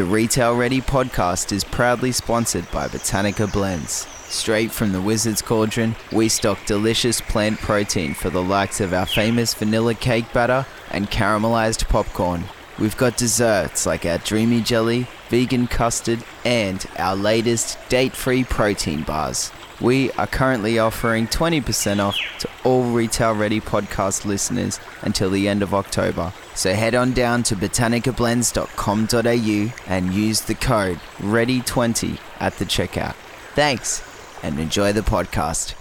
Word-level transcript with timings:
The 0.00 0.06
Retail 0.06 0.56
Ready 0.56 0.80
podcast 0.80 1.52
is 1.52 1.62
proudly 1.62 2.10
sponsored 2.10 2.70
by 2.70 2.88
Botanica 2.88 3.52
Blends. 3.52 4.06
Straight 4.30 4.70
from 4.70 4.92
the 4.92 5.00
Wizard's 5.02 5.42
Cauldron, 5.42 5.94
we 6.10 6.30
stock 6.30 6.64
delicious 6.64 7.20
plant 7.20 7.58
protein 7.58 8.14
for 8.14 8.30
the 8.30 8.42
likes 8.42 8.80
of 8.80 8.94
our 8.94 9.04
famous 9.04 9.52
vanilla 9.52 9.94
cake 9.94 10.32
batter 10.32 10.64
and 10.90 11.10
caramelized 11.10 11.86
popcorn. 11.90 12.44
We've 12.78 12.96
got 12.96 13.18
desserts 13.18 13.84
like 13.84 14.06
our 14.06 14.16
dreamy 14.16 14.62
jelly, 14.62 15.06
vegan 15.28 15.66
custard, 15.66 16.24
and 16.46 16.82
our 16.96 17.14
latest 17.14 17.76
date 17.90 18.16
free 18.16 18.42
protein 18.42 19.02
bars. 19.02 19.52
We 19.80 20.12
are 20.12 20.26
currently 20.26 20.78
offering 20.78 21.26
20% 21.26 22.00
off 22.00 22.18
to 22.40 22.50
all 22.64 22.82
Retail 22.82 23.34
Ready 23.34 23.62
podcast 23.62 24.26
listeners 24.26 24.78
until 25.00 25.30
the 25.30 25.48
end 25.48 25.62
of 25.62 25.72
October. 25.72 26.34
So 26.54 26.74
head 26.74 26.94
on 26.94 27.14
down 27.14 27.42
to 27.44 27.56
botanicablends.com.au 27.56 29.90
and 29.90 30.12
use 30.12 30.42
the 30.42 30.54
code 30.54 30.98
READY20 31.18 32.18
at 32.40 32.58
the 32.58 32.66
checkout. 32.66 33.14
Thanks 33.54 34.02
and 34.42 34.60
enjoy 34.60 34.92
the 34.92 35.00
podcast. 35.00 35.74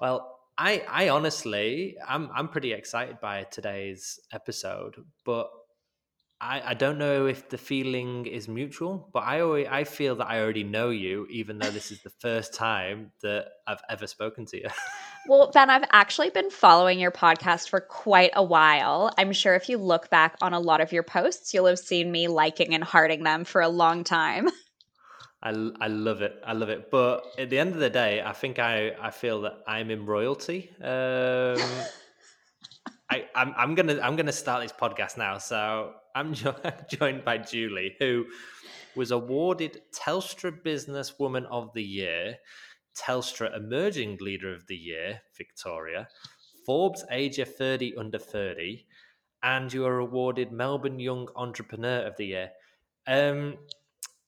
Well, 0.00 0.38
I, 0.56 0.82
I 0.88 1.10
honestly, 1.10 1.98
I'm, 2.08 2.30
I'm 2.34 2.48
pretty 2.48 2.72
excited 2.72 3.20
by 3.20 3.44
today's 3.50 4.18
episode, 4.32 4.94
but 5.26 5.50
I, 6.40 6.70
I 6.70 6.74
don't 6.74 6.98
know 6.98 7.26
if 7.26 7.48
the 7.48 7.58
feeling 7.58 8.26
is 8.26 8.46
mutual, 8.46 9.08
but 9.12 9.24
I 9.24 9.40
always, 9.40 9.66
I 9.68 9.82
feel 9.84 10.14
that 10.16 10.28
I 10.28 10.40
already 10.40 10.62
know 10.62 10.90
you, 10.90 11.26
even 11.30 11.58
though 11.58 11.70
this 11.70 11.90
is 11.90 12.00
the 12.02 12.10
first 12.10 12.54
time 12.54 13.10
that 13.22 13.48
I've 13.66 13.82
ever 13.88 14.06
spoken 14.06 14.46
to 14.46 14.56
you. 14.58 14.68
Well, 15.26 15.50
Ben, 15.52 15.68
I've 15.68 15.84
actually 15.92 16.30
been 16.30 16.48
following 16.48 16.98
your 16.98 17.10
podcast 17.10 17.68
for 17.68 17.80
quite 17.80 18.30
a 18.34 18.42
while. 18.42 19.12
I'm 19.18 19.32
sure 19.32 19.54
if 19.54 19.68
you 19.68 19.76
look 19.76 20.08
back 20.08 20.36
on 20.40 20.54
a 20.54 20.60
lot 20.60 20.80
of 20.80 20.90
your 20.90 21.02
posts, 21.02 21.52
you'll 21.52 21.66
have 21.66 21.78
seen 21.78 22.10
me 22.10 22.28
liking 22.28 22.74
and 22.74 22.82
hearting 22.82 23.24
them 23.24 23.44
for 23.44 23.60
a 23.60 23.68
long 23.68 24.04
time. 24.04 24.48
I, 25.42 25.50
I 25.80 25.88
love 25.88 26.22
it. 26.22 26.40
I 26.46 26.54
love 26.54 26.70
it. 26.70 26.90
But 26.90 27.26
at 27.36 27.50
the 27.50 27.58
end 27.58 27.74
of 27.74 27.80
the 27.80 27.90
day, 27.90 28.22
I 28.22 28.32
think 28.32 28.58
I, 28.58 28.92
I 28.98 29.10
feel 29.10 29.42
that 29.42 29.58
I'm 29.66 29.90
in 29.90 30.06
royalty. 30.06 30.70
Um, 30.82 31.58
I, 33.10 33.24
I'm, 33.34 33.54
I'm 33.56 33.74
gonna 33.74 33.98
I'm 34.02 34.16
gonna 34.16 34.32
start 34.32 34.62
this 34.62 34.72
podcast 34.72 35.16
now. 35.16 35.38
So 35.38 35.92
I'm 36.14 36.34
jo- 36.40 36.56
joined 36.90 37.24
by 37.24 37.38
Julie, 37.38 37.96
who 37.98 38.26
was 38.96 39.10
awarded 39.10 39.80
Telstra 39.94 40.52
Businesswoman 40.62 41.46
of 41.50 41.72
the 41.72 41.82
Year, 41.82 42.36
Telstra 42.96 43.56
Emerging 43.56 44.18
Leader 44.20 44.52
of 44.52 44.66
the 44.66 44.76
Year, 44.76 45.20
Victoria, 45.36 46.08
Forbes 46.66 47.04
Asia 47.10 47.44
30 47.44 47.96
Under 47.96 48.18
30, 48.18 48.84
and 49.42 49.72
you 49.72 49.82
were 49.82 50.00
awarded 50.00 50.52
Melbourne 50.52 50.98
Young 50.98 51.28
Entrepreneur 51.36 52.06
of 52.06 52.16
the 52.16 52.26
Year. 52.26 52.50
Um, 53.06 53.56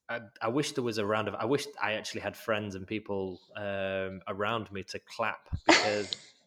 I, 0.08 0.20
I, 0.40 0.48
wish 0.48 0.72
there 0.72 0.82
was 0.82 0.98
a 0.98 1.04
round 1.04 1.28
of. 1.28 1.34
I 1.34 1.44
wish 1.44 1.66
I 1.80 1.92
actually 1.92 2.22
had 2.22 2.36
friends 2.36 2.74
and 2.74 2.86
people 2.86 3.40
um, 3.56 4.22
around 4.26 4.72
me 4.72 4.82
to 4.84 4.98
clap 5.00 5.40
because 5.66 6.10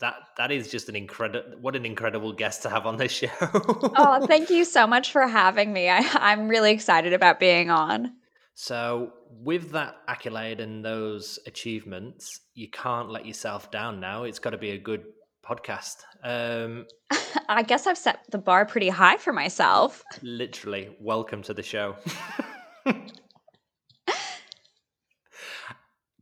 that 0.00 0.14
that 0.36 0.50
is 0.50 0.70
just 0.70 0.88
an 0.88 0.96
incredible 0.96 1.58
what 1.60 1.76
an 1.76 1.86
incredible 1.86 2.32
guest 2.32 2.62
to 2.62 2.70
have 2.70 2.86
on 2.86 2.96
this 2.96 3.12
show. 3.20 3.28
Oh 3.40 4.26
thank 4.26 4.50
you 4.50 4.64
so 4.64 4.86
much 4.86 5.12
for 5.12 5.26
having 5.26 5.72
me. 5.72 5.88
I, 5.88 6.00
i'm 6.14 6.48
really 6.48 6.72
excited 6.72 7.12
about 7.12 7.40
being 7.40 7.70
on. 7.70 8.12
So 8.54 9.12
with 9.30 9.72
that 9.72 9.96
accolade 10.06 10.60
and 10.60 10.84
those 10.84 11.38
achievements 11.46 12.40
you 12.54 12.68
can't 12.70 13.10
let 13.10 13.26
yourself 13.26 13.70
down 13.70 14.00
now. 14.00 14.24
It's 14.24 14.38
got 14.38 14.50
to 14.50 14.58
be 14.58 14.70
a 14.70 14.78
good 14.78 15.04
podcast. 15.44 15.96
Um, 16.22 16.86
i 17.48 17.62
guess 17.62 17.86
i've 17.86 17.98
set 17.98 18.20
the 18.30 18.38
bar 18.38 18.64
pretty 18.64 18.88
high 18.88 19.16
for 19.16 19.32
myself. 19.32 20.02
Literally 20.22 20.96
welcome 21.00 21.42
to 21.42 21.54
the 21.54 21.62
show. 21.62 21.96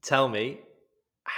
Tell 0.02 0.28
me 0.28 0.60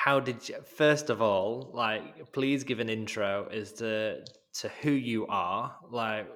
how 0.04 0.20
did 0.20 0.46
you 0.46 0.56
first 0.76 1.08
of 1.08 1.22
all 1.22 1.70
like 1.72 2.30
please 2.32 2.62
give 2.62 2.78
an 2.78 2.90
intro 2.90 3.48
as 3.50 3.72
to 3.72 4.22
to 4.52 4.68
who 4.82 4.90
you 4.90 5.26
are 5.28 5.74
like 5.90 6.26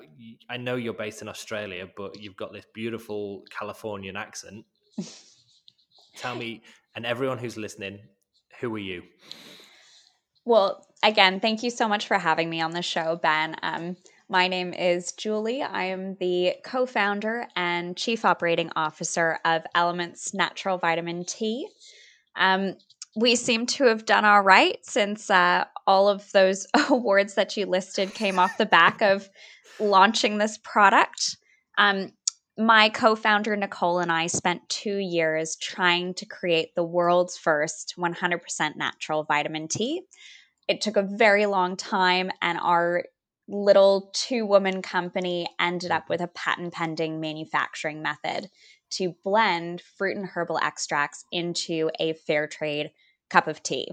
i 0.48 0.56
know 0.56 0.76
you're 0.76 0.94
based 0.94 1.20
in 1.20 1.28
australia 1.28 1.86
but 1.94 2.18
you've 2.18 2.36
got 2.36 2.50
this 2.50 2.64
beautiful 2.72 3.44
californian 3.50 4.16
accent 4.16 4.64
tell 6.16 6.34
me 6.34 6.62
and 6.96 7.04
everyone 7.04 7.36
who's 7.36 7.58
listening 7.58 7.98
who 8.58 8.74
are 8.74 8.78
you 8.78 9.02
well 10.46 10.86
again 11.02 11.38
thank 11.38 11.62
you 11.62 11.68
so 11.68 11.86
much 11.86 12.06
for 12.06 12.16
having 12.16 12.48
me 12.48 12.62
on 12.62 12.70
the 12.70 12.80
show 12.80 13.16
ben 13.16 13.54
um, 13.62 13.94
my 14.30 14.46
name 14.46 14.74
is 14.74 15.12
Julie. 15.12 15.62
I 15.62 15.84
am 15.84 16.16
the 16.20 16.56
co 16.62 16.84
founder 16.84 17.48
and 17.56 17.96
chief 17.96 18.26
operating 18.26 18.70
officer 18.76 19.38
of 19.46 19.62
Elements 19.74 20.34
Natural 20.34 20.76
Vitamin 20.76 21.24
Tea. 21.24 21.66
Um, 22.36 22.76
we 23.16 23.36
seem 23.36 23.66
to 23.66 23.84
have 23.84 24.04
done 24.04 24.24
all 24.24 24.42
right 24.42 24.78
since 24.82 25.30
uh, 25.30 25.64
all 25.86 26.08
of 26.08 26.30
those 26.32 26.66
awards 26.90 27.34
that 27.34 27.56
you 27.56 27.66
listed 27.66 28.14
came 28.14 28.38
off 28.38 28.58
the 28.58 28.66
back 28.66 29.02
of 29.02 29.28
launching 29.80 30.38
this 30.38 30.58
product. 30.58 31.36
Um, 31.76 32.12
my 32.56 32.88
co 32.88 33.14
founder, 33.14 33.54
Nicole, 33.56 34.00
and 34.00 34.10
I 34.10 34.26
spent 34.26 34.68
two 34.68 34.98
years 34.98 35.56
trying 35.56 36.14
to 36.14 36.26
create 36.26 36.74
the 36.74 36.84
world's 36.84 37.36
first 37.36 37.94
100% 37.96 38.76
natural 38.76 39.24
vitamin 39.24 39.68
tea. 39.68 40.02
It 40.66 40.80
took 40.80 40.96
a 40.96 41.02
very 41.02 41.46
long 41.46 41.76
time, 41.76 42.30
and 42.42 42.58
our 42.58 43.04
little 43.46 44.10
two 44.12 44.44
woman 44.44 44.82
company 44.82 45.46
ended 45.58 45.90
up 45.90 46.08
with 46.10 46.20
a 46.20 46.28
patent 46.28 46.74
pending 46.74 47.20
manufacturing 47.20 48.02
method 48.02 48.48
to 48.90 49.14
blend 49.24 49.80
fruit 49.80 50.16
and 50.16 50.26
herbal 50.26 50.58
extracts 50.58 51.24
into 51.32 51.90
a 52.00 52.14
fair 52.14 52.46
trade 52.46 52.90
cup 53.30 53.48
of 53.48 53.62
tea. 53.62 53.90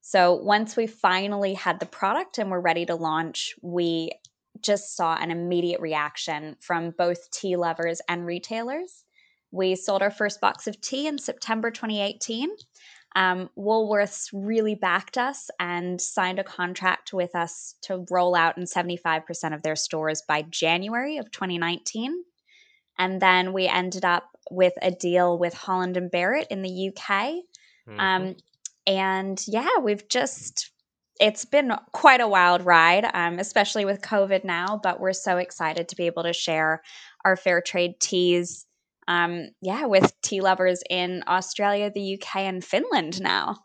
So 0.00 0.34
once 0.34 0.76
we 0.76 0.86
finally 0.86 1.54
had 1.54 1.78
the 1.78 1.86
product 1.86 2.38
and 2.38 2.50
were 2.50 2.60
ready 2.60 2.86
to 2.86 2.94
launch, 2.94 3.54
we 3.62 4.12
just 4.62 4.96
saw 4.96 5.14
an 5.16 5.30
immediate 5.30 5.80
reaction 5.80 6.56
from 6.60 6.90
both 6.96 7.30
tea 7.30 7.56
lovers 7.56 8.00
and 8.08 8.26
retailers. 8.26 9.04
We 9.52 9.74
sold 9.74 10.02
our 10.02 10.10
first 10.10 10.40
box 10.40 10.66
of 10.66 10.80
tea 10.80 11.06
in 11.06 11.18
September 11.18 11.70
2018. 11.70 12.50
Um, 13.16 13.50
Woolworths 13.58 14.28
really 14.32 14.76
backed 14.76 15.18
us 15.18 15.50
and 15.58 16.00
signed 16.00 16.38
a 16.38 16.44
contract 16.44 17.12
with 17.12 17.34
us 17.34 17.74
to 17.82 18.04
roll 18.10 18.36
out 18.36 18.56
in 18.56 18.64
75% 18.64 19.54
of 19.54 19.62
their 19.62 19.74
stores 19.74 20.22
by 20.26 20.42
January 20.42 21.18
of 21.18 21.30
2019. 21.32 22.22
And 22.98 23.20
then 23.20 23.52
we 23.52 23.66
ended 23.66 24.04
up 24.04 24.24
with 24.50 24.74
a 24.82 24.90
deal 24.90 25.38
with 25.38 25.54
Holland 25.54 25.96
and 25.96 26.10
Barrett 26.10 26.48
in 26.50 26.62
the 26.62 26.88
UK. 26.88 27.34
Mm-hmm. 27.88 28.00
Um, 28.00 28.36
and 28.86 29.42
yeah, 29.46 29.78
we've 29.82 30.08
just 30.08 30.70
it's 31.20 31.44
been 31.44 31.72
quite 31.92 32.22
a 32.22 32.28
wild 32.28 32.64
ride, 32.64 33.08
um, 33.12 33.38
especially 33.38 33.84
with 33.84 34.00
COVID 34.00 34.42
now. 34.42 34.80
But 34.82 35.00
we're 35.00 35.12
so 35.12 35.36
excited 35.36 35.88
to 35.88 35.96
be 35.96 36.06
able 36.06 36.22
to 36.22 36.32
share 36.32 36.82
our 37.24 37.36
fair 37.36 37.60
trade 37.60 38.00
teas, 38.00 38.66
um, 39.06 39.48
yeah, 39.60 39.84
with 39.84 40.12
tea 40.22 40.40
lovers 40.40 40.82
in 40.88 41.22
Australia, 41.28 41.90
the 41.94 42.14
UK, 42.14 42.36
and 42.36 42.64
Finland 42.64 43.20
now. 43.20 43.56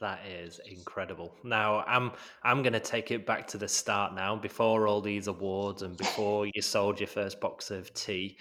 That 0.00 0.20
is 0.26 0.60
incredible. 0.64 1.34
Now 1.42 1.84
I'm 1.86 2.12
I'm 2.44 2.62
going 2.62 2.72
to 2.72 2.80
take 2.80 3.10
it 3.10 3.26
back 3.26 3.48
to 3.48 3.58
the 3.58 3.66
start 3.68 4.14
now. 4.14 4.36
Before 4.36 4.86
all 4.86 5.00
these 5.00 5.26
awards 5.26 5.82
and 5.82 5.96
before 5.96 6.46
you 6.46 6.62
sold 6.62 7.00
your 7.00 7.08
first 7.08 7.40
box 7.40 7.72
of 7.72 7.92
tea, 7.94 8.38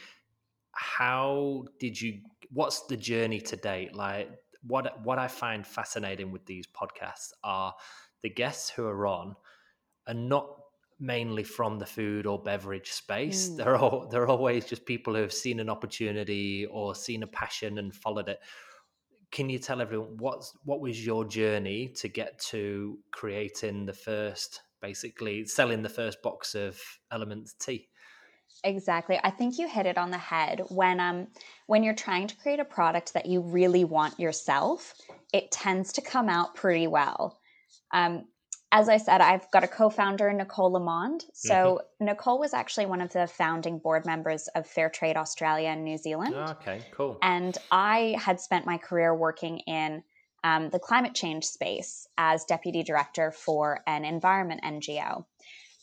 how 0.78 1.66
did 1.80 2.00
you? 2.00 2.22
What's 2.52 2.82
the 2.82 2.98
journey 2.98 3.42
to 3.42 3.56
date? 3.56 3.96
Like 3.96 4.30
what 4.66 5.04
what 5.04 5.20
I 5.20 5.28
find 5.28 5.66
fascinating 5.66 6.32
with 6.32 6.46
these 6.46 6.68
podcasts 6.68 7.32
are 7.44 7.74
the 8.22 8.30
guests 8.30 8.70
who 8.70 8.86
are 8.86 9.08
on 9.08 9.36
are 10.08 10.14
not 10.14 10.50
mainly 11.00 11.44
from 11.44 11.78
the 11.78 11.86
food 11.86 12.26
or 12.26 12.42
beverage 12.42 12.92
space. 12.92 13.50
Mm. 13.50 13.58
They're 13.58 13.76
all 13.76 14.08
they're 14.08 14.28
always 14.28 14.66
just 14.66 14.86
people 14.86 15.16
who 15.16 15.22
have 15.22 15.34
seen 15.34 15.59
an 15.59 15.70
opportunity 15.70 16.66
or 16.66 16.96
seen 16.96 17.23
a 17.23 17.28
passion 17.28 17.78
and 17.78 17.94
followed 17.94 18.30
it. 18.30 18.40
Can 19.32 19.50
you 19.50 19.59
tell 19.59 19.82
everyone 19.82 20.18
what's 20.18 20.56
what 20.64 20.80
was 20.80 21.06
your 21.06 21.26
journey 21.26 21.90
to 21.97 22.08
get 22.08 22.40
to 22.50 22.97
creating 23.12 23.85
the 23.85 23.94
first, 23.94 24.62
basically 24.82 25.46
selling 25.46 25.82
the 25.82 25.90
first 25.90 26.22
box 26.22 26.56
of 26.56 26.80
Elements 27.12 27.53
Tea? 27.53 27.90
Exactly. 28.67 29.17
I 29.23 29.29
think 29.29 29.58
you 29.58 29.67
hit 29.67 29.85
it 29.85 29.97
on 29.97 30.11
the 30.11 30.17
head 30.17 30.61
when 30.67 30.99
um 30.99 31.28
when 31.67 31.84
you're 31.84 31.96
trying 31.96 32.28
to 32.28 32.35
create 32.35 32.59
a 32.59 32.66
product 32.66 33.14
that 33.14 33.25
you 33.25 33.41
really 33.41 33.85
want 33.85 34.19
yourself, 34.19 34.93
it 35.34 35.52
tends 35.52 35.93
to 35.93 36.02
come 36.02 36.28
out 36.28 36.53
pretty 36.53 36.87
well. 36.87 37.40
Um, 37.93 38.25
as 38.69 38.90
I 38.90 38.97
said, 38.97 39.22
I've 39.22 39.49
got 39.52 39.64
a 39.64 39.67
co-founder, 39.67 40.34
Nicole 40.34 40.73
Lamond. 40.73 41.23
So 41.34 41.53
mm-hmm. 41.53 42.05
Nicole 42.05 42.37
was 42.37 42.53
actually 42.53 42.87
one 42.87 42.99
of 42.99 43.14
the 43.14 43.25
founding 43.25 43.79
board 43.79 44.05
members 44.05 44.49
of 44.49 44.67
Fair 44.67 44.90
Trade 44.90 45.16
Australia 45.16 45.70
and 45.70 45.85
New 45.85 45.97
Zealand. 45.97 46.34
Oh, 46.35 46.52
okay, 46.52 46.81
cool. 46.91 47.17
And 47.22 47.58
I 47.72 48.17
had 48.20 48.41
spent 48.41 48.66
my 48.66 48.78
career 48.78 49.16
working 49.16 49.59
in 49.59 50.03
um, 50.43 50.70
the 50.70 50.79
climate 50.79 51.16
change 51.16 51.46
space 51.46 52.08
as 52.17 52.43
deputy 52.43 52.84
director 52.84 53.31
for 53.31 53.79
an 53.87 54.03
environment 54.03 54.61
NGO. 54.66 55.23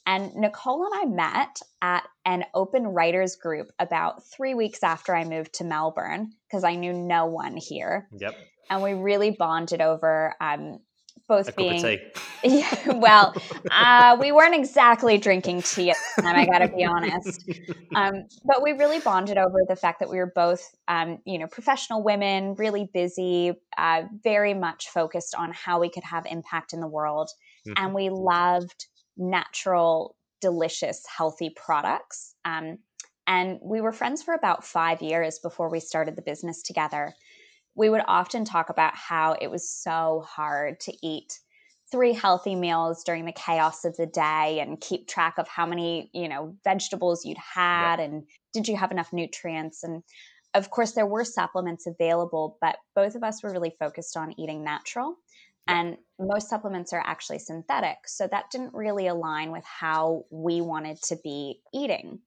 And 0.06 0.34
Nicole 0.34 0.86
and 0.86 0.92
I 0.94 1.04
met 1.14 1.60
at 1.80 2.04
an 2.26 2.44
open 2.54 2.86
writers 2.86 3.36
group 3.36 3.70
about 3.78 4.24
three 4.24 4.54
weeks 4.54 4.82
after 4.82 5.14
I 5.14 5.24
moved 5.24 5.54
to 5.54 5.64
Melbourne 5.64 6.32
because 6.48 6.64
I 6.64 6.74
knew 6.74 6.92
no 6.92 7.26
one 7.26 7.56
here. 7.56 8.08
Yep. 8.18 8.34
And 8.70 8.82
we 8.82 8.94
really 8.94 9.30
bonded 9.30 9.80
over 9.80 10.34
um, 10.40 10.80
both 11.28 11.48
A 11.48 11.52
being. 11.52 11.98
Yeah, 12.46 12.98
well, 12.98 13.34
uh, 13.70 14.18
we 14.20 14.30
weren't 14.30 14.54
exactly 14.54 15.16
drinking 15.16 15.62
tea 15.62 15.90
at 15.90 15.96
the 16.16 16.22
time. 16.22 16.36
I 16.36 16.44
got 16.44 16.58
to 16.58 16.68
be 16.68 16.84
honest, 16.84 17.42
um, 17.94 18.26
but 18.44 18.62
we 18.62 18.72
really 18.72 19.00
bonded 19.00 19.38
over 19.38 19.60
the 19.66 19.76
fact 19.76 20.00
that 20.00 20.10
we 20.10 20.18
were 20.18 20.30
both, 20.34 20.62
um, 20.86 21.20
you 21.24 21.38
know, 21.38 21.46
professional 21.46 22.02
women, 22.02 22.54
really 22.58 22.90
busy, 22.92 23.52
uh, 23.78 24.02
very 24.22 24.52
much 24.52 24.90
focused 24.90 25.34
on 25.34 25.52
how 25.54 25.80
we 25.80 25.88
could 25.88 26.04
have 26.04 26.26
impact 26.26 26.74
in 26.74 26.80
the 26.80 26.88
world, 26.88 27.30
Mhm. 27.66 27.72
and 27.78 27.94
we 27.94 28.10
loved 28.10 28.86
natural, 29.16 30.16
delicious, 30.40 31.04
healthy 31.06 31.50
products. 31.50 32.34
Um, 32.44 32.78
and 33.26 33.58
we 33.62 33.80
were 33.80 33.92
friends 33.92 34.22
for 34.22 34.34
about 34.34 34.64
five 34.64 35.00
years 35.00 35.38
before 35.38 35.70
we 35.70 35.80
started 35.80 36.16
the 36.16 36.22
business 36.22 36.62
together. 36.62 37.14
We 37.74 37.90
would 37.90 38.02
often 38.06 38.44
talk 38.44 38.70
about 38.70 38.94
how 38.94 39.36
it 39.40 39.50
was 39.50 39.68
so 39.68 40.24
hard 40.26 40.80
to 40.80 40.92
eat 41.06 41.40
three 41.90 42.12
healthy 42.12 42.54
meals 42.54 43.04
during 43.04 43.24
the 43.24 43.32
chaos 43.32 43.84
of 43.84 43.96
the 43.96 44.06
day 44.06 44.58
and 44.60 44.80
keep 44.80 45.06
track 45.08 45.38
of 45.38 45.48
how 45.48 45.66
many, 45.66 46.10
you 46.12 46.28
know, 46.28 46.56
vegetables 46.64 47.24
you'd 47.24 47.38
had 47.38 48.00
and 48.00 48.26
did 48.52 48.68
you 48.68 48.76
have 48.76 48.90
enough 48.90 49.12
nutrients 49.12 49.82
and 49.82 50.02
of 50.54 50.70
course 50.70 50.92
there 50.92 51.06
were 51.06 51.24
supplements 51.24 51.86
available, 51.86 52.58
but 52.60 52.76
both 52.94 53.14
of 53.14 53.22
us 53.24 53.42
were 53.42 53.52
really 53.52 53.74
focused 53.78 54.16
on 54.16 54.38
eating 54.38 54.64
natural 54.64 55.16
Yeah. 55.16 55.23
And 55.66 55.96
most 56.18 56.48
supplements 56.48 56.92
are 56.92 57.02
actually 57.04 57.38
synthetic. 57.38 57.96
So 58.06 58.28
that 58.28 58.50
didn't 58.50 58.74
really 58.74 59.06
align 59.06 59.50
with 59.50 59.64
how 59.64 60.24
we 60.30 60.60
wanted 60.60 61.02
to 61.04 61.16
be 61.22 61.60
eating. 61.72 62.20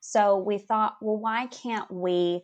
So 0.00 0.36
we 0.36 0.58
thought, 0.58 0.96
well, 1.00 1.16
why 1.16 1.46
can't 1.46 1.90
we 1.90 2.42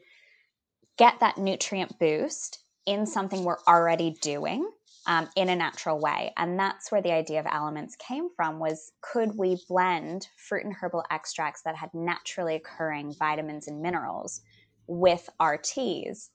get 0.96 1.20
that 1.20 1.38
nutrient 1.38 1.98
boost 1.98 2.60
in 2.86 3.04
something 3.04 3.44
we're 3.44 3.62
already 3.66 4.16
doing 4.22 4.68
um, 5.06 5.28
in 5.36 5.48
a 5.48 5.56
natural 5.56 6.00
way? 6.00 6.32
And 6.36 6.58
that's 6.58 6.90
where 6.90 7.02
the 7.02 7.12
idea 7.12 7.40
of 7.40 7.46
elements 7.50 7.96
came 7.96 8.28
from 8.34 8.58
was 8.58 8.92
could 9.02 9.36
we 9.36 9.58
blend 9.68 10.28
fruit 10.36 10.64
and 10.64 10.74
herbal 10.74 11.04
extracts 11.10 11.62
that 11.62 11.76
had 11.76 11.90
naturally 11.92 12.54
occurring 12.54 13.14
vitamins 13.18 13.68
and 13.68 13.82
minerals 13.82 14.40
with 14.86 15.28
our 15.38 15.58
teas? 15.58 16.30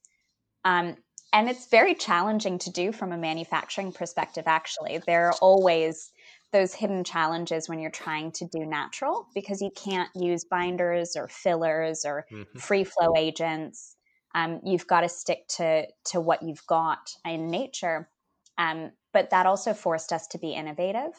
Um, 0.65 0.97
and 1.33 1.49
it's 1.49 1.67
very 1.67 1.95
challenging 1.95 2.59
to 2.59 2.71
do 2.71 2.91
from 2.91 3.11
a 3.11 3.17
manufacturing 3.17 3.91
perspective 3.91 4.45
actually. 4.47 4.99
There 5.05 5.27
are 5.29 5.37
always 5.41 6.11
those 6.51 6.75
hidden 6.75 7.03
challenges 7.03 7.67
when 7.67 7.79
you're 7.79 7.91
trying 7.91 8.31
to 8.33 8.45
do 8.47 8.65
natural 8.65 9.29
because 9.33 9.61
you 9.61 9.71
can't 9.75 10.11
use 10.15 10.45
binders 10.45 11.15
or 11.15 11.27
fillers 11.27 12.05
or 12.05 12.27
Mhm. 12.29 12.59
free 12.59 12.83
flow 12.83 13.15
agents. 13.17 13.97
Um, 14.35 14.61
you've 14.63 14.87
got 14.87 15.01
to 15.01 15.09
stick 15.09 15.47
to 15.57 15.87
to 16.05 16.21
what 16.21 16.43
you've 16.43 16.65
got 16.67 17.09
in 17.25 17.49
nature. 17.49 18.11
Um, 18.57 18.91
but 19.11 19.31
that 19.31 19.45
also 19.47 19.73
forced 19.73 20.13
us 20.13 20.27
to 20.27 20.37
be 20.39 20.53
innovative. 20.53 21.13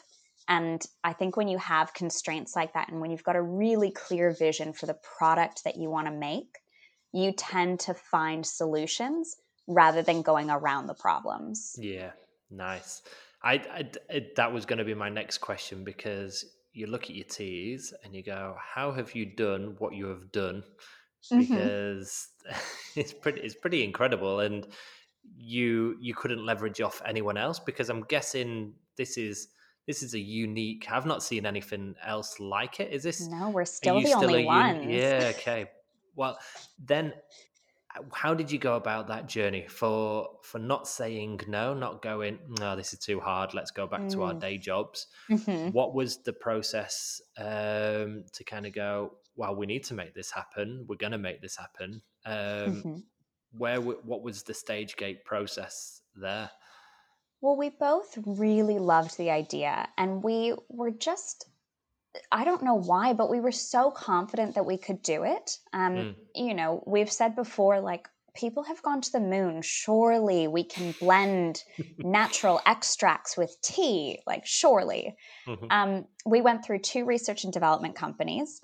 And 0.47 0.85
i 1.03 1.11
think 1.13 1.35
when 1.37 1.47
you 1.47 1.57
have 1.57 1.93
constraints 1.93 2.55
like 2.55 2.73
that 2.73 2.89
and 2.89 3.01
when 3.01 3.11
you've 3.11 3.23
got 3.23 3.35
a 3.35 3.41
really 3.41 3.91
clear 3.91 4.31
vision 4.31 4.73
for 4.73 4.85
the 4.85 4.93
product 5.17 5.63
that 5.63 5.75
you 5.77 5.89
want 5.89 6.07
to 6.07 6.13
make 6.13 6.59
you 7.13 7.31
tend 7.31 7.79
to 7.79 7.93
find 7.93 8.45
solutions 8.45 9.35
rather 9.67 10.01
than 10.01 10.21
going 10.21 10.49
around 10.49 10.87
the 10.87 10.93
problems. 10.93 11.75
Yeah, 11.79 12.11
nice. 12.49 13.01
I, 13.43 13.89
I- 14.09 14.25
that 14.35 14.51
was 14.53 14.65
going 14.65 14.79
to 14.79 14.85
be 14.85 14.93
my 14.95 15.09
next 15.09 15.39
question 15.39 15.83
because 15.83 16.45
you 16.73 16.87
look 16.87 17.03
at 17.03 17.11
your 17.15 17.25
teas 17.25 17.93
and 18.03 18.13
you 18.15 18.23
go, 18.23 18.55
"How 18.59 18.91
have 18.91 19.15
you 19.15 19.25
done 19.25 19.75
what 19.79 19.93
you 19.93 20.07
have 20.07 20.31
done?" 20.31 20.63
Mhm. 21.31 21.39
Because 21.39 22.27
it's 22.95 23.13
pretty, 23.13 23.41
it's 23.41 23.55
pretty 23.55 23.83
incredible, 23.83 24.39
and 24.41 24.67
you 25.37 25.95
you 25.99 26.13
couldn't 26.13 26.45
leverage 26.45 26.81
off 26.81 27.01
anyone 27.05 27.37
else 27.37 27.59
because 27.59 27.89
I'm 27.89 28.03
guessing 28.03 28.73
this 28.97 29.17
is 29.17 29.47
this 29.87 30.03
is 30.03 30.13
a 30.15 30.19
unique. 30.19 30.85
I've 30.91 31.05
not 31.05 31.23
seen 31.23 31.45
anything 31.45 31.95
else 32.03 32.39
like 32.39 32.79
it. 32.79 32.91
Is 32.91 33.03
this? 33.03 33.21
No, 33.27 33.49
we're 33.49 33.65
still 33.65 34.01
the 34.01 34.13
only 34.13 34.33
a 34.33 34.37
uni- 34.37 34.45
ones. 34.45 34.85
yeah. 34.87 35.31
Okay. 35.35 35.69
Well, 36.15 36.37
then 36.83 37.13
how 38.13 38.33
did 38.33 38.51
you 38.51 38.59
go 38.59 38.75
about 38.75 39.07
that 39.07 39.27
journey 39.27 39.67
for 39.67 40.29
for 40.43 40.59
not 40.59 40.87
saying 40.87 41.39
no 41.47 41.73
not 41.73 42.01
going 42.01 42.39
no 42.59 42.75
this 42.75 42.93
is 42.93 42.99
too 42.99 43.19
hard 43.19 43.53
let's 43.53 43.71
go 43.71 43.87
back 43.87 44.07
to 44.09 44.23
our 44.23 44.33
Mm. 44.33 44.39
day 44.39 44.57
jobs 44.57 45.07
Mhm. 45.29 45.73
what 45.73 45.93
was 45.93 46.23
the 46.23 46.33
process 46.33 47.21
um 47.37 48.25
to 48.33 48.43
kind 48.45 48.65
of 48.65 48.73
go 48.73 49.17
well 49.35 49.55
we 49.55 49.65
need 49.65 49.83
to 49.83 49.93
make 49.93 50.13
this 50.13 50.31
happen 50.31 50.85
we're 50.87 50.95
going 50.97 51.11
to 51.11 51.17
make 51.17 51.41
this 51.41 51.55
happen 51.57 52.01
um 52.25 52.85
Mhm. 52.85 53.03
where 53.51 53.79
what 53.81 54.21
was 54.21 54.43
the 54.43 54.53
stage 54.53 54.95
gate 54.97 55.23
process 55.25 56.01
there 56.15 56.51
Well, 57.41 57.55
we 57.57 57.69
both 57.69 58.17
really 58.25 58.79
loved 58.79 59.17
the 59.17 59.29
idea, 59.29 59.87
and 59.97 60.23
we 60.23 60.53
were 60.69 60.91
just. 60.91 61.47
I 62.31 62.43
don't 62.45 62.63
know 62.63 62.75
why, 62.75 63.13
but 63.13 63.29
we 63.29 63.39
were 63.39 63.51
so 63.51 63.91
confident 63.91 64.55
that 64.55 64.65
we 64.65 64.77
could 64.77 65.01
do 65.01 65.23
it. 65.23 65.59
Um, 65.73 65.95
Mm. 65.95 66.15
You 66.35 66.53
know, 66.53 66.83
we've 66.85 67.11
said 67.11 67.35
before, 67.35 67.79
like, 67.79 68.07
people 68.35 68.63
have 68.63 68.81
gone 68.81 68.99
to 69.01 69.11
the 69.11 69.19
moon. 69.19 69.61
Surely 69.61 70.47
we 70.47 70.63
can 70.63 70.93
blend 70.99 71.63
natural 71.99 72.59
extracts 72.65 73.37
with 73.37 73.55
tea. 73.61 74.19
Like, 74.27 74.45
surely. 74.45 75.15
Mhm. 75.47 75.67
Um, 75.71 76.05
we 76.25 76.41
went 76.41 76.65
through 76.65 76.79
two 76.79 77.05
research 77.05 77.43
and 77.45 77.53
development 77.53 77.95
companies. 77.95 78.59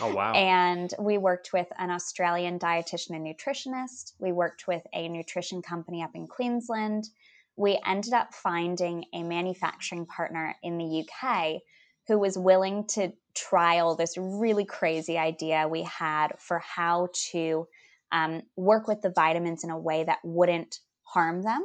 oh 0.00 0.14
wow 0.14 0.32
And 0.34 0.92
we 0.98 1.16
worked 1.16 1.52
with 1.54 1.68
an 1.78 1.90
Australian 1.90 2.58
dietitian 2.58 3.16
and 3.16 3.26
nutritionist. 3.26 4.12
We 4.18 4.32
worked 4.32 4.66
with 4.66 4.82
a 4.92 5.08
nutrition 5.08 5.62
company 5.62 6.02
up 6.02 6.10
in 6.14 6.26
Queensland. 6.26 7.08
We 7.56 7.80
ended 7.86 8.12
up 8.12 8.34
finding 8.34 9.06
a 9.14 9.22
manufacturing 9.22 10.04
partner 10.06 10.54
in 10.62 10.76
the 10.78 11.06
UK 11.06 11.62
who 12.08 12.18
was 12.18 12.36
willing 12.36 12.86
to 12.86 13.12
trial 13.34 13.94
this 13.96 14.16
really 14.18 14.64
crazy 14.64 15.16
idea 15.16 15.68
we 15.68 15.82
had 15.82 16.28
for 16.38 16.58
how 16.58 17.08
to 17.30 17.66
um, 18.10 18.42
work 18.56 18.86
with 18.88 19.00
the 19.02 19.10
vitamins 19.10 19.64
in 19.64 19.70
a 19.70 19.78
way 19.78 20.04
that 20.04 20.18
wouldn't 20.22 20.80
harm 21.02 21.42
them 21.42 21.62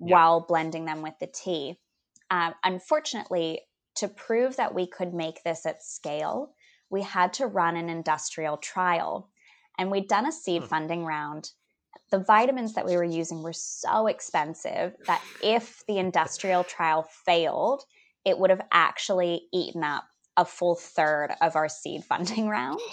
Yeah. 0.00 0.14
while 0.16 0.40
blending 0.40 0.84
them 0.84 1.02
with 1.02 1.14
the 1.20 1.26
tea. 1.26 1.78
Um, 2.30 2.54
unfortunately, 2.62 3.62
to 3.96 4.08
prove 4.08 4.56
that 4.56 4.74
we 4.74 4.86
could 4.86 5.12
make 5.12 5.42
this 5.42 5.66
at 5.66 5.82
scale, 5.82 6.54
we 6.90 7.02
had 7.02 7.32
to 7.34 7.46
run 7.46 7.76
an 7.76 7.88
industrial 7.88 8.56
trial. 8.58 9.28
And 9.78 9.90
we'd 9.90 10.08
done 10.08 10.26
a 10.26 10.32
seed 10.32 10.62
Hmm. 10.62 10.68
funding 10.68 11.04
round. 11.04 11.52
The 12.10 12.18
vitamins 12.18 12.74
that 12.74 12.86
we 12.86 12.96
were 12.96 13.04
using 13.04 13.42
were 13.42 13.52
so 13.52 14.06
expensive 14.06 14.96
that 15.06 15.22
if 15.42 15.84
the 15.86 15.98
industrial 15.98 16.64
trial 16.64 17.02
failed, 17.02 17.84
it 18.28 18.38
would 18.38 18.50
have 18.50 18.62
actually 18.70 19.42
eaten 19.52 19.82
up 19.82 20.04
a 20.36 20.44
full 20.44 20.76
third 20.76 21.30
of 21.40 21.56
our 21.56 21.68
seed 21.68 22.04
funding 22.04 22.48
round. 22.58 22.80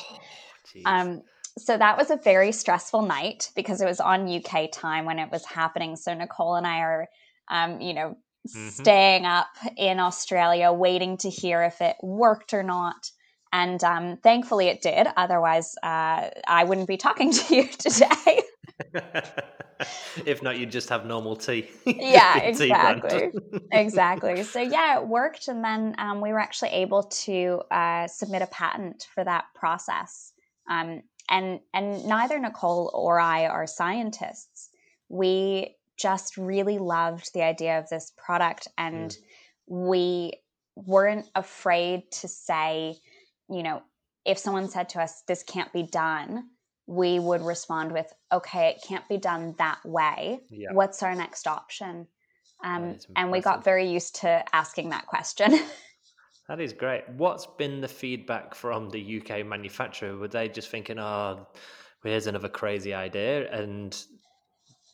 Oh. 0.88 0.92
Um, 0.92 1.22
so 1.58 1.78
that 1.78 1.98
was 1.98 2.12
a 2.12 2.18
very 2.18 2.52
stressful 2.52 3.04
night 3.04 3.52
because 3.56 3.82
it 3.82 3.86
was 3.86 4.00
on 4.00 4.28
UK 4.28 4.72
time 4.74 5.06
when 5.06 5.20
it 5.20 5.32
was 5.32 5.46
happening. 5.46 5.96
So 5.96 6.14
Nicole 6.14 6.56
and 6.56 6.68
I 6.68 6.80
are, 6.80 7.08
um, 7.50 7.80
you 7.82 7.94
know, 7.94 8.18
Mhm. 8.48 8.72
staying 8.72 9.26
up 9.26 9.48
in 9.78 10.00
Australia, 10.00 10.72
waiting 10.72 11.18
to 11.18 11.30
hear 11.30 11.64
if 11.64 11.82
it 11.82 11.96
worked 12.04 12.54
or 12.54 12.62
not. 12.62 13.10
And 13.54 13.84
um, 13.84 14.18
thankfully 14.18 14.68
it 14.68 14.82
did. 14.82 15.08
Otherwise, 15.16 15.76
uh, 15.82 16.30
I 16.48 16.64
wouldn't 16.66 16.88
be 16.88 16.98
talking 16.98 17.32
to 17.40 17.56
you 17.56 17.68
today. 17.70 18.44
if 20.26 20.42
not 20.42 20.58
you'd 20.58 20.72
just 20.72 20.90
have 20.90 21.06
normal 21.06 21.36
tea 21.36 21.68
Yeah, 21.86 22.40
Tea 22.40 22.50
exactly. 22.50 23.32
exactly. 23.72 24.44
So 24.44 24.62
yeah, 24.62 25.00
it 25.00 25.08
worked, 25.08 25.48
and 25.48 25.64
then 25.64 25.96
um, 25.98 26.22
we 26.22 26.32
were 26.32 26.40
actually 26.40 26.70
able 26.70 27.04
to 27.04 27.62
uh, 27.72 28.08
submit 28.08 28.42
a 28.42 28.48
patent 28.48 29.08
for 29.14 29.24
that 29.24 29.46
process. 29.54 30.34
Um, 30.70 31.04
and 31.30 31.60
and 31.74 32.06
neither 32.06 32.40
Nicole 32.40 32.92
or 32.94 33.20
I 33.20 33.48
are 33.48 33.68
scientists. 33.68 34.70
We 35.10 35.76
just 35.98 36.38
really 36.38 36.78
loved 36.78 37.34
the 37.34 37.44
idea 37.44 37.80
of 37.80 37.90
this 37.90 38.12
product, 38.18 38.68
and 38.78 39.16
we 39.68 40.34
weren't 40.76 41.30
afraid 41.36 42.12
to 42.12 42.28
say, 42.28 42.98
you 43.50 43.64
know, 43.64 43.82
if 44.26 44.38
someone 44.38 44.70
said 44.70 44.90
to 44.90 45.02
us, 45.02 45.24
"This 45.28 45.44
can't 45.44 45.72
be 45.74 45.84
done," 45.84 46.50
we 46.88 47.20
would 47.20 47.42
respond 47.42 47.92
with, 47.92 48.12
"Okay, 48.32 48.70
it 48.70 48.84
can't 48.88 49.08
be 49.08 49.18
done 49.18 49.56
that 49.58 49.84
way." 49.86 50.42
yeah 50.50 50.72
what's 50.72 51.04
our 51.04 51.16
next 51.16 51.48
option 51.48 52.08
um, 52.64 52.98
and 53.16 53.32
we 53.32 53.42
got 53.42 53.64
very 53.64 53.88
used 53.88 54.16
to 54.16 54.44
asking 54.54 54.90
that 54.90 55.06
question 55.08 55.60
That 56.48 56.62
is 56.62 56.74
great. 56.74 57.10
What's 57.10 57.48
been 57.48 57.82
the 57.82 57.88
feedback 57.88 58.54
from 58.54 58.90
the 58.90 59.20
UK 59.20 59.46
manufacturer? 59.46 60.16
Were 60.16 60.28
they 60.28 60.48
just 60.48 60.70
thinking, 60.70 61.00
"Oh, 61.00 61.48
here's 62.04 62.28
another 62.28 62.50
crazy 62.50 62.94
idea," 62.94 63.50
and 63.52 63.98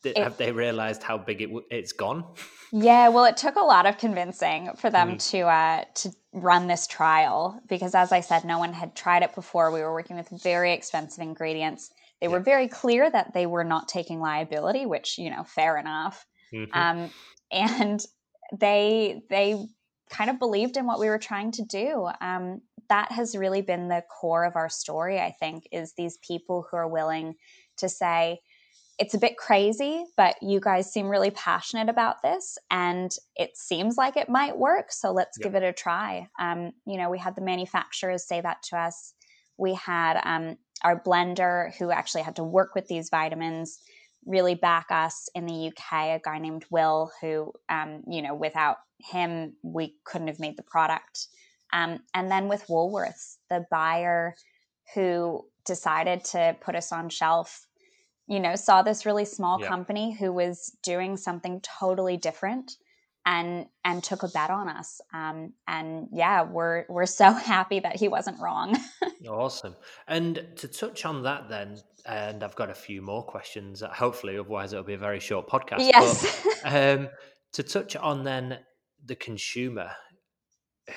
Did, 0.03 0.17
it, 0.17 0.23
have 0.23 0.37
they 0.37 0.51
realized 0.51 1.03
how 1.03 1.17
big 1.17 1.41
it 1.41 1.49
it's 1.69 1.93
gone? 1.93 2.25
Yeah, 2.73 3.09
well, 3.09 3.25
it 3.25 3.35
took 3.35 3.57
a 3.57 3.65
lot 3.65 3.85
of 3.85 3.97
convincing 3.97 4.69
for 4.77 4.89
them 4.89 5.17
mm. 5.17 5.31
to 5.31 5.39
uh, 5.39 5.83
to 5.95 6.09
run 6.31 6.67
this 6.67 6.87
trial 6.87 7.59
because, 7.67 7.93
as 7.93 8.13
I 8.13 8.21
said, 8.21 8.45
no 8.45 8.59
one 8.59 8.71
had 8.71 8.95
tried 8.95 9.23
it 9.23 9.35
before. 9.35 9.71
We 9.71 9.81
were 9.81 9.91
working 9.91 10.15
with 10.15 10.29
very 10.41 10.71
expensive 10.71 11.21
ingredients. 11.21 11.91
They 12.21 12.27
yeah. 12.27 12.31
were 12.31 12.39
very 12.39 12.69
clear 12.69 13.09
that 13.09 13.33
they 13.33 13.45
were 13.45 13.65
not 13.65 13.89
taking 13.89 14.21
liability, 14.21 14.85
which 14.85 15.17
you 15.17 15.29
know, 15.29 15.43
fair 15.43 15.77
enough. 15.77 16.25
Mm-hmm. 16.53 16.71
Um, 16.73 17.09
and 17.51 18.01
they 18.57 19.21
they 19.29 19.61
kind 20.09 20.29
of 20.29 20.39
believed 20.39 20.77
in 20.77 20.85
what 20.85 20.99
we 20.99 21.09
were 21.09 21.19
trying 21.19 21.51
to 21.51 21.65
do. 21.65 22.07
Um, 22.21 22.61
that 22.87 23.11
has 23.11 23.35
really 23.35 23.61
been 23.61 23.89
the 23.89 24.03
core 24.09 24.45
of 24.45 24.55
our 24.55 24.69
story. 24.69 25.19
I 25.19 25.35
think 25.37 25.67
is 25.73 25.93
these 25.97 26.17
people 26.25 26.65
who 26.71 26.77
are 26.77 26.87
willing 26.87 27.35
to 27.77 27.89
say 27.89 28.39
it's 29.01 29.15
a 29.15 29.19
bit 29.19 29.35
crazy, 29.35 30.05
but 30.15 30.35
you 30.43 30.59
guys 30.59 30.93
seem 30.93 31.09
really 31.09 31.31
passionate 31.31 31.89
about 31.89 32.21
this 32.21 32.59
and 32.69 33.11
it 33.35 33.57
seems 33.57 33.97
like 33.97 34.15
it 34.15 34.29
might 34.29 34.55
work. 34.55 34.91
So 34.91 35.11
let's 35.11 35.39
yeah. 35.39 35.45
give 35.45 35.55
it 35.55 35.63
a 35.63 35.73
try. 35.73 36.29
Um, 36.39 36.73
you 36.85 36.97
know, 36.97 37.09
we 37.09 37.17
had 37.17 37.35
the 37.35 37.41
manufacturers 37.41 38.27
say 38.27 38.41
that 38.41 38.61
to 38.69 38.77
us. 38.77 39.15
We 39.57 39.73
had 39.73 40.21
um, 40.23 40.55
our 40.83 41.01
blender 41.01 41.73
who 41.79 41.89
actually 41.89 42.21
had 42.21 42.35
to 42.35 42.43
work 42.43 42.75
with 42.75 42.87
these 42.87 43.09
vitamins 43.09 43.79
really 44.27 44.53
back 44.53 44.85
us 44.91 45.29
in 45.33 45.47
the 45.47 45.69
UK, 45.69 45.93
a 45.93 46.21
guy 46.23 46.37
named 46.37 46.65
Will, 46.69 47.11
who, 47.21 47.51
um, 47.69 48.03
you 48.07 48.21
know, 48.21 48.35
without 48.35 48.77
him, 48.99 49.55
we 49.63 49.95
couldn't 50.03 50.27
have 50.27 50.39
made 50.39 50.57
the 50.57 50.63
product. 50.63 51.25
Um, 51.73 52.01
and 52.13 52.29
then 52.29 52.47
with 52.47 52.67
Woolworths, 52.67 53.37
the 53.49 53.65
buyer 53.71 54.35
who 54.93 55.43
decided 55.65 56.23
to 56.25 56.55
put 56.61 56.75
us 56.75 56.91
on 56.91 57.09
shelf 57.09 57.65
you 58.31 58.39
know, 58.39 58.55
saw 58.55 58.81
this 58.81 59.05
really 59.05 59.25
small 59.25 59.59
yeah. 59.59 59.67
company 59.67 60.13
who 60.13 60.31
was 60.31 60.77
doing 60.83 61.17
something 61.17 61.59
totally 61.59 62.15
different 62.15 62.77
and 63.25 63.65
and 63.83 64.01
took 64.01 64.23
a 64.23 64.29
bet 64.29 64.49
on 64.49 64.69
us. 64.69 65.01
Um, 65.13 65.51
and 65.67 66.07
yeah, 66.13 66.43
we're 66.43 66.85
we're 66.87 67.07
so 67.07 67.33
happy 67.53 67.81
that 67.81 67.97
he 67.97 68.07
wasn't 68.07 68.39
wrong. 68.39 68.77
awesome. 69.27 69.75
And 70.07 70.47
to 70.55 70.69
touch 70.69 71.03
on 71.05 71.23
that, 71.23 71.49
then, 71.49 71.77
and 72.05 72.41
I've 72.41 72.55
got 72.55 72.69
a 72.69 72.73
few 72.73 73.01
more 73.01 73.21
questions. 73.21 73.83
Hopefully, 73.85 74.37
otherwise 74.37 74.71
it'll 74.71 74.85
be 74.85 74.93
a 74.93 74.97
very 74.97 75.19
short 75.19 75.49
podcast. 75.49 75.79
Yes. 75.79 76.41
But, 76.63 76.73
um, 76.99 77.09
to 77.51 77.63
touch 77.63 77.97
on 77.97 78.23
then 78.23 78.59
the 79.05 79.15
consumer, 79.15 79.91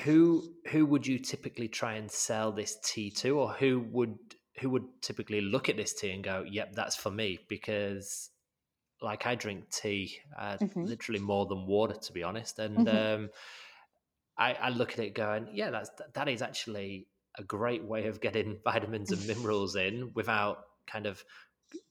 who 0.05 0.55
who 0.69 0.87
would 0.87 1.05
you 1.05 1.19
typically 1.19 1.67
try 1.67 1.95
and 1.95 2.09
sell 2.09 2.53
this 2.53 2.79
tea 2.85 3.11
to, 3.11 3.41
or 3.41 3.55
who 3.55 3.85
would 3.91 4.19
who 4.61 4.71
would 4.71 4.85
typically 5.03 5.41
look 5.41 5.69
at 5.69 5.77
this 5.77 5.95
tea 5.95 6.11
and 6.11 6.23
go, 6.23 6.45
"Yep, 6.49 6.75
that's 6.75 6.97
for 6.97 7.11
me," 7.11 7.39
because 7.49 8.31
like 9.01 9.27
I 9.27 9.35
drink 9.35 9.71
tea 9.71 10.19
uh, 10.39 10.57
mm-hmm. 10.57 10.85
literally 10.85 11.21
more 11.21 11.47
than 11.47 11.67
water, 11.67 11.95
to 11.95 12.13
be 12.13 12.23
honest, 12.23 12.59
and 12.59 12.87
mm-hmm. 12.87 13.23
um, 13.25 13.31
I, 14.39 14.55
I, 14.55 14.69
look 14.71 14.93
at 14.93 15.01
it 15.01 15.15
going, 15.15 15.49
"Yeah, 15.53 15.71
that's 15.71 15.91
that 16.15 16.29
is 16.29 16.43
actually 16.43 17.09
a 17.39 17.43
great 17.43 17.85
way 17.85 18.07
of 18.07 18.21
getting 18.21 18.59
vitamins 18.65 19.11
and 19.13 19.27
minerals 19.27 19.77
in 19.77 20.13
without 20.15 20.65
kind 20.87 21.07
of 21.07 21.25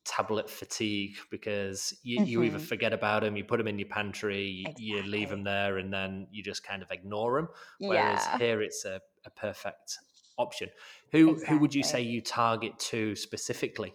tablet 0.05 0.49
fatigue 0.49 1.15
because 1.29 1.93
you, 2.03 2.19
mm-hmm. 2.19 2.27
you 2.27 2.43
either 2.43 2.57
mm-hmm. 2.57 2.65
forget 2.65 2.93
about 2.93 3.23
them, 3.23 3.35
you 3.35 3.43
put 3.43 3.57
them 3.57 3.67
in 3.67 3.79
your 3.79 3.87
pantry, 3.87 4.61
exactly. 4.61 4.85
you 4.85 5.03
leave 5.03 5.29
them 5.29 5.43
there, 5.43 5.77
and 5.77 5.93
then 5.93 6.27
you 6.31 6.43
just 6.43 6.63
kind 6.63 6.81
of 6.81 6.91
ignore 6.91 7.39
them. 7.39 7.49
Whereas 7.79 8.21
yeah. 8.25 8.37
here, 8.37 8.61
it's 8.61 8.85
a, 8.85 9.01
a 9.25 9.29
perfect 9.29 9.97
option. 10.37 10.69
Who 11.11 11.31
exactly. 11.31 11.55
who 11.55 11.61
would 11.61 11.75
you 11.75 11.83
say 11.83 12.01
you 12.01 12.21
target 12.21 12.77
to 12.91 13.15
specifically? 13.15 13.93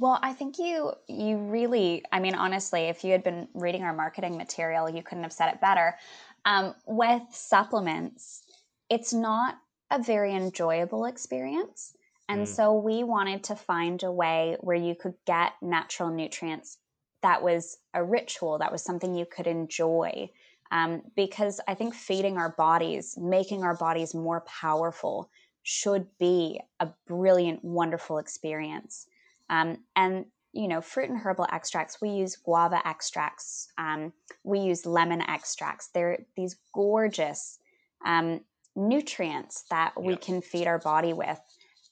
Well, 0.00 0.18
I 0.22 0.32
think 0.32 0.58
you 0.58 0.92
you 1.08 1.36
really, 1.38 2.04
I 2.12 2.20
mean, 2.20 2.34
honestly, 2.34 2.82
if 2.82 3.04
you 3.04 3.12
had 3.12 3.24
been 3.24 3.48
reading 3.54 3.82
our 3.82 3.94
marketing 3.94 4.36
material, 4.36 4.88
you 4.88 5.02
couldn't 5.02 5.24
have 5.24 5.32
said 5.32 5.52
it 5.52 5.60
better. 5.60 5.96
Um, 6.44 6.74
with 6.86 7.22
supplements, 7.30 8.42
it's 8.88 9.12
not 9.12 9.56
a 9.90 10.02
very 10.02 10.34
enjoyable 10.34 11.04
experience. 11.06 11.94
And 12.28 12.42
mm. 12.42 12.48
so 12.48 12.74
we 12.74 13.04
wanted 13.04 13.44
to 13.44 13.56
find 13.56 14.02
a 14.02 14.12
way 14.12 14.56
where 14.60 14.76
you 14.76 14.94
could 14.94 15.14
get 15.26 15.52
natural 15.62 16.10
nutrients 16.10 16.78
that 17.22 17.42
was 17.42 17.78
a 17.94 18.04
ritual, 18.04 18.58
that 18.58 18.70
was 18.70 18.82
something 18.82 19.14
you 19.14 19.26
could 19.26 19.46
enjoy. 19.46 20.30
Um, 20.70 21.02
because 21.16 21.60
I 21.66 21.74
think 21.74 21.94
feeding 21.94 22.36
our 22.36 22.50
bodies, 22.50 23.16
making 23.18 23.64
our 23.64 23.74
bodies 23.74 24.14
more 24.14 24.42
powerful, 24.42 25.30
should 25.62 26.06
be 26.18 26.60
a 26.80 26.88
brilliant, 27.06 27.64
wonderful 27.64 28.18
experience. 28.18 29.06
Um, 29.50 29.78
and 29.96 30.26
you 30.52 30.66
know, 30.66 30.80
fruit 30.80 31.10
and 31.10 31.18
herbal 31.18 31.46
extracts. 31.52 32.00
We 32.00 32.10
use 32.10 32.36
guava 32.36 32.80
extracts. 32.86 33.68
Um, 33.76 34.12
we 34.44 34.60
use 34.60 34.86
lemon 34.86 35.20
extracts. 35.20 35.88
They're 35.88 36.24
these 36.36 36.56
gorgeous 36.74 37.58
um, 38.04 38.40
nutrients 38.74 39.64
that 39.70 39.92
we 40.00 40.16
can 40.16 40.40
feed 40.40 40.66
our 40.66 40.78
body 40.78 41.12
with. 41.12 41.38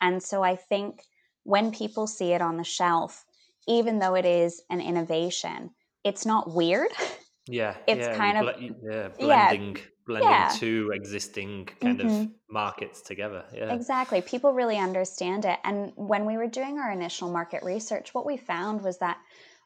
And 0.00 0.22
so 0.22 0.42
I 0.42 0.56
think 0.56 1.02
when 1.44 1.70
people 1.70 2.06
see 2.06 2.32
it 2.32 2.40
on 2.40 2.56
the 2.56 2.64
shelf, 2.64 3.24
even 3.68 3.98
though 3.98 4.14
it 4.14 4.24
is 4.24 4.62
an 4.70 4.80
innovation, 4.80 5.70
it's 6.04 6.24
not 6.24 6.52
weird. 6.52 6.90
Yeah, 7.48 7.76
it's 7.86 8.06
yeah, 8.06 8.16
kind 8.16 8.38
of 8.38 8.60
yeah, 8.60 9.08
blending. 9.18 9.76
Yeah 9.76 9.82
blending 10.06 10.30
yeah. 10.30 10.52
two 10.54 10.92
existing 10.94 11.68
kind 11.80 11.98
mm-hmm. 11.98 12.22
of 12.22 12.28
markets 12.48 13.02
together. 13.02 13.44
Yeah. 13.52 13.74
Exactly. 13.74 14.22
People 14.22 14.52
really 14.52 14.78
understand 14.78 15.44
it. 15.44 15.58
And 15.64 15.92
when 15.96 16.24
we 16.24 16.36
were 16.36 16.46
doing 16.46 16.78
our 16.78 16.90
initial 16.92 17.30
market 17.30 17.62
research, 17.64 18.14
what 18.14 18.24
we 18.24 18.36
found 18.36 18.82
was 18.82 18.98
that 18.98 19.18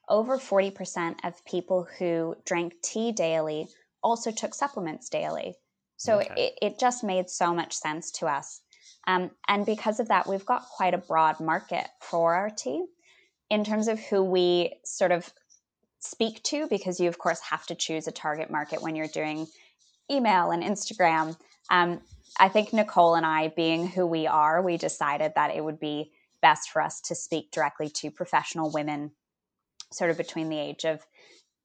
over 0.08 0.38
40% 0.38 1.16
of 1.24 1.44
people 1.44 1.86
who 1.98 2.34
drank 2.44 2.74
tea 2.82 3.12
daily 3.12 3.68
also 4.02 4.30
took 4.32 4.54
supplements 4.54 5.08
daily. 5.08 5.54
So 5.98 6.20
okay. 6.20 6.34
it, 6.36 6.54
it, 6.62 6.78
just 6.80 7.04
made 7.04 7.28
so 7.28 7.52
much 7.52 7.74
sense 7.74 8.10
to 8.12 8.26
us. 8.26 8.62
Um, 9.06 9.30
and 9.46 9.66
because 9.66 10.00
of 10.00 10.08
that, 10.08 10.26
we've 10.26 10.46
got 10.46 10.62
quite 10.62 10.94
a 10.94 10.98
broad 10.98 11.38
market 11.38 11.86
for 12.00 12.34
our 12.34 12.48
tea 12.48 12.82
in 13.50 13.64
terms 13.64 13.86
of 13.86 14.00
who 14.00 14.24
we 14.24 14.72
sort 14.84 15.12
of 15.12 15.30
speak 16.00 16.42
to, 16.44 16.66
because 16.68 16.98
you, 16.98 17.08
of 17.08 17.18
course, 17.18 17.40
have 17.40 17.66
to 17.66 17.74
choose 17.74 18.08
a 18.08 18.12
target 18.12 18.50
market 18.50 18.82
when 18.82 18.96
you're 18.96 19.06
doing 19.06 19.46
email 20.10 20.50
and 20.50 20.62
Instagram. 20.62 21.36
Um, 21.70 22.00
I 22.38 22.48
think 22.48 22.72
Nicole 22.72 23.14
and 23.14 23.26
I, 23.26 23.48
being 23.48 23.86
who 23.86 24.06
we 24.06 24.26
are, 24.26 24.62
we 24.62 24.76
decided 24.76 25.32
that 25.36 25.54
it 25.54 25.62
would 25.62 25.78
be 25.78 26.12
best 26.42 26.70
for 26.70 26.82
us 26.82 27.00
to 27.02 27.14
speak 27.14 27.50
directly 27.50 27.88
to 27.90 28.10
professional 28.10 28.70
women, 28.70 29.12
sort 29.92 30.10
of 30.10 30.16
between 30.16 30.48
the 30.48 30.58
age 30.58 30.84
of 30.84 31.06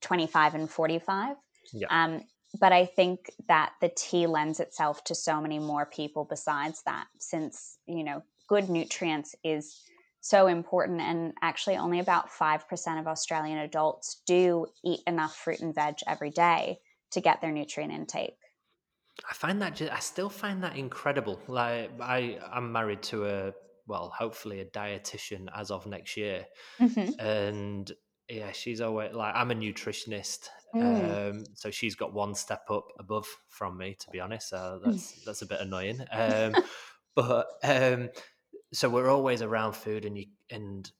25 0.01 0.55
and 0.55 0.69
45. 0.69 1.37
Yeah. 1.73 1.87
Um, 1.89 2.23
but 2.59 2.71
I 2.71 2.85
think 2.85 3.31
that 3.47 3.73
the 3.81 3.91
tea 3.95 4.27
lends 4.27 4.59
itself 4.59 5.03
to 5.05 5.15
so 5.15 5.41
many 5.41 5.59
more 5.59 5.85
people 5.85 6.25
besides 6.25 6.81
that, 6.85 7.07
since, 7.19 7.77
you 7.87 8.03
know, 8.03 8.23
good 8.47 8.69
nutrients 8.69 9.35
is 9.43 9.81
so 10.25 10.47
important. 10.47 11.01
And 11.01 11.33
actually, 11.41 11.77
only 11.77 11.99
about 11.99 12.29
5% 12.31 12.99
of 12.99 13.07
Australian 13.07 13.59
adults 13.59 14.21
do 14.25 14.65
eat 14.83 15.01
enough 15.05 15.35
fruit 15.35 15.59
and 15.59 15.73
veg 15.73 15.95
every 16.07 16.31
day 16.31 16.79
to 17.11 17.21
get 17.21 17.41
their 17.41 17.51
nutrient 17.51 17.93
intake. 17.93 18.37
I 19.29 19.33
find 19.33 19.61
that 19.61 19.75
just, 19.75 19.91
I 19.91 19.99
still 19.99 20.29
find 20.29 20.63
that 20.63 20.75
incredible. 20.75 21.39
Like 21.47 21.91
I, 22.01 22.39
I'm 22.51 22.71
married 22.71 23.03
to 23.03 23.25
a 23.25 23.53
well, 23.87 24.11
hopefully 24.17 24.61
a 24.61 24.65
dietitian 24.65 25.45
as 25.55 25.69
of 25.69 25.85
next 25.85 26.17
year, 26.17 26.45
mm-hmm. 26.79 27.19
and 27.19 27.91
yeah, 28.27 28.51
she's 28.51 28.81
always 28.81 29.13
like 29.13 29.35
I'm 29.35 29.51
a 29.51 29.55
nutritionist, 29.55 30.49
mm. 30.73 31.29
um, 31.29 31.43
so 31.53 31.69
she's 31.69 31.93
got 31.93 32.11
one 32.11 32.33
step 32.33 32.63
up 32.71 32.87
above 32.99 33.27
from 33.49 33.77
me. 33.77 33.95
To 33.99 34.09
be 34.09 34.19
honest, 34.19 34.49
so 34.49 34.81
that's 34.83 35.23
that's 35.23 35.43
a 35.43 35.45
bit 35.45 35.61
annoying. 35.61 36.03
Um, 36.11 36.55
but 37.15 37.45
um, 37.63 38.09
so 38.75 38.89
we're 38.89 39.09
always 39.09 39.41
around 39.41 39.73
food, 39.73 40.05
and 40.05 40.17
you 40.17 40.25
and 40.49 40.91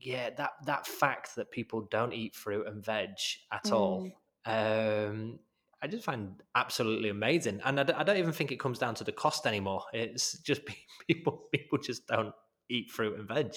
yeah, 0.00 0.30
that 0.36 0.52
that 0.66 0.86
fact 0.86 1.36
that 1.36 1.50
people 1.50 1.88
don't 1.90 2.12
eat 2.12 2.34
fruit 2.34 2.66
and 2.66 2.84
veg 2.84 3.10
at 3.52 3.64
mm. 3.64 3.72
all 3.72 4.12
um, 4.44 5.38
I 5.80 5.86
just 5.88 6.04
find 6.04 6.40
absolutely 6.54 7.10
amazing, 7.10 7.60
and 7.64 7.78
I, 7.78 7.82
I, 7.96 8.02
don't 8.02 8.16
even 8.16 8.32
think 8.32 8.52
it 8.52 8.60
comes 8.60 8.78
down 8.78 8.94
to 8.96 9.04
the 9.04 9.12
cost 9.12 9.46
anymore. 9.46 9.84
It's 9.92 10.38
just 10.38 10.62
people 11.08 11.44
people 11.52 11.78
just 11.78 12.06
don't 12.06 12.34
eat 12.68 12.90
fruit 12.90 13.18
and 13.18 13.28
veg, 13.28 13.54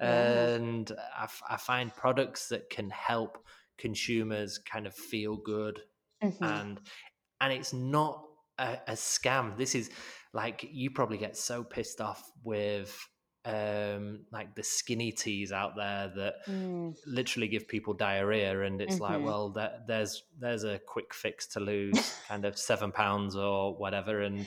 and 0.00 0.90
I, 1.16 1.28
I, 1.48 1.56
find 1.56 1.94
products 1.94 2.48
that 2.48 2.68
can 2.70 2.90
help 2.90 3.38
consumers 3.78 4.58
kind 4.58 4.86
of 4.86 4.94
feel 4.94 5.36
good, 5.36 5.80
mm-hmm. 6.22 6.44
and 6.44 6.80
and 7.40 7.52
it's 7.52 7.72
not 7.72 8.24
a, 8.58 8.78
a 8.88 8.92
scam. 8.92 9.56
This 9.56 9.74
is 9.74 9.90
like 10.36 10.68
you 10.70 10.90
probably 10.90 11.16
get 11.16 11.34
so 11.34 11.64
pissed 11.64 12.02
off 12.02 12.30
with 12.44 12.94
um, 13.46 14.26
like 14.30 14.54
the 14.54 14.62
skinny 14.62 15.10
teas 15.10 15.50
out 15.50 15.76
there 15.76 16.12
that 16.14 16.34
mm. 16.46 16.94
literally 17.06 17.48
give 17.48 17.66
people 17.66 17.94
diarrhea, 17.94 18.62
and 18.62 18.82
it's 18.82 18.96
mm-hmm. 18.96 19.02
like, 19.14 19.24
well, 19.24 19.48
that, 19.50 19.86
there's 19.86 20.24
there's 20.38 20.64
a 20.64 20.78
quick 20.86 21.14
fix 21.14 21.46
to 21.48 21.60
lose 21.60 22.18
kind 22.28 22.44
of 22.44 22.58
seven 22.58 22.92
pounds 22.92 23.34
or 23.34 23.74
whatever, 23.74 24.20
and 24.20 24.46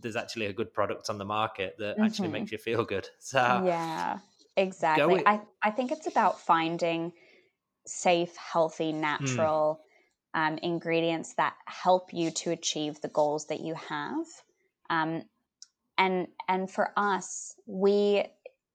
there's 0.00 0.16
actually 0.16 0.46
a 0.46 0.52
good 0.52 0.74
product 0.74 1.08
on 1.08 1.16
the 1.16 1.24
market 1.24 1.76
that 1.78 1.94
mm-hmm. 1.94 2.04
actually 2.04 2.28
makes 2.28 2.52
you 2.52 2.58
feel 2.58 2.84
good. 2.84 3.08
So 3.18 3.62
yeah, 3.64 4.18
exactly. 4.54 5.22
I 5.24 5.40
I 5.62 5.70
think 5.70 5.92
it's 5.92 6.06
about 6.06 6.40
finding 6.42 7.12
safe, 7.86 8.36
healthy, 8.36 8.92
natural 8.92 9.80
mm. 10.36 10.46
um, 10.46 10.58
ingredients 10.58 11.32
that 11.38 11.54
help 11.64 12.12
you 12.12 12.32
to 12.32 12.50
achieve 12.50 13.00
the 13.00 13.08
goals 13.08 13.46
that 13.46 13.60
you 13.60 13.76
have. 13.88 14.26
Um, 14.90 15.22
and 15.98 16.28
and 16.48 16.70
for 16.70 16.92
us, 16.96 17.54
we, 17.66 18.24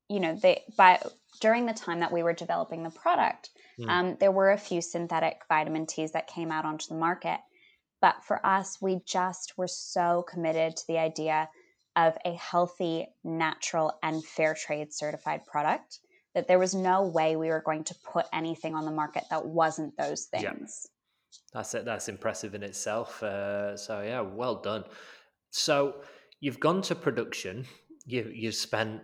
you 0.10 0.20
know, 0.20 0.36
they 0.36 0.64
by 0.78 1.00
during 1.40 1.66
the 1.66 1.74
time 1.74 2.00
that 2.00 2.12
we 2.12 2.24
were 2.24 2.34
developing 2.34 2.84
the 2.84 2.90
product, 2.90 3.50
mm. 3.80 3.90
um, 3.90 4.18
there 4.20 4.32
were 4.32 4.52
a 4.52 4.58
few 4.58 4.82
synthetic 4.82 5.42
vitamin 5.48 5.86
teas 5.86 6.12
that 6.12 6.28
came 6.28 6.52
out 6.52 6.66
onto 6.66 6.88
the 6.90 7.00
market. 7.00 7.40
But 8.02 8.24
for 8.24 8.44
us, 8.46 8.80
we 8.82 9.02
just 9.06 9.54
were 9.58 9.68
so 9.68 10.26
committed 10.28 10.76
to 10.76 10.84
the 10.88 10.98
idea 10.98 11.50
of 11.96 12.18
a 12.26 12.34
healthy, 12.34 13.08
natural, 13.24 13.94
and 14.02 14.24
fair 14.26 14.56
trade 14.56 14.92
certified 14.92 15.46
product 15.46 16.00
that 16.34 16.48
there 16.48 16.60
was 16.60 16.74
no 16.74 17.04
way 17.04 17.36
we 17.36 17.50
were 17.50 17.62
going 17.64 17.84
to 17.84 17.96
put 18.12 18.26
anything 18.34 18.74
on 18.74 18.86
the 18.86 18.92
market 18.92 19.24
that 19.30 19.46
wasn't 19.46 19.96
those 19.98 20.26
things. 20.26 20.88
Yeah. 20.88 20.90
That's 21.54 21.74
it. 21.76 21.86
That's 21.86 22.08
impressive 22.08 22.56
in 22.56 22.64
itself. 22.64 23.22
Uh, 23.22 23.76
so 23.76 24.02
yeah, 24.02 24.22
well 24.22 24.56
done. 24.56 24.86
So 25.52 26.02
you've 26.40 26.60
gone 26.60 26.82
to 26.84 26.96
production. 26.96 27.66
You 28.06 28.32
you've 28.34 28.56
spent 28.56 29.02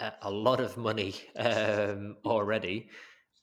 a, 0.00 0.12
a 0.22 0.30
lot 0.30 0.60
of 0.60 0.76
money 0.76 1.14
um, 1.36 2.16
already, 2.24 2.88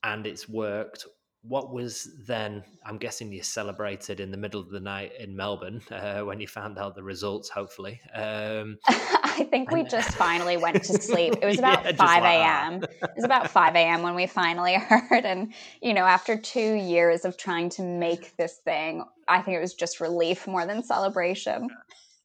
and 0.03 0.27
it's 0.27 0.49
worked. 0.49 1.05
What 1.41 1.73
was 1.73 2.09
then 2.27 2.65
i'm 2.85 2.97
guessing 2.97 3.31
you 3.31 3.41
celebrated 3.41 4.19
in 4.19 4.29
the 4.29 4.35
middle 4.35 4.59
of 4.59 4.69
the 4.71 4.79
night 4.81 5.13
in 5.17 5.33
melbourne 5.33 5.81
uh, 5.89 6.19
when 6.19 6.41
you 6.41 6.47
found 6.47 6.77
out 6.77 6.95
the 6.95 7.01
results 7.01 7.47
hopefully 7.47 8.01
um, 8.13 8.77
i 8.89 9.47
think 9.49 9.71
we 9.71 9.85
just 9.85 10.11
finally 10.15 10.57
went 10.57 10.83
to 10.83 11.01
sleep. 11.01 11.35
It 11.41 11.45
was 11.51 11.57
about 11.57 11.85
yeah, 11.85 11.93
5 11.93 12.23
a.m 12.23 12.79
like, 12.81 12.89
it 13.03 13.11
was 13.15 13.23
about 13.23 13.49
5 13.49 13.73
a.m 13.73 14.01
when 14.01 14.15
we 14.15 14.27
finally 14.27 14.73
heard 14.89 15.23
and 15.23 15.53
you 15.81 15.93
know 15.93 16.03
after 16.03 16.35
two 16.35 16.73
years 16.73 17.23
of 17.23 17.37
trying 17.37 17.69
to 17.69 17.83
make 17.83 18.35
this 18.35 18.57
thing 18.65 19.05
i 19.29 19.41
think 19.41 19.55
it 19.55 19.61
was 19.61 19.75
just 19.75 20.01
relief 20.01 20.45
more 20.45 20.65
than 20.65 20.83
celebration 20.83 21.69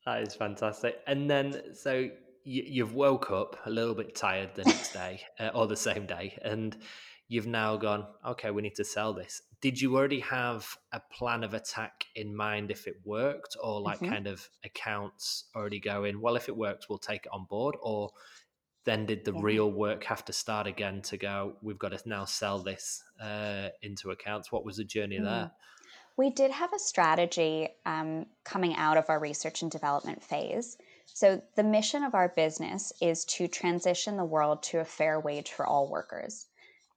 that 0.06 0.22
is 0.22 0.34
fantastic 0.34 1.00
and 1.06 1.30
then 1.30 1.74
so 1.74 2.08
you, 2.46 2.84
have 2.84 2.94
woke 2.94 3.30
up 3.30 3.56
a 3.64 3.70
little 3.70 3.94
bit 3.94 4.14
tired 4.14 4.50
the 4.54 4.64
next 4.64 4.92
day 4.92 5.20
uh, 5.40 5.50
or 5.54 5.66
the 5.66 5.76
same 5.76 6.06
day 6.06 6.38
and 6.42 6.76
you've 7.28 7.46
now 7.46 7.76
gone, 7.76 8.06
okay, 8.26 8.50
we 8.50 8.62
need 8.62 8.74
to 8.76 8.84
sell 8.84 9.12
this. 9.12 9.42
Did 9.60 9.80
you 9.80 9.96
already 9.96 10.20
have 10.20 10.76
a 10.92 11.00
plan 11.00 11.42
of 11.42 11.54
attack 11.54 12.04
in 12.14 12.36
mind 12.36 12.70
if 12.70 12.86
it 12.86 12.96
worked, 13.04 13.56
or 13.62 13.80
like 13.80 13.98
mm-hmm. 13.98 14.12
kind 14.12 14.26
of 14.26 14.48
accounts 14.64 15.44
already 15.56 15.80
going, 15.80 16.20
well, 16.20 16.36
if 16.36 16.48
it 16.48 16.56
works, 16.56 16.88
we'll 16.88 16.98
take 16.98 17.26
it 17.26 17.32
on 17.32 17.46
board? 17.48 17.76
Or 17.82 18.10
then 18.84 19.06
did 19.06 19.24
the 19.24 19.32
yeah. 19.32 19.40
real 19.42 19.72
work 19.72 20.04
have 20.04 20.24
to 20.26 20.32
start 20.32 20.66
again 20.66 21.00
to 21.02 21.16
go, 21.16 21.56
we've 21.62 21.78
got 21.78 21.92
to 21.92 22.08
now 22.08 22.26
sell 22.26 22.58
this 22.58 23.02
uh, 23.20 23.68
into 23.80 24.10
accounts? 24.10 24.52
What 24.52 24.64
was 24.64 24.76
the 24.76 24.84
journey 24.84 25.18
mm. 25.18 25.24
there? 25.24 25.50
We 26.16 26.30
did 26.30 26.50
have 26.50 26.72
a 26.72 26.78
strategy 26.78 27.68
um, 27.84 28.26
coming 28.44 28.76
out 28.76 28.96
of 28.96 29.10
our 29.10 29.18
research 29.18 29.62
and 29.62 29.70
development 29.70 30.22
phase. 30.22 30.76
So, 31.06 31.42
the 31.56 31.64
mission 31.64 32.02
of 32.02 32.14
our 32.14 32.28
business 32.28 32.92
is 33.00 33.24
to 33.26 33.46
transition 33.48 34.16
the 34.16 34.24
world 34.24 34.62
to 34.64 34.80
a 34.80 34.84
fair 34.84 35.20
wage 35.20 35.50
for 35.50 35.66
all 35.66 35.88
workers. 35.88 36.46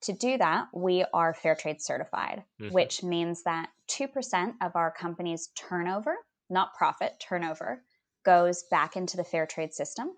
To 0.01 0.13
do 0.13 0.37
that, 0.37 0.67
we 0.73 1.03
are 1.13 1.33
fair 1.33 1.55
trade 1.55 1.81
certified, 1.81 2.43
mm-hmm. 2.61 2.73
which 2.73 3.03
means 3.03 3.43
that 3.43 3.69
2% 3.89 4.53
of 4.61 4.75
our 4.75 4.91
company's 4.91 5.47
turnover, 5.55 6.15
not 6.49 6.75
profit, 6.75 7.19
turnover, 7.19 7.81
goes 8.23 8.63
back 8.69 8.95
into 8.95 9.17
the 9.17 9.23
fair 9.23 9.45
trade 9.45 9.73
system. 9.73 10.11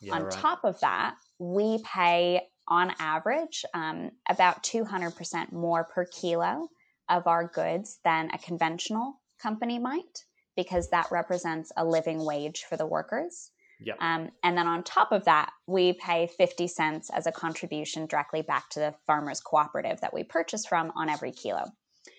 Yeah, 0.00 0.14
on 0.14 0.24
right. 0.24 0.32
top 0.32 0.64
of 0.64 0.78
that, 0.80 1.16
we 1.38 1.82
pay 1.82 2.48
on 2.68 2.92
average 2.98 3.64
um, 3.74 4.10
about 4.28 4.62
200% 4.62 5.52
more 5.52 5.84
per 5.84 6.04
kilo 6.04 6.68
of 7.08 7.26
our 7.26 7.46
goods 7.46 7.98
than 8.04 8.30
a 8.32 8.38
conventional 8.38 9.20
company 9.40 9.78
might, 9.78 10.24
because 10.56 10.88
that 10.90 11.10
represents 11.10 11.72
a 11.76 11.84
living 11.84 12.24
wage 12.24 12.64
for 12.68 12.76
the 12.76 12.86
workers. 12.86 13.50
Yep. 13.84 13.96
Um, 14.00 14.30
and 14.42 14.56
then 14.56 14.66
on 14.66 14.84
top 14.84 15.12
of 15.12 15.24
that, 15.24 15.50
we 15.66 15.94
pay 15.94 16.28
50 16.38 16.68
cents 16.68 17.10
as 17.10 17.26
a 17.26 17.32
contribution 17.32 18.06
directly 18.06 18.42
back 18.42 18.70
to 18.70 18.80
the 18.80 18.94
farmers 19.06 19.40
cooperative 19.40 20.00
that 20.00 20.14
we 20.14 20.22
purchase 20.22 20.66
from 20.66 20.92
on 20.94 21.08
every 21.08 21.32
kilo. 21.32 21.64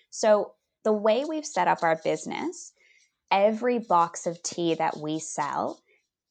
So 0.10 0.54
the 0.84 0.94
way 0.94 1.26
we've 1.26 1.46
set 1.46 1.68
up 1.68 1.84
our 1.84 2.00
business, 2.04 2.74
every 3.32 3.80
box 3.80 4.28
of 4.28 4.42
tea 4.44 4.76
that 4.76 4.98
we 4.98 5.20
sell 5.20 5.80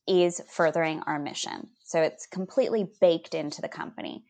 is 0.07 0.43
furthering 0.51 1.01
our 1.07 1.19
mission. 1.19 1.69
So 1.85 2.03
it's 2.03 2.27
completely 2.27 2.88
baked 3.01 3.35
into 3.35 3.62
the 3.62 3.69
company. 3.69 4.25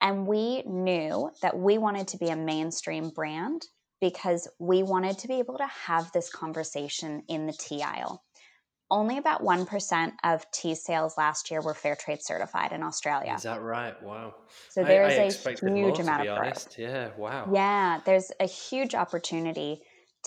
And 0.00 0.26
we 0.26 0.62
knew 0.62 1.30
that 1.42 1.58
we 1.58 1.78
wanted 1.78 2.08
to 2.08 2.18
be 2.18 2.28
a 2.28 2.36
mainstream 2.36 3.10
brand 3.10 3.62
because 4.00 4.48
we 4.58 4.82
wanted 4.82 5.18
to 5.18 5.28
be 5.28 5.34
able 5.40 5.58
to 5.58 5.66
have 5.66 6.12
this 6.12 6.30
conversation 6.30 7.24
in 7.28 7.46
the 7.46 7.52
tea 7.52 7.82
aisle 7.82 8.22
only 8.90 9.18
about 9.18 9.42
1% 9.42 10.12
of 10.24 10.50
tea 10.50 10.74
sales 10.74 11.16
last 11.18 11.50
year 11.50 11.60
were 11.60 11.74
fair 11.74 11.94
trade 11.94 12.22
certified 12.22 12.72
in 12.72 12.82
Australia. 12.82 13.34
Is 13.34 13.42
that 13.42 13.60
right? 13.60 14.00
Wow. 14.02 14.34
So 14.70 14.82
there's 14.82 15.18
a 15.18 15.54
huge 15.60 15.98
amount 15.98 16.28
of 16.28 16.36
growth. 16.36 16.78
Yeah, 16.78 17.10
wow. 17.16 17.50
Yeah, 17.52 18.00
there's 18.06 18.32
a 18.40 18.46
huge 18.46 18.94
opportunity 18.94 19.80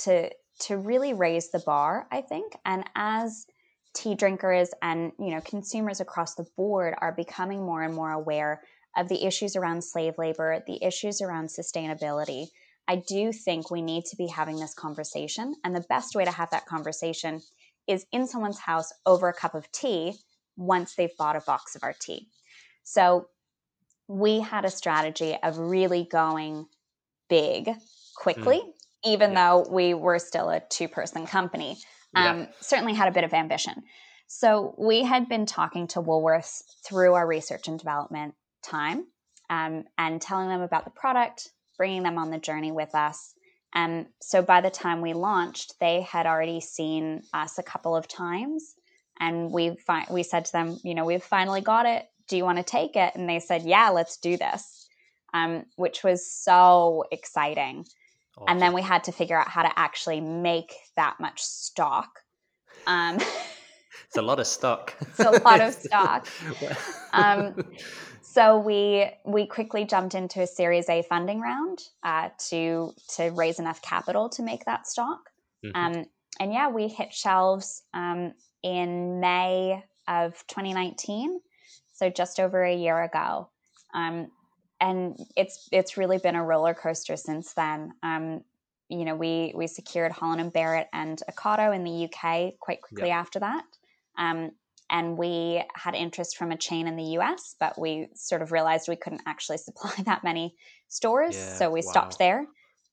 to 0.03 0.29
to 0.61 0.77
really 0.77 1.13
raise 1.13 1.49
the 1.49 1.59
bar, 1.65 2.07
I 2.11 2.21
think. 2.21 2.53
And 2.65 2.83
as 2.95 3.47
tea 3.95 4.13
drinkers 4.13 4.69
and, 4.83 5.11
you 5.17 5.31
know, 5.31 5.41
consumers 5.41 5.99
across 5.99 6.35
the 6.35 6.45
board 6.55 6.93
are 6.99 7.11
becoming 7.11 7.65
more 7.65 7.81
and 7.81 7.95
more 7.95 8.11
aware 8.11 8.61
of 8.95 9.07
the 9.07 9.25
issues 9.25 9.55
around 9.55 9.83
slave 9.83 10.17
labor, 10.17 10.63
the 10.67 10.83
issues 10.83 11.21
around 11.21 11.47
sustainability, 11.47 12.47
I 12.87 12.97
do 12.97 13.31
think 13.31 13.71
we 13.71 13.81
need 13.81 14.05
to 14.05 14.15
be 14.15 14.27
having 14.27 14.57
this 14.57 14.73
conversation. 14.73 15.55
And 15.63 15.75
the 15.75 15.85
best 15.87 16.15
way 16.15 16.25
to 16.25 16.31
have 16.31 16.49
that 16.51 16.65
conversation 16.65 17.41
is 17.87 18.05
in 18.11 18.27
someone's 18.27 18.59
house 18.59 18.91
over 19.05 19.29
a 19.29 19.33
cup 19.33 19.55
of 19.55 19.71
tea 19.71 20.15
once 20.57 20.95
they've 20.95 21.15
bought 21.17 21.35
a 21.35 21.41
box 21.41 21.75
of 21.75 21.83
our 21.83 21.93
tea. 21.93 22.27
So 22.83 23.27
we 24.07 24.41
had 24.41 24.65
a 24.65 24.69
strategy 24.69 25.37
of 25.41 25.57
really 25.57 26.07
going 26.11 26.67
big 27.29 27.69
quickly, 28.15 28.57
mm. 28.57 28.73
even 29.05 29.31
yeah. 29.31 29.49
though 29.49 29.67
we 29.69 29.93
were 29.93 30.19
still 30.19 30.49
a 30.49 30.59
two 30.59 30.87
person 30.87 31.25
company. 31.25 31.77
Um, 32.13 32.39
yeah. 32.41 32.47
Certainly 32.59 32.95
had 32.95 33.07
a 33.07 33.11
bit 33.11 33.23
of 33.23 33.33
ambition. 33.33 33.83
So 34.27 34.75
we 34.77 35.03
had 35.03 35.29
been 35.29 35.45
talking 35.45 35.87
to 35.87 36.01
Woolworths 36.01 36.63
through 36.85 37.13
our 37.13 37.27
research 37.27 37.67
and 37.67 37.77
development 37.77 38.35
time 38.61 39.05
um, 39.49 39.83
and 39.97 40.21
telling 40.21 40.47
them 40.47 40.61
about 40.61 40.85
the 40.85 40.91
product, 40.91 41.51
bringing 41.77 42.03
them 42.03 42.17
on 42.17 42.31
the 42.31 42.37
journey 42.37 42.71
with 42.71 42.95
us. 42.95 43.33
And 43.73 44.07
so 44.21 44.41
by 44.41 44.61
the 44.61 44.69
time 44.69 45.01
we 45.01 45.13
launched, 45.13 45.75
they 45.79 46.01
had 46.01 46.25
already 46.25 46.59
seen 46.59 47.23
us 47.33 47.57
a 47.57 47.63
couple 47.63 47.95
of 47.95 48.07
times. 48.07 48.75
And 49.19 49.51
we 49.51 49.75
fi- 49.75 50.07
we 50.09 50.23
said 50.23 50.45
to 50.45 50.51
them, 50.51 50.79
you 50.83 50.95
know, 50.95 51.05
we've 51.05 51.23
finally 51.23 51.61
got 51.61 51.85
it. 51.85 52.05
Do 52.27 52.37
you 52.37 52.43
want 52.43 52.57
to 52.57 52.63
take 52.63 52.95
it? 52.95 53.13
And 53.15 53.29
they 53.29 53.39
said, 53.39 53.63
yeah, 53.63 53.89
let's 53.89 54.17
do 54.17 54.37
this, 54.37 54.87
um, 55.33 55.65
which 55.75 56.03
was 56.03 56.29
so 56.29 57.05
exciting. 57.11 57.85
Awesome. 58.37 58.45
And 58.47 58.61
then 58.61 58.73
we 58.73 58.81
had 58.81 59.03
to 59.05 59.11
figure 59.11 59.37
out 59.37 59.49
how 59.49 59.63
to 59.63 59.79
actually 59.79 60.21
make 60.21 60.73
that 60.95 61.19
much 61.19 61.41
stock. 61.41 62.21
Um, 62.87 63.19
it's 64.07 64.17
a 64.17 64.21
lot 64.21 64.39
of 64.39 64.47
stock. 64.47 64.95
it's 65.01 65.19
a 65.19 65.31
lot 65.43 65.61
of 65.61 65.73
stock. 65.85 66.27
Um, 67.13 67.55
so 68.33 68.57
we 68.57 69.11
we 69.25 69.45
quickly 69.45 69.83
jumped 69.83 70.15
into 70.15 70.41
a 70.41 70.47
Series 70.47 70.87
A 70.87 71.01
funding 71.03 71.41
round 71.41 71.79
uh, 72.03 72.29
to 72.49 72.93
to 73.15 73.29
raise 73.31 73.59
enough 73.59 73.81
capital 73.81 74.29
to 74.29 74.41
make 74.41 74.63
that 74.65 74.87
stock. 74.87 75.29
Mm-hmm. 75.65 75.75
Um, 75.75 76.05
and 76.39 76.53
yeah, 76.53 76.69
we 76.69 76.87
hit 76.87 77.13
shelves 77.13 77.83
um, 77.93 78.33
in 78.63 79.19
May 79.19 79.83
of 80.07 80.33
2019, 80.47 81.41
so 81.91 82.09
just 82.09 82.39
over 82.39 82.63
a 82.63 82.73
year 82.73 83.03
ago. 83.03 83.49
Um, 83.93 84.31
and 84.79 85.19
it's 85.35 85.67
it's 85.73 85.97
really 85.97 86.17
been 86.17 86.35
a 86.35 86.43
roller 86.43 86.73
coaster 86.73 87.17
since 87.17 87.53
then. 87.53 87.91
Um, 88.01 88.45
you 88.87 89.03
know, 89.03 89.15
we 89.15 89.51
we 89.57 89.67
secured 89.67 90.13
Holland 90.13 90.39
and 90.39 90.53
Barrett 90.53 90.87
and 90.93 91.21
Ocado 91.29 91.75
in 91.75 91.83
the 91.83 92.05
UK 92.05 92.53
quite 92.61 92.81
quickly 92.81 93.09
yep. 93.09 93.17
after 93.17 93.39
that. 93.39 93.65
Um, 94.17 94.51
and 94.91 95.17
we 95.17 95.63
had 95.73 95.95
interest 95.95 96.37
from 96.37 96.51
a 96.51 96.57
chain 96.57 96.85
in 96.85 96.97
the 96.97 97.17
US, 97.17 97.55
but 97.59 97.79
we 97.79 98.09
sort 98.13 98.41
of 98.41 98.51
realized 98.51 98.89
we 98.89 98.97
couldn't 98.97 99.23
actually 99.25 99.57
supply 99.69 99.93
that 100.03 100.23
many 100.23 100.55
stores, 100.89 101.35
yeah, 101.35 101.53
so 101.55 101.71
we 101.71 101.81
wow. 101.83 101.91
stopped 101.91 102.19
there. 102.19 102.45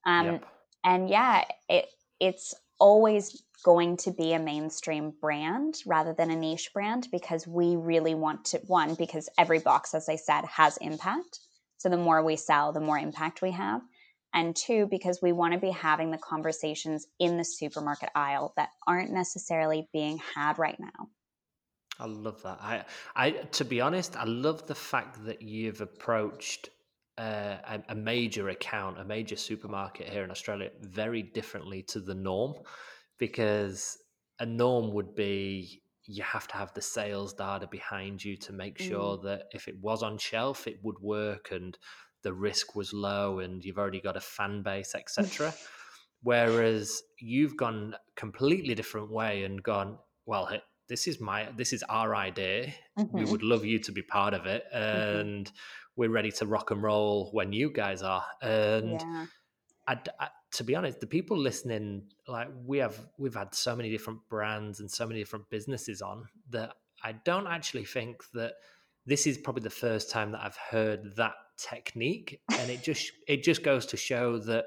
Um, 0.07 0.27
yep. 0.27 0.45
And 0.85 1.11
yeah, 1.11 1.45
it 1.69 1.87
it's 2.21 2.55
always 2.81 3.43
going 3.65 3.97
to 3.97 4.13
be 4.13 4.33
a 4.33 4.39
mainstream 4.39 5.13
brand 5.21 5.75
rather 5.85 6.15
than 6.15 6.31
a 6.31 6.37
niche 6.37 6.71
brand 6.73 7.09
because 7.11 7.47
we 7.47 7.75
really 7.75 8.15
want 8.15 8.45
to 8.45 8.59
one 8.67 8.95
because 8.95 9.29
every 9.37 9.59
box, 9.59 9.95
as 9.95 10.09
I 10.09 10.17
said, 10.17 10.45
has 10.45 10.77
impact. 10.79 11.41
So 11.79 11.89
the 11.89 11.97
more 11.97 12.23
we 12.23 12.37
sell, 12.37 12.73
the 12.73 12.81
more 12.81 12.99
impact 12.99 13.43
we 13.43 13.51
have. 13.53 13.83
And 14.33 14.55
two, 14.55 14.87
because 14.87 15.21
we 15.23 15.33
want 15.33 15.55
to 15.55 15.59
be 15.59 15.71
having 15.71 16.11
the 16.11 16.19
conversations 16.19 17.07
in 17.19 17.37
the 17.37 17.45
supermarket 17.45 18.11
aisle 18.15 18.53
that 18.57 18.69
aren't 18.87 19.11
necessarily 19.11 19.89
being 19.93 20.21
had 20.35 20.59
right 20.59 20.79
now. 20.79 21.09
I 21.99 22.07
love 22.07 22.43
that. 22.43 22.59
I, 22.61 22.85
I, 23.17 23.31
to 23.31 23.65
be 23.65 23.81
honest, 23.81 24.17
I 24.17 24.25
love 24.25 24.67
the 24.67 24.75
fact 24.75 25.25
that 25.25 25.43
you've 25.43 25.81
approached 25.81 26.71
uh, 27.19 27.57
a, 27.67 27.83
a 27.89 27.95
major 27.95 28.49
account, 28.51 29.01
a 29.01 29.05
major 29.05 29.37
supermarket 29.37 30.09
here 30.09 30.23
in 30.23 30.31
Australia, 30.31 30.71
very 30.81 31.23
differently 31.23 31.83
to 31.85 32.01
the 32.01 32.15
norm, 32.15 32.55
because 33.19 33.99
a 34.39 34.47
norm 34.47 34.93
would 34.95 35.15
be 35.17 35.83
you 36.05 36.23
have 36.23 36.49
to 36.49 36.57
have 36.57 36.73
the 36.73 36.81
sales 36.81 37.35
data 37.35 37.67
behind 37.67 38.25
you 38.25 38.35
to 38.35 38.53
make 38.53 38.79
sure 38.79 39.19
mm. 39.19 39.23
that 39.25 39.43
if 39.53 39.69
it 39.69 39.79
was 39.81 40.03
on 40.03 40.17
shelf, 40.17 40.67
it 40.67 40.79
would 40.83 40.99
work 41.01 41.51
and 41.53 41.77
the 42.23 42.33
risk 42.33 42.75
was 42.75 42.95
low 42.95 43.41
and 43.41 43.63
you've 43.63 43.79
already 43.79 44.01
got 44.01 44.17
a 44.17 44.21
fan 44.21 44.63
base, 44.63 44.95
etc. 44.95 45.53
Whereas 46.23 47.03
you've 47.21 47.57
gone 47.57 47.95
completely 48.17 48.75
different 48.75 49.11
way 49.11 49.45
and 49.45 49.63
gone, 49.63 49.99
well, 50.25 50.49
this 50.89 51.07
is 51.07 51.21
my 51.21 51.49
this 51.57 51.73
is 51.73 51.83
our 51.89 52.15
idea. 52.17 52.73
Mm-hmm. 52.99 53.17
We 53.17 53.25
would 53.25 53.43
love 53.43 53.65
you 53.65 53.79
to 53.81 53.93
be 53.93 54.03
part 54.03 54.35
of 54.35 54.47
it, 54.47 54.65
mm-hmm. 54.75 55.19
and 55.19 55.47
mm-hmm. 55.47 55.55
we're 55.97 56.11
ready 56.11 56.33
to 56.33 56.47
rock 56.47 56.71
and 56.71 56.83
roll 56.83 57.31
when 57.33 57.53
you 57.53 57.71
guys 57.71 58.03
are. 58.03 58.25
And 58.43 59.01
yeah. 59.01 59.27
I, 59.87 59.99
I, 60.21 60.29
to 60.53 60.65
be 60.65 60.75
honest, 60.75 61.01
the 61.01 61.07
people 61.07 61.37
listening, 61.37 62.09
like 62.27 62.49
we 62.65 62.79
have, 62.79 62.99
we've 63.19 63.35
had 63.35 63.55
so 63.55 63.77
many 63.77 63.91
different 63.91 64.21
brands 64.29 64.81
and 64.81 64.91
so 64.91 65.07
many 65.07 65.21
different 65.21 65.49
businesses 65.51 66.03
on 66.03 66.25
that 66.51 66.75
I 67.03 67.13
don't 67.13 67.47
actually 67.47 67.85
think 67.85 68.23
that 68.35 68.55
this 69.07 69.27
is 69.27 69.39
probably 69.39 69.63
the 69.63 69.71
first 69.71 70.11
time 70.11 70.33
that 70.33 70.43
I've 70.43 70.57
heard 70.57 71.17
that 71.17 71.35
technique, 71.57 72.41
and 72.53 72.71
it 72.71 72.83
just 72.83 73.13
it 73.27 73.43
just 73.43 73.63
goes 73.63 73.87
to 73.87 73.97
show 73.97 74.39
that 74.39 74.67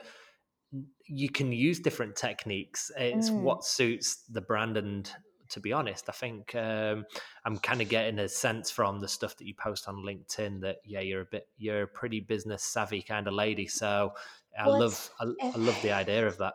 you 1.07 1.29
can 1.29 1.51
use 1.51 1.79
different 1.79 2.15
techniques. 2.15 2.91
It's 2.97 3.29
mm. 3.29 3.41
what 3.41 3.65
suits 3.65 4.23
the 4.29 4.41
brand 4.41 4.77
and 4.77 5.11
to 5.51 5.59
be 5.59 5.73
honest. 5.73 6.09
I 6.09 6.13
think 6.13 6.55
um, 6.55 7.05
I'm 7.45 7.57
kind 7.57 7.81
of 7.81 7.89
getting 7.89 8.19
a 8.19 8.27
sense 8.27 8.71
from 8.71 8.99
the 8.99 9.07
stuff 9.07 9.37
that 9.37 9.45
you 9.45 9.53
post 9.53 9.87
on 9.87 9.97
LinkedIn 9.97 10.61
that 10.61 10.77
yeah, 10.85 11.01
you're 11.01 11.21
a 11.21 11.25
bit 11.25 11.47
you're 11.57 11.83
a 11.83 11.87
pretty 11.87 12.19
business 12.19 12.63
savvy 12.63 13.01
kind 13.01 13.27
of 13.27 13.33
lady. 13.33 13.67
So 13.67 14.13
I 14.59 14.67
well, 14.67 14.79
love 14.79 15.09
I, 15.19 15.25
I 15.43 15.57
love 15.57 15.81
the 15.81 15.91
idea 15.91 16.27
of 16.27 16.37
that. 16.39 16.53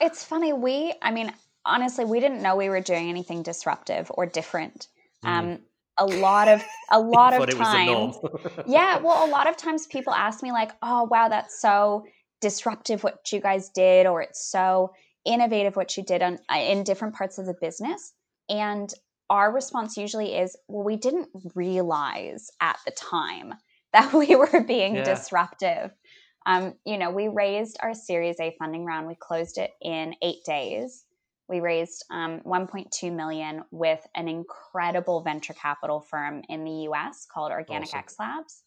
It's 0.00 0.24
funny. 0.24 0.52
We, 0.52 0.94
I 1.02 1.10
mean, 1.10 1.32
honestly, 1.64 2.04
we 2.04 2.20
didn't 2.20 2.42
know 2.42 2.56
we 2.56 2.68
were 2.68 2.80
doing 2.80 3.08
anything 3.08 3.42
disruptive 3.42 4.10
or 4.14 4.26
different. 4.26 4.88
Mm. 5.24 5.28
Um, 5.28 5.58
a 5.98 6.06
lot 6.06 6.48
of 6.48 6.62
a 6.90 7.00
lot 7.00 7.34
of 7.34 7.50
times 7.56 8.16
yeah 8.66 8.98
well 8.98 9.28
a 9.28 9.30
lot 9.30 9.48
of 9.48 9.56
times 9.56 9.86
people 9.88 10.12
ask 10.12 10.44
me 10.44 10.52
like 10.52 10.70
oh 10.80 11.02
wow 11.10 11.28
that's 11.28 11.60
so 11.60 12.04
disruptive 12.40 13.02
what 13.02 13.32
you 13.32 13.40
guys 13.40 13.68
did 13.70 14.06
or 14.06 14.22
it's 14.22 14.48
so 14.48 14.92
innovative 15.24 15.76
what 15.76 15.96
you 15.96 16.04
did 16.04 16.22
on, 16.22 16.38
in 16.56 16.84
different 16.84 17.14
parts 17.14 17.38
of 17.38 17.46
the 17.46 17.54
business 17.60 18.12
and 18.48 18.92
our 19.30 19.52
response 19.52 19.96
usually 19.96 20.36
is, 20.36 20.56
well, 20.68 20.84
we 20.84 20.96
didn't 20.96 21.28
realize 21.54 22.50
at 22.60 22.78
the 22.84 22.92
time 22.92 23.54
that 23.92 24.12
we 24.12 24.36
were 24.36 24.64
being 24.66 24.96
yeah. 24.96 25.04
disruptive. 25.04 25.90
Um, 26.46 26.74
you 26.84 26.98
know, 26.98 27.10
we 27.10 27.28
raised 27.28 27.78
our 27.82 27.94
Series 27.94 28.40
A 28.40 28.54
funding 28.58 28.84
round. 28.84 29.06
We 29.06 29.14
closed 29.14 29.58
it 29.58 29.70
in 29.82 30.14
eight 30.22 30.44
days. 30.44 31.04
We 31.48 31.60
raised 31.60 32.04
um, 32.10 32.40
1.2 32.40 33.14
million 33.14 33.64
with 33.70 34.06
an 34.14 34.28
incredible 34.28 35.22
venture 35.22 35.54
capital 35.54 36.00
firm 36.00 36.42
in 36.48 36.64
the 36.64 36.82
U.S. 36.82 37.26
called 37.32 37.52
Organic 37.52 37.88
awesome. 37.88 37.98
X 37.98 38.16
Labs, 38.18 38.62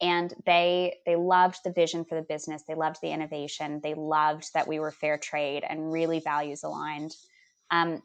and 0.00 0.34
they 0.44 0.96
they 1.06 1.16
loved 1.16 1.60
the 1.64 1.72
vision 1.72 2.04
for 2.04 2.16
the 2.16 2.26
business. 2.28 2.62
They 2.68 2.74
loved 2.74 2.98
the 3.02 3.10
innovation. 3.10 3.80
They 3.82 3.94
loved 3.94 4.52
that 4.52 4.68
we 4.68 4.78
were 4.78 4.90
fair 4.90 5.16
trade 5.16 5.64
and 5.68 5.90
really 5.90 6.20
values 6.20 6.62
aligned. 6.64 7.14
Um, 7.70 8.02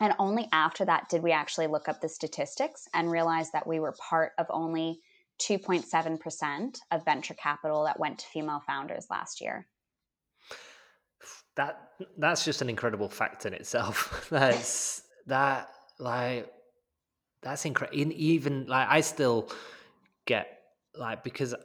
and 0.00 0.14
only 0.18 0.48
after 0.52 0.84
that 0.84 1.08
did 1.08 1.22
we 1.22 1.32
actually 1.32 1.66
look 1.66 1.88
up 1.88 2.00
the 2.00 2.08
statistics 2.08 2.88
and 2.94 3.10
realize 3.10 3.50
that 3.50 3.66
we 3.66 3.80
were 3.80 3.94
part 4.08 4.32
of 4.38 4.46
only 4.50 5.00
2.7% 5.40 6.78
of 6.90 7.04
venture 7.04 7.34
capital 7.34 7.84
that 7.84 7.98
went 7.98 8.18
to 8.18 8.26
female 8.26 8.62
founders 8.66 9.06
last 9.10 9.40
year. 9.40 9.66
That 11.56 11.90
that's 12.16 12.44
just 12.44 12.62
an 12.62 12.68
incredible 12.68 13.08
fact 13.08 13.44
in 13.44 13.52
itself. 13.52 14.28
that's 14.30 15.02
that 15.26 15.68
like 15.98 16.50
that's 17.42 17.64
incredible. 17.64 18.12
Even 18.12 18.66
like 18.66 18.86
I 18.88 19.00
still 19.00 19.50
get 20.24 20.60
like 20.94 21.24
because 21.24 21.56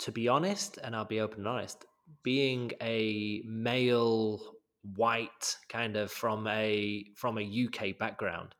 to 0.00 0.12
be 0.12 0.26
honest, 0.28 0.78
and 0.82 0.96
I'll 0.96 1.04
be 1.04 1.20
open 1.20 1.38
and 1.40 1.48
honest, 1.48 1.84
being 2.24 2.72
a 2.82 3.42
male 3.44 4.55
white 4.94 5.56
kind 5.68 5.96
of 5.96 6.10
from 6.10 6.46
a 6.46 7.04
from 7.16 7.38
a 7.38 7.66
UK 7.66 7.98
background 7.98 8.54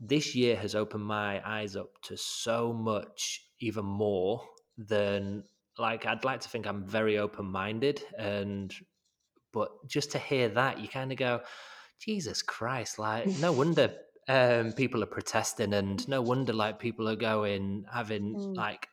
this 0.00 0.34
year 0.34 0.56
has 0.56 0.74
opened 0.74 1.04
my 1.04 1.42
eyes 1.46 1.76
up 1.76 1.90
to 2.02 2.16
so 2.16 2.72
much 2.72 3.44
even 3.60 3.84
more 3.84 4.42
than 4.78 5.44
like 5.78 6.06
I'd 6.06 6.24
like 6.24 6.40
to 6.40 6.48
think 6.48 6.66
I'm 6.66 6.84
very 6.84 7.18
open 7.18 7.46
minded 7.46 8.02
and 8.18 8.72
but 9.52 9.70
just 9.88 10.12
to 10.12 10.18
hear 10.18 10.48
that 10.50 10.80
you 10.80 10.88
kind 10.88 11.12
of 11.12 11.18
go 11.18 11.40
Jesus 12.00 12.40
Christ 12.42 12.98
like 12.98 13.26
no 13.26 13.52
wonder 13.60 13.92
um, 14.28 14.72
people 14.72 15.02
are 15.02 15.06
protesting 15.06 15.74
and 15.74 16.06
no 16.08 16.22
wonder 16.22 16.52
like 16.52 16.78
people 16.78 17.08
are 17.08 17.16
going 17.16 17.84
having 17.92 18.34
mm. 18.34 18.56
like 18.56 18.88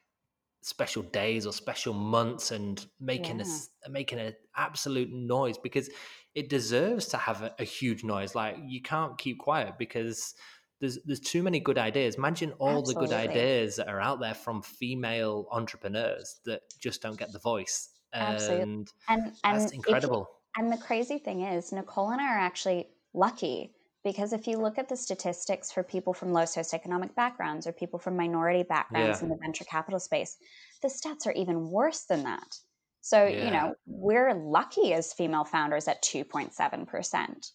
special 0.61 1.03
days 1.03 1.45
or 1.45 1.53
special 1.53 1.93
months 1.93 2.51
and 2.51 2.85
making 2.99 3.39
yeah. 3.39 3.45
a 3.85 3.89
making 3.89 4.19
an 4.19 4.33
absolute 4.55 5.11
noise 5.11 5.57
because 5.57 5.89
it 6.37 6.49
deserves 6.49 7.07
to 7.07 7.17
have 7.17 7.41
a, 7.41 7.51
a, 7.57 7.63
huge 7.63 8.03
noise. 8.03 8.35
Like 8.35 8.57
you 8.63 8.79
can't 8.79 9.17
keep 9.17 9.39
quiet 9.39 9.73
because 9.79 10.35
there's 10.79 10.99
there's 11.03 11.19
too 11.19 11.41
many 11.41 11.59
good 11.59 11.79
ideas. 11.79 12.13
Imagine 12.13 12.51
all 12.59 12.77
Absolutely. 12.77 12.93
the 12.93 12.99
good 13.07 13.29
ideas 13.29 13.75
that 13.77 13.87
are 13.87 13.99
out 13.99 14.19
there 14.19 14.35
from 14.35 14.61
female 14.61 15.47
entrepreneurs 15.51 16.39
that 16.45 16.61
just 16.79 17.01
don't 17.01 17.17
get 17.17 17.31
the 17.31 17.39
voice. 17.39 17.89
Absolutely. 18.13 18.61
And, 18.61 18.91
and, 19.09 19.33
and 19.43 19.61
that's 19.61 19.71
incredible. 19.71 20.29
You, 20.55 20.63
and 20.63 20.71
the 20.71 20.77
crazy 20.77 21.17
thing 21.17 21.41
is, 21.41 21.71
Nicole 21.71 22.11
and 22.11 22.21
I 22.21 22.35
are 22.35 22.39
actually 22.39 22.87
lucky 23.15 23.73
because 24.03 24.31
if 24.31 24.45
you 24.45 24.57
look 24.57 24.77
at 24.77 24.87
the 24.87 24.95
statistics 24.95 25.71
for 25.71 25.81
people 25.81 26.13
from 26.13 26.33
low 26.33 26.43
socioeconomic 26.43 27.15
backgrounds 27.15 27.65
or 27.65 27.71
people 27.71 27.97
from 27.97 28.15
minority 28.15 28.61
backgrounds 28.61 29.19
yeah. 29.19 29.23
in 29.23 29.29
the 29.29 29.37
venture 29.41 29.65
capital 29.65 29.99
space, 29.99 30.37
the 30.83 30.87
stats 30.87 31.25
are 31.25 31.33
even 31.33 31.71
worse 31.71 32.01
than 32.01 32.23
that. 32.25 32.59
So, 33.01 33.25
yeah. 33.25 33.45
you 33.45 33.51
know, 33.51 33.73
we're 33.85 34.33
lucky 34.33 34.93
as 34.93 35.13
female 35.13 35.45
founders 35.45 35.87
at 35.87 36.03
2.7%. 36.03 37.51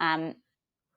Um, 0.00 0.34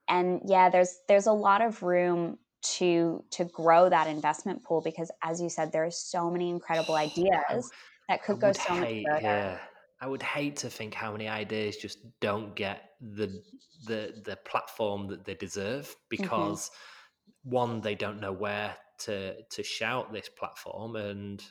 and 0.08 0.42
yeah, 0.46 0.70
there's 0.70 1.00
there's 1.08 1.26
a 1.26 1.32
lot 1.32 1.62
of 1.62 1.82
room 1.82 2.38
to 2.78 3.24
to 3.32 3.46
grow 3.46 3.90
that 3.90 4.08
investment 4.08 4.64
pool 4.64 4.82
because 4.82 5.12
as 5.24 5.42
you 5.42 5.50
said, 5.50 5.72
there 5.72 5.84
are 5.84 5.92
so 5.92 6.30
many 6.30 6.50
incredible 6.50 6.96
ideas 6.96 7.72
that 8.08 8.24
could 8.24 8.40
go 8.40 8.52
so 8.52 8.76
much 8.76 9.04
further. 9.08 9.20
Yeah. 9.22 9.58
I 10.02 10.08
would 10.08 10.22
hate 10.22 10.58
to 10.58 10.70
think 10.70 10.94
how 10.94 11.12
many 11.12 11.28
ideas 11.28 11.78
just 11.78 12.00
don't 12.20 12.56
get 12.56 12.92
the 13.02 13.42
the 13.88 14.22
the 14.24 14.38
platform 14.46 15.08
that 15.08 15.26
they 15.26 15.36
deserve 15.36 15.88
mm-hmm. 15.88 16.22
because 16.22 16.70
mm-hmm. 16.70 17.56
one, 17.56 17.82
they 17.82 17.96
don't 17.96 18.20
know 18.20 18.34
where 18.34 18.76
to 19.00 19.42
to 19.44 19.64
shout 19.64 20.12
this 20.12 20.30
platform 20.30 20.96
and 20.96 21.44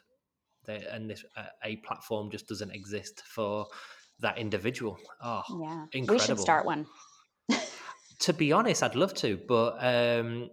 they, 0.66 0.85
and 0.90 1.11
this 1.11 1.24
uh, 1.37 1.44
a 1.62 1.77
platform 1.77 2.31
just 2.31 2.48
doesn't 2.48 2.70
exist 2.70 3.22
for 3.27 3.66
that 4.20 4.38
individual. 4.38 4.98
Oh, 5.22 5.42
yeah, 5.61 5.87
incredible! 5.92 6.14
We 6.14 6.18
should 6.18 6.40
start 6.40 6.64
one. 6.64 6.87
to 8.20 8.33
be 8.33 8.53
honest, 8.53 8.83
I'd 8.83 8.94
love 8.94 9.14
to, 9.14 9.38
but 9.48 9.77
um, 9.81 10.50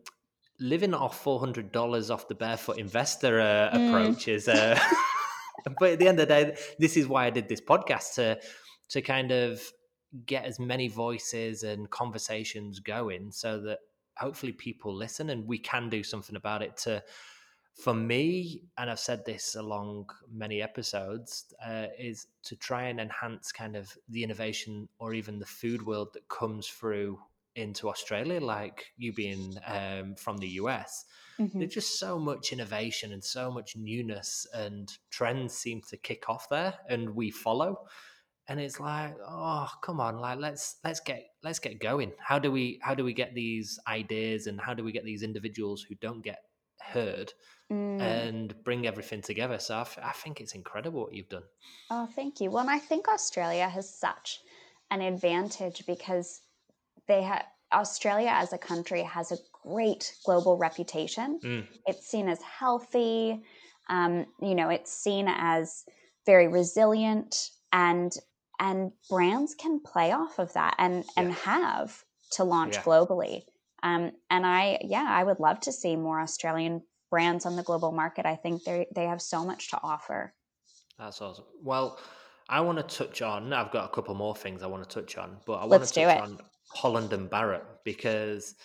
living 0.59 0.93
off 0.93 1.21
four 1.21 1.39
hundred 1.39 1.71
dollars 1.71 2.09
off 2.09 2.27
the 2.27 2.35
barefoot 2.35 2.77
investor 2.77 3.39
uh, 3.39 3.71
mm. 3.71 3.89
approach 3.89 4.27
is. 4.27 4.47
Uh, 4.47 4.79
but 5.79 5.91
at 5.91 5.99
the 5.99 6.07
end 6.07 6.19
of 6.19 6.27
the 6.27 6.33
day, 6.33 6.57
this 6.79 6.97
is 6.97 7.07
why 7.07 7.25
I 7.25 7.29
did 7.29 7.47
this 7.47 7.61
podcast 7.61 8.15
to 8.15 8.39
to 8.89 9.01
kind 9.01 9.31
of 9.31 9.61
get 10.25 10.45
as 10.45 10.59
many 10.59 10.87
voices 10.87 11.63
and 11.63 11.89
conversations 11.89 12.79
going, 12.79 13.31
so 13.31 13.61
that 13.61 13.79
hopefully 14.17 14.51
people 14.51 14.95
listen 14.95 15.29
and 15.29 15.47
we 15.47 15.57
can 15.57 15.89
do 15.89 16.03
something 16.03 16.35
about 16.35 16.61
it 16.61 16.77
to 16.77 17.01
for 17.73 17.93
me, 17.93 18.63
and 18.77 18.89
I've 18.89 18.99
said 18.99 19.25
this 19.25 19.55
along 19.55 20.09
many 20.31 20.61
episodes, 20.61 21.53
uh, 21.65 21.87
is 21.97 22.27
to 22.43 22.55
try 22.55 22.83
and 22.83 22.99
enhance 22.99 23.51
kind 23.51 23.75
of 23.75 23.95
the 24.09 24.23
innovation 24.23 24.87
or 24.99 25.13
even 25.13 25.39
the 25.39 25.45
food 25.45 25.85
world 25.85 26.09
that 26.13 26.27
comes 26.27 26.67
through 26.67 27.19
into 27.55 27.89
Australia, 27.89 28.39
like 28.39 28.85
you 28.97 29.13
being 29.13 29.57
um, 29.65 30.15
from 30.15 30.37
the 30.37 30.47
US. 30.49 31.05
Mm-hmm. 31.39 31.59
There's 31.59 31.73
just 31.73 31.99
so 31.99 32.19
much 32.19 32.53
innovation 32.53 33.13
and 33.13 33.23
so 33.23 33.51
much 33.51 33.75
newness, 33.75 34.45
and 34.53 34.91
trends 35.09 35.53
seem 35.53 35.81
to 35.89 35.97
kick 35.97 36.29
off 36.29 36.49
there, 36.49 36.73
and 36.89 37.15
we 37.15 37.31
follow. 37.31 37.85
And 38.47 38.59
it's 38.59 38.79
like, 38.79 39.15
oh, 39.25 39.69
come 39.81 39.99
on, 40.01 40.17
like 40.17 40.39
let's 40.39 40.77
let's 40.83 40.99
get 40.99 41.23
let's 41.43 41.59
get 41.59 41.79
going. 41.79 42.11
How 42.19 42.37
do 42.37 42.51
we 42.51 42.79
how 42.81 42.95
do 42.95 43.03
we 43.03 43.13
get 43.13 43.33
these 43.33 43.79
ideas 43.87 44.47
and 44.47 44.59
how 44.59 44.73
do 44.73 44.83
we 44.83 44.91
get 44.91 45.05
these 45.05 45.23
individuals 45.23 45.81
who 45.81 45.95
don't 45.95 46.21
get 46.21 46.39
heard 46.81 47.31
mm. 47.71 48.01
and 48.01 48.63
bring 48.63 48.85
everything 48.85 49.21
together. 49.21 49.57
So 49.59 49.75
I, 49.75 49.81
f- 49.81 49.99
I 50.03 50.11
think 50.11 50.41
it's 50.41 50.53
incredible 50.53 51.03
what 51.03 51.13
you've 51.13 51.29
done. 51.29 51.43
Oh, 51.89 52.07
thank 52.15 52.41
you. 52.41 52.51
Well, 52.51 52.61
and 52.61 52.69
I 52.69 52.79
think 52.79 53.07
Australia 53.07 53.67
has 53.67 53.93
such 53.93 54.39
an 54.89 55.01
advantage 55.01 55.85
because 55.87 56.41
they 57.07 57.23
have 57.23 57.45
Australia 57.73 58.31
as 58.33 58.51
a 58.51 58.57
country 58.57 59.01
has 59.03 59.31
a 59.31 59.37
great 59.63 60.13
global 60.25 60.57
reputation. 60.57 61.39
Mm. 61.43 61.67
It's 61.87 62.05
seen 62.05 62.27
as 62.27 62.41
healthy. 62.41 63.41
Um, 63.89 64.25
you 64.41 64.55
know, 64.55 64.69
it's 64.69 64.91
seen 64.91 65.27
as 65.27 65.83
very 66.25 66.47
resilient 66.47 67.49
and 67.71 68.13
and 68.59 68.91
brands 69.09 69.55
can 69.55 69.79
play 69.79 70.11
off 70.11 70.37
of 70.37 70.53
that 70.53 70.75
and 70.77 71.03
yeah. 71.03 71.11
and 71.17 71.33
have 71.33 72.03
to 72.33 72.43
launch 72.43 72.75
yeah. 72.75 72.83
globally. 72.83 73.43
Um, 73.83 74.11
and 74.29 74.45
I, 74.45 74.79
yeah, 74.83 75.07
I 75.09 75.23
would 75.23 75.39
love 75.39 75.59
to 75.61 75.71
see 75.71 75.95
more 75.95 76.19
Australian 76.19 76.83
brands 77.11 77.45
on 77.45 77.55
the 77.55 77.63
global 77.63 77.91
market. 77.91 78.25
I 78.25 78.35
think 78.35 78.63
they 78.63 78.87
they 78.95 79.05
have 79.05 79.21
so 79.21 79.45
much 79.45 79.69
to 79.69 79.79
offer. 79.83 80.33
That's 80.97 81.21
awesome. 81.21 81.45
Well, 81.61 81.99
I 82.49 82.61
want 82.61 82.77
to 82.77 82.95
touch 82.95 83.21
on. 83.21 83.53
I've 83.53 83.71
got 83.71 83.85
a 83.85 83.93
couple 83.93 84.15
more 84.15 84.35
things 84.35 84.63
I 84.63 84.67
want 84.67 84.87
to 84.87 85.01
touch 85.01 85.17
on, 85.17 85.37
but 85.45 85.53
I 85.53 85.65
want 85.65 85.81
Let's 85.81 85.91
to 85.91 86.03
touch 86.03 86.21
on 86.21 86.39
Holland 86.69 87.13
and 87.13 87.29
Barrett 87.29 87.63
because 87.85 88.55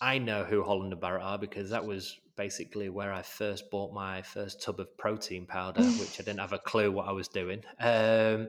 I 0.00 0.18
know 0.18 0.42
who 0.42 0.64
Holland 0.64 0.92
and 0.92 1.00
Barrett 1.00 1.22
are 1.22 1.38
because 1.38 1.70
that 1.70 1.84
was 1.84 2.18
basically 2.36 2.88
where 2.88 3.12
I 3.12 3.22
first 3.22 3.70
bought 3.70 3.94
my 3.94 4.22
first 4.22 4.62
tub 4.62 4.80
of 4.80 4.96
protein 4.98 5.46
powder, 5.46 5.82
which 6.00 6.20
I 6.20 6.24
didn't 6.24 6.40
have 6.40 6.52
a 6.52 6.58
clue 6.58 6.90
what 6.90 7.08
I 7.08 7.12
was 7.12 7.28
doing. 7.28 7.62
Um, 7.80 8.48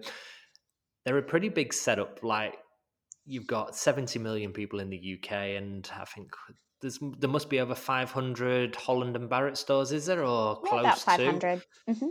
they're 1.06 1.18
a 1.18 1.24
pretty 1.24 1.50
big 1.50 1.74
setup. 1.74 2.24
Like 2.24 2.56
you've 3.26 3.48
got 3.48 3.76
70 3.76 4.20
million 4.20 4.52
people 4.52 4.80
in 4.80 4.90
the 4.90 5.20
UK, 5.20 5.32
and 5.32 5.90
I 5.96 6.06
think 6.06 6.32
there's 6.84 7.00
there 7.18 7.30
must 7.30 7.50
be 7.50 7.60
over 7.60 7.74
500 7.74 8.76
Holland 8.76 9.16
and 9.16 9.30
Barrett 9.30 9.58
stores, 9.58 9.92
is 9.92 10.06
there, 10.06 10.24
or 10.24 10.60
yeah, 10.64 10.70
close 10.70 10.82
about 10.82 11.00
500. 11.00 11.40
to? 11.40 11.92
Mm-hmm. 11.92 12.10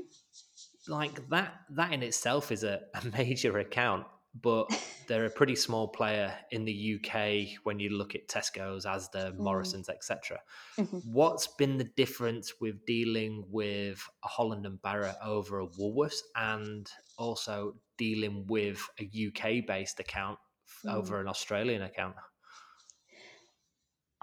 Like 0.88 1.28
that, 1.28 1.52
that 1.70 1.92
in 1.92 2.02
itself 2.02 2.50
is 2.50 2.64
a, 2.64 2.80
a 2.94 3.06
major 3.16 3.58
account, 3.58 4.06
but 4.34 4.66
they're 5.06 5.26
a 5.26 5.30
pretty 5.30 5.54
small 5.54 5.88
player 5.88 6.34
in 6.50 6.64
the 6.64 6.96
UK 6.96 7.60
when 7.64 7.78
you 7.78 7.90
look 7.90 8.14
at 8.16 8.26
Tesco's, 8.26 8.86
Asda. 8.86 9.36
Morrison's, 9.38 9.88
etc. 9.88 10.40
Mm-hmm. 10.78 10.98
What's 11.12 11.46
been 11.46 11.76
the 11.76 11.90
difference 11.96 12.54
with 12.60 12.84
dealing 12.86 13.44
with 13.50 14.02
a 14.24 14.28
Holland 14.28 14.66
and 14.66 14.80
Barrett 14.82 15.16
over 15.22 15.60
a 15.60 15.66
Woolworths, 15.68 16.22
and 16.34 16.90
also 17.18 17.74
dealing 17.98 18.46
with 18.48 18.84
a 18.98 19.04
UK 19.04 19.66
based 19.66 20.00
account 20.00 20.38
mm. 20.84 20.94
over 20.94 21.20
an 21.20 21.28
Australian 21.28 21.82
account? 21.82 22.16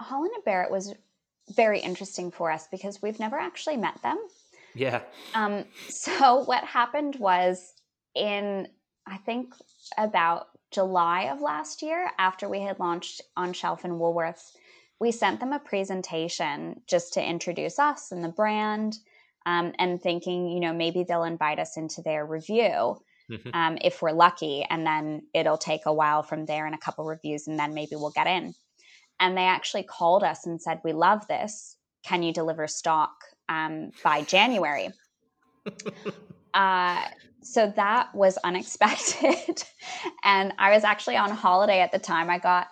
Holland 0.00 0.32
and 0.34 0.44
Barrett 0.44 0.70
was 0.70 0.94
very 1.54 1.80
interesting 1.80 2.30
for 2.30 2.50
us 2.50 2.68
because 2.70 3.02
we've 3.02 3.18
never 3.18 3.38
actually 3.38 3.76
met 3.76 4.00
them. 4.02 4.18
Yeah. 4.74 5.00
Um, 5.34 5.64
so 5.88 6.40
what 6.44 6.64
happened 6.64 7.16
was 7.16 7.74
in 8.14 8.68
I 9.06 9.16
think 9.18 9.54
about 9.98 10.46
July 10.70 11.24
of 11.24 11.40
last 11.40 11.82
year, 11.82 12.10
after 12.18 12.48
we 12.48 12.60
had 12.60 12.78
launched 12.78 13.22
on 13.36 13.52
shelf 13.52 13.84
in 13.84 13.92
Woolworths, 13.92 14.52
we 15.00 15.10
sent 15.10 15.40
them 15.40 15.52
a 15.52 15.58
presentation 15.58 16.82
just 16.86 17.14
to 17.14 17.24
introduce 17.24 17.78
us 17.78 18.12
and 18.12 18.22
the 18.22 18.28
brand, 18.28 18.98
um, 19.46 19.72
and 19.78 20.00
thinking, 20.00 20.48
you 20.48 20.60
know, 20.60 20.72
maybe 20.72 21.02
they'll 21.02 21.24
invite 21.24 21.58
us 21.58 21.76
into 21.76 22.02
their 22.02 22.24
review 22.24 22.98
mm-hmm. 23.30 23.50
um, 23.54 23.78
if 23.82 24.02
we're 24.02 24.12
lucky, 24.12 24.64
and 24.68 24.86
then 24.86 25.22
it'll 25.34 25.58
take 25.58 25.86
a 25.86 25.92
while 25.92 26.22
from 26.22 26.46
there 26.46 26.66
and 26.66 26.74
a 26.74 26.78
couple 26.78 27.04
reviews, 27.04 27.48
and 27.48 27.58
then 27.58 27.74
maybe 27.74 27.96
we'll 27.96 28.10
get 28.10 28.26
in. 28.26 28.54
And 29.20 29.36
they 29.36 29.44
actually 29.44 29.82
called 29.82 30.24
us 30.24 30.46
and 30.46 30.60
said, 30.60 30.80
"We 30.82 30.92
love 30.92 31.26
this. 31.28 31.76
Can 32.02 32.22
you 32.22 32.32
deliver 32.32 32.66
stock 32.66 33.12
um, 33.48 33.90
by 34.02 34.22
January?" 34.22 34.90
uh, 36.54 37.04
so 37.42 37.72
that 37.76 38.14
was 38.14 38.38
unexpected. 38.38 39.64
And 40.24 40.52
i 40.58 40.70
was 40.70 40.84
actually 40.84 41.16
on 41.16 41.30
holiday 41.30 41.80
at 41.80 41.92
the 41.92 41.98
time. 41.98 42.30
I 42.30 42.38
got 42.38 42.68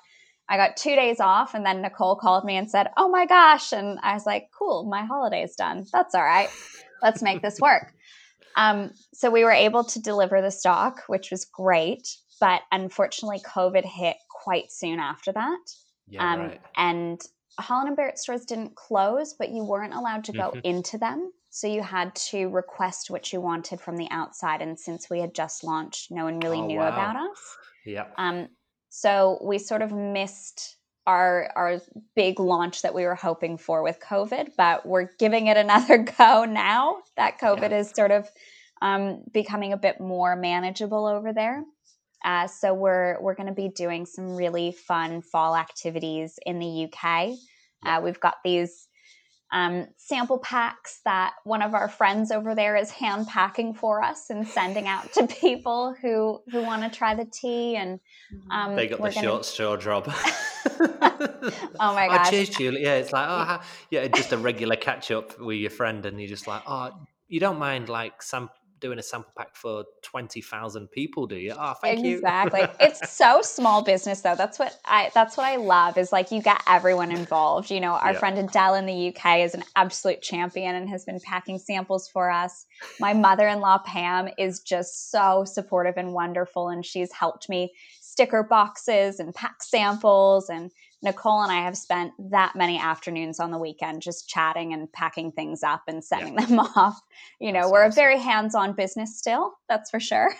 i 0.48 0.56
got 0.56 0.76
two 0.76 0.94
days 0.94 1.20
off 1.20 1.54
and 1.54 1.64
then 1.64 1.82
nicole 1.82 2.16
called 2.16 2.44
me 2.44 2.56
and 2.56 2.70
said 2.70 2.88
oh 2.96 3.08
my 3.08 3.26
gosh. 3.26 3.72
And 3.72 3.98
i 4.02 4.14
was 4.14 4.26
like 4.26 4.50
cool 4.56 4.84
my 4.84 5.04
holiday 5.04 5.42
is 5.42 5.56
done. 5.56 5.86
That's 5.92 6.14
all 6.14 6.22
right. 6.24 6.48
Let's 7.02 7.22
make 7.22 7.42
this 7.42 7.60
work. 7.60 7.92
Um, 8.56 8.90
so 9.14 9.30
we 9.30 9.44
were 9.44 9.52
able 9.52 9.84
to 9.84 10.02
deliver 10.02 10.42
the 10.42 10.50
stock 10.50 11.02
which 11.06 11.30
was 11.30 11.44
great. 11.44 12.08
But 12.40 12.62
unfortunately 12.72 13.40
covid 13.40 13.84
hit 13.84 14.16
quite 14.28 14.72
soon 14.72 14.98
after 14.98 15.32
that 15.32 15.60
yeah, 16.10 16.32
um, 16.32 16.40
right. 16.40 16.60
and 16.76 17.20
holland 17.58 17.88
and 17.88 17.96
barrett 17.96 18.18
stores 18.18 18.44
didn't 18.44 18.74
close 18.74 19.34
but 19.34 19.50
you 19.50 19.64
weren't 19.64 19.94
allowed 19.94 20.24
to 20.24 20.32
go 20.32 20.50
mm-hmm. 20.50 20.60
into 20.64 20.98
them 20.98 21.32
so 21.50 21.66
you 21.66 21.82
had 21.82 22.14
to 22.14 22.48
request 22.48 23.10
what 23.10 23.32
you 23.32 23.40
wanted 23.40 23.80
from 23.80 23.96
the 23.96 24.08
outside. 24.10 24.60
And 24.60 24.78
since 24.78 25.08
we 25.08 25.20
had 25.20 25.34
just 25.34 25.64
launched, 25.64 26.10
no 26.10 26.24
one 26.24 26.40
really 26.40 26.60
oh, 26.60 26.66
knew 26.66 26.78
wow. 26.78 26.88
about 26.88 27.16
us. 27.16 27.56
Yeah. 27.86 28.04
Um, 28.16 28.48
so 28.90 29.38
we 29.42 29.58
sort 29.58 29.82
of 29.82 29.92
missed 29.92 30.76
our 31.06 31.50
our 31.56 31.80
big 32.14 32.38
launch 32.38 32.82
that 32.82 32.94
we 32.94 33.04
were 33.04 33.14
hoping 33.14 33.56
for 33.56 33.82
with 33.82 33.98
COVID, 33.98 34.50
but 34.56 34.84
we're 34.84 35.08
giving 35.18 35.46
it 35.46 35.56
another 35.56 35.98
go 36.18 36.44
now 36.44 36.98
that 37.16 37.40
COVID 37.40 37.70
yeah. 37.70 37.78
is 37.78 37.90
sort 37.90 38.10
of 38.10 38.28
um, 38.82 39.22
becoming 39.32 39.72
a 39.72 39.78
bit 39.78 40.00
more 40.00 40.36
manageable 40.36 41.06
over 41.06 41.32
there. 41.32 41.64
Uh, 42.24 42.46
so 42.46 42.74
we're 42.74 43.20
we're 43.20 43.34
going 43.34 43.48
to 43.48 43.54
be 43.54 43.68
doing 43.68 44.06
some 44.06 44.34
really 44.34 44.72
fun 44.72 45.22
fall 45.22 45.56
activities 45.56 46.38
in 46.44 46.58
the 46.58 46.88
UK. 46.90 47.30
Uh, 47.84 48.00
we've 48.02 48.20
got 48.20 48.36
these 48.44 48.88
um, 49.50 49.86
sample 49.96 50.38
packs 50.38 51.00
that 51.04 51.32
one 51.44 51.62
of 51.62 51.74
our 51.74 51.88
friends 51.88 52.30
over 52.30 52.54
there 52.54 52.76
is 52.76 52.90
hand 52.90 53.26
packing 53.26 53.72
for 53.72 54.02
us 54.02 54.28
and 54.28 54.46
sending 54.46 54.86
out 54.86 55.10
to 55.14 55.26
people 55.40 55.94
who 56.02 56.40
who 56.50 56.62
want 56.62 56.82
to 56.82 56.96
try 56.96 57.14
the 57.14 57.24
tea 57.24 57.76
and 57.76 58.00
um, 58.50 58.76
they 58.76 58.86
got 58.88 58.98
the 58.98 59.10
gonna... 59.10 59.26
short 59.26 59.44
straw 59.44 59.76
job. 59.76 60.10
Oh 61.80 61.94
my 61.94 62.08
gosh. 62.08 62.26
oh, 62.26 62.30
cheers 62.30 62.48
Julie. 62.50 62.82
Yeah 62.82 62.94
it's 62.94 63.12
like 63.12 63.26
oh 63.28 63.60
yeah. 63.90 64.06
just 64.08 64.32
a 64.32 64.38
regular 64.38 64.76
catch 64.76 65.10
up 65.10 65.38
with 65.40 65.56
your 65.56 65.70
friend 65.70 66.04
and 66.04 66.20
you're 66.20 66.28
just 66.28 66.46
like 66.46 66.62
oh 66.66 66.90
you 67.28 67.40
don't 67.40 67.58
mind 67.58 67.88
like 67.88 68.22
some 68.22 68.50
doing 68.80 68.98
a 68.98 69.02
sample 69.02 69.32
pack 69.36 69.56
for 69.56 69.84
20,000 70.02 70.90
people, 70.90 71.26
do 71.26 71.36
you? 71.36 71.54
Oh, 71.58 71.74
thank 71.80 72.04
exactly. 72.04 72.60
you. 72.60 72.66
Exactly. 72.66 72.86
it's 72.86 73.10
so 73.10 73.42
small 73.42 73.82
business 73.82 74.20
though. 74.20 74.34
That's 74.34 74.58
what 74.58 74.78
I 74.84 75.10
that's 75.14 75.36
what 75.36 75.46
I 75.46 75.56
love 75.56 75.98
is 75.98 76.12
like 76.12 76.30
you 76.30 76.42
get 76.42 76.62
everyone 76.66 77.10
involved. 77.10 77.70
You 77.70 77.80
know, 77.80 77.92
our 77.92 78.12
yeah. 78.12 78.18
friend 78.18 78.38
Adele 78.38 78.74
in 78.74 78.86
the 78.86 79.08
UK 79.08 79.40
is 79.40 79.54
an 79.54 79.64
absolute 79.76 80.22
champion 80.22 80.74
and 80.74 80.88
has 80.88 81.04
been 81.04 81.20
packing 81.20 81.58
samples 81.58 82.08
for 82.08 82.30
us. 82.30 82.66
My 83.00 83.12
mother-in-law 83.12 83.78
Pam 83.84 84.28
is 84.38 84.60
just 84.60 85.10
so 85.10 85.44
supportive 85.44 85.96
and 85.96 86.12
wonderful 86.12 86.68
and 86.68 86.84
she's 86.84 87.12
helped 87.12 87.48
me 87.48 87.72
sticker 88.00 88.42
boxes 88.42 89.20
and 89.20 89.34
pack 89.34 89.62
samples 89.62 90.48
and 90.48 90.70
Nicole 91.02 91.42
and 91.42 91.52
I 91.52 91.62
have 91.62 91.76
spent 91.76 92.12
that 92.30 92.56
many 92.56 92.78
afternoons 92.78 93.38
on 93.38 93.50
the 93.50 93.58
weekend 93.58 94.02
just 94.02 94.28
chatting 94.28 94.72
and 94.72 94.92
packing 94.92 95.30
things 95.32 95.62
up 95.62 95.82
and 95.86 96.02
sending 96.02 96.34
yeah. 96.34 96.46
them 96.46 96.58
off. 96.76 97.00
You 97.40 97.52
know, 97.52 97.60
that's 97.60 97.72
we're 97.72 97.84
awesome. 97.84 97.92
a 97.92 98.02
very 98.02 98.18
hands-on 98.18 98.72
business 98.72 99.16
still, 99.16 99.52
that's 99.68 99.90
for 99.90 100.00
sure. 100.00 100.28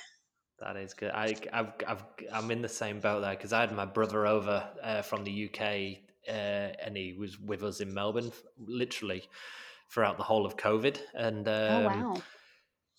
That 0.61 0.77
is 0.77 0.92
good. 0.92 1.12
I, 1.12 1.37
I've, 1.53 1.73
I've, 1.87 2.03
I'm 2.33 2.51
in 2.51 2.62
the 2.62 2.68
same 2.68 2.99
boat 2.99 3.21
there 3.21 3.31
because 3.31 3.53
I 3.53 3.61
had 3.61 3.71
my 3.71 3.85
brother 3.85 4.27
over 4.27 4.68
uh, 4.83 5.03
from 5.03 5.23
the 5.23 5.49
UK 5.49 5.99
uh, 6.29 6.75
and 6.85 6.97
he 6.97 7.14
was 7.14 7.38
with 7.38 7.62
us 7.62 7.81
in 7.81 7.94
Melbourne 7.94 8.33
literally 8.59 9.23
throughout 9.88 10.16
the 10.16 10.25
whole 10.25 10.44
of 10.44 10.57
COVID. 10.57 10.99
And 11.14 11.47
oh, 11.47 11.87
um, 11.87 12.03
oh, 12.03 12.09
wow. 12.09 12.23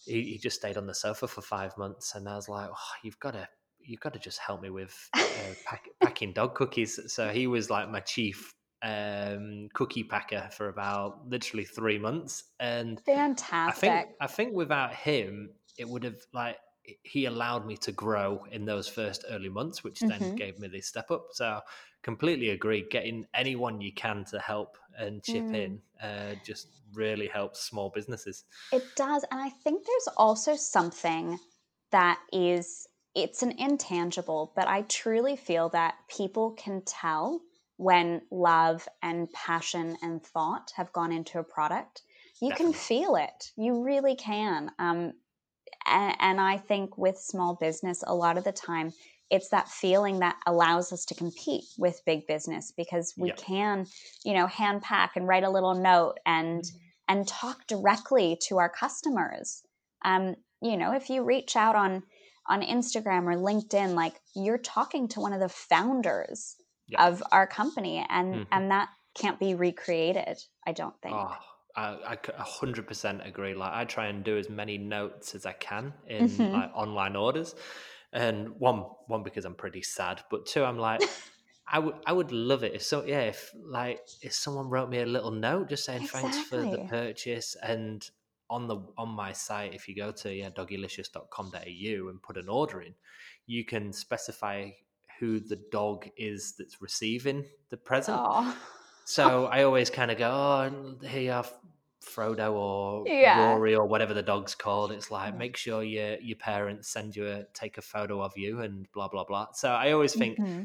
he, 0.05 0.23
he 0.23 0.37
just 0.37 0.55
stayed 0.55 0.77
on 0.77 0.87
the 0.87 0.95
sofa 0.95 1.27
for 1.27 1.41
five 1.41 1.77
months. 1.77 2.15
And 2.15 2.29
I 2.29 2.35
was 2.35 2.47
like, 2.47 2.69
oh, 2.71 2.91
you've 3.03 3.19
got 3.19 3.31
to 3.31 3.47
you've 3.81 3.99
got 3.99 4.13
to 4.13 4.19
just 4.19 4.39
help 4.39 4.61
me 4.61 4.69
with 4.69 5.09
uh, 5.13 5.23
pack, 5.65 5.89
packing 6.01 6.33
dog 6.33 6.55
cookies. 6.55 6.99
So 7.07 7.29
he 7.29 7.47
was 7.47 7.69
like 7.69 7.89
my 7.89 7.99
chief 7.99 8.53
um, 8.81 9.69
cookie 9.73 10.03
packer 10.03 10.49
for 10.51 10.69
about 10.69 11.27
literally 11.27 11.65
three 11.65 11.97
months, 11.97 12.43
and 12.59 13.01
fantastic. 13.05 13.89
I 13.89 13.93
think 13.93 14.09
I 14.21 14.27
think 14.27 14.53
without 14.53 14.93
him, 14.93 15.51
it 15.77 15.87
would 15.87 16.03
have 16.03 16.19
like 16.33 16.57
he 17.03 17.25
allowed 17.25 17.65
me 17.65 17.77
to 17.77 17.91
grow 17.91 18.45
in 18.51 18.65
those 18.65 18.87
first 18.87 19.25
early 19.29 19.49
months, 19.49 19.83
which 19.83 19.99
then 19.99 20.11
mm-hmm. 20.11 20.35
gave 20.35 20.59
me 20.59 20.67
this 20.67 20.87
step 20.87 21.11
up. 21.11 21.27
So 21.31 21.59
completely 22.01 22.49
agree. 22.49 22.85
Getting 22.89 23.25
anyone 23.33 23.81
you 23.81 23.93
can 23.93 24.23
to 24.25 24.39
help 24.39 24.77
and 24.97 25.23
chip 25.23 25.43
mm. 25.43 25.55
in 25.55 25.81
uh, 26.01 26.35
just 26.45 26.67
really 26.93 27.27
helps 27.27 27.61
small 27.61 27.91
businesses. 27.93 28.45
It 28.71 28.83
does, 28.95 29.25
and 29.31 29.39
I 29.39 29.49
think 29.49 29.85
there's 29.85 30.15
also 30.17 30.55
something 30.55 31.37
that 31.91 32.19
is 32.31 32.87
it's 33.15 33.43
an 33.43 33.53
intangible, 33.57 34.53
but 34.55 34.67
I 34.67 34.83
truly 34.83 35.35
feel 35.35 35.69
that 35.69 35.95
people 36.07 36.51
can 36.51 36.81
tell 36.85 37.41
when 37.77 38.21
love 38.29 38.87
and 39.01 39.31
passion 39.31 39.97
and 40.01 40.21
thought 40.21 40.71
have 40.75 40.91
gone 40.93 41.11
into 41.11 41.39
a 41.39 41.43
product. 41.43 42.01
You 42.41 42.49
Definitely. 42.49 42.73
can 42.73 42.81
feel 42.81 43.15
it. 43.15 43.51
You 43.57 43.83
really 43.83 44.15
can. 44.15 44.71
Um, 44.79 45.13
and, 45.85 46.15
and 46.19 46.41
I 46.41 46.57
think 46.57 46.97
with 46.97 47.17
small 47.17 47.55
business, 47.55 48.03
a 48.05 48.13
lot 48.13 48.37
of 48.37 48.43
the 48.43 48.51
time, 48.51 48.93
it's 49.29 49.49
that 49.49 49.69
feeling 49.69 50.19
that 50.19 50.37
allows 50.47 50.91
us 50.91 51.05
to 51.05 51.15
compete 51.15 51.63
with 51.77 52.01
big 52.05 52.27
business 52.27 52.73
because 52.75 53.13
we 53.17 53.31
can, 53.31 53.85
you 54.25 54.33
know, 54.33 54.47
hand 54.47 54.81
pack 54.81 55.15
and 55.15 55.27
write 55.27 55.43
a 55.43 55.49
little 55.49 55.75
note 55.75 56.15
and 56.25 56.63
mm-hmm. 56.63 56.77
and 57.07 57.27
talk 57.27 57.67
directly 57.67 58.37
to 58.47 58.57
our 58.57 58.69
customers. 58.69 59.63
Um, 60.03 60.35
you 60.61 60.77
know, 60.77 60.93
if 60.93 61.09
you 61.09 61.23
reach 61.23 61.55
out 61.55 61.75
on 61.75 62.03
on 62.49 62.61
Instagram 62.61 63.23
or 63.23 63.37
LinkedIn, 63.37 63.93
like 63.93 64.15
you're 64.35 64.57
talking 64.57 65.07
to 65.09 65.19
one 65.19 65.33
of 65.33 65.39
the 65.39 65.49
founders 65.49 66.55
yeah. 66.87 67.07
of 67.07 67.23
our 67.31 67.47
company, 67.47 68.05
and 68.09 68.33
mm-hmm. 68.33 68.43
and 68.51 68.71
that 68.71 68.89
can't 69.13 69.39
be 69.39 69.55
recreated. 69.55 70.39
I 70.67 70.71
don't 70.73 70.99
think. 71.01 71.15
Oh, 71.15 71.35
I, 71.75 71.97
I 72.05 72.15
100% 72.15 73.27
agree. 73.27 73.53
Like 73.53 73.71
I 73.73 73.85
try 73.85 74.07
and 74.07 74.23
do 74.23 74.37
as 74.37 74.49
many 74.49 74.77
notes 74.77 75.35
as 75.35 75.45
I 75.45 75.53
can 75.53 75.93
in 76.07 76.29
mm-hmm. 76.29 76.53
like 76.53 76.71
online 76.73 77.15
orders, 77.15 77.55
and 78.11 78.49
one 78.59 78.85
one 79.07 79.23
because 79.23 79.45
I'm 79.45 79.55
pretty 79.55 79.83
sad, 79.83 80.21
but 80.29 80.45
two 80.45 80.63
I'm 80.63 80.77
like. 80.77 81.01
I 81.71 81.77
would 81.77 81.93
I 82.07 82.13
would 82.13 82.31
love 82.31 82.63
it 82.63 82.73
if 82.73 82.81
so 82.81 83.05
yeah 83.05 83.19
if 83.19 83.51
like 83.63 83.99
if 84.23 84.33
someone 84.33 84.71
wrote 84.71 84.89
me 84.89 85.01
a 85.01 85.05
little 85.05 85.29
note 85.29 85.69
just 85.69 85.85
saying 85.85 86.01
exactly. 86.01 86.31
thanks 86.31 86.49
for 86.49 86.57
the 86.57 86.79
purchase 86.89 87.55
and 87.61 88.09
on 88.49 88.67
the 88.67 88.77
on 88.97 89.09
my 89.09 89.31
site 89.31 89.73
if 89.73 89.87
you 89.87 89.95
go 89.95 90.11
to 90.11 90.33
yeah 90.33 90.49
doggylicious.com.au 90.49 92.09
and 92.09 92.21
put 92.21 92.37
an 92.37 92.49
order 92.49 92.81
in 92.81 92.93
you 93.45 93.65
can 93.65 93.93
specify 93.93 94.69
who 95.19 95.39
the 95.39 95.59
dog 95.71 96.07
is 96.17 96.55
that's 96.57 96.81
receiving 96.81 97.45
the 97.69 97.77
present 97.77 98.19
so 99.05 99.45
I 99.45 99.63
always 99.63 99.89
kind 99.89 100.11
of 100.11 100.17
go 100.17 100.29
oh 100.29 101.07
here 101.07 101.21
you 101.21 101.31
are 101.31 101.45
Frodo 102.01 102.53
or 102.53 103.03
yeah. 103.05 103.49
Rory 103.49 103.75
or 103.75 103.85
whatever 103.85 104.13
the 104.13 104.23
dog's 104.23 104.55
called. 104.55 104.93
It's 104.93 105.11
like 105.11 105.37
make 105.37 105.57
sure 105.57 105.83
your 105.83 106.17
your 106.21 106.37
parents 106.37 106.87
send 106.87 107.13
you 107.13 107.27
a 107.27 107.43
take 107.53 107.77
a 107.77 107.81
photo 107.81 108.21
of 108.21 108.37
you 108.37 108.61
and 108.61 108.87
blah 108.93 109.09
blah 109.09 109.25
blah. 109.25 109.47
So 109.53 109.69
I 109.69 109.91
always 109.91 110.13
think 110.13 110.39
mm-hmm 110.39 110.63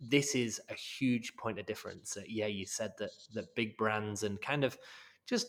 this 0.00 0.34
is 0.34 0.60
a 0.68 0.74
huge 0.74 1.36
point 1.36 1.58
of 1.58 1.66
difference. 1.66 2.16
Uh, 2.16 2.22
yeah, 2.26 2.46
you 2.46 2.66
said 2.66 2.92
that 2.98 3.10
that 3.34 3.54
big 3.54 3.76
brands 3.76 4.22
and 4.22 4.40
kind 4.40 4.64
of 4.64 4.78
just 5.26 5.48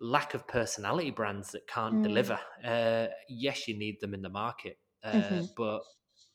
lack 0.00 0.34
of 0.34 0.46
personality 0.46 1.10
brands 1.10 1.52
that 1.52 1.66
can't 1.66 1.96
mm. 1.96 2.02
deliver. 2.02 2.38
Uh, 2.64 3.06
yes, 3.28 3.68
you 3.68 3.78
need 3.78 4.00
them 4.00 4.14
in 4.14 4.22
the 4.22 4.28
market, 4.28 4.78
uh, 5.04 5.12
mm-hmm. 5.12 5.44
but 5.56 5.82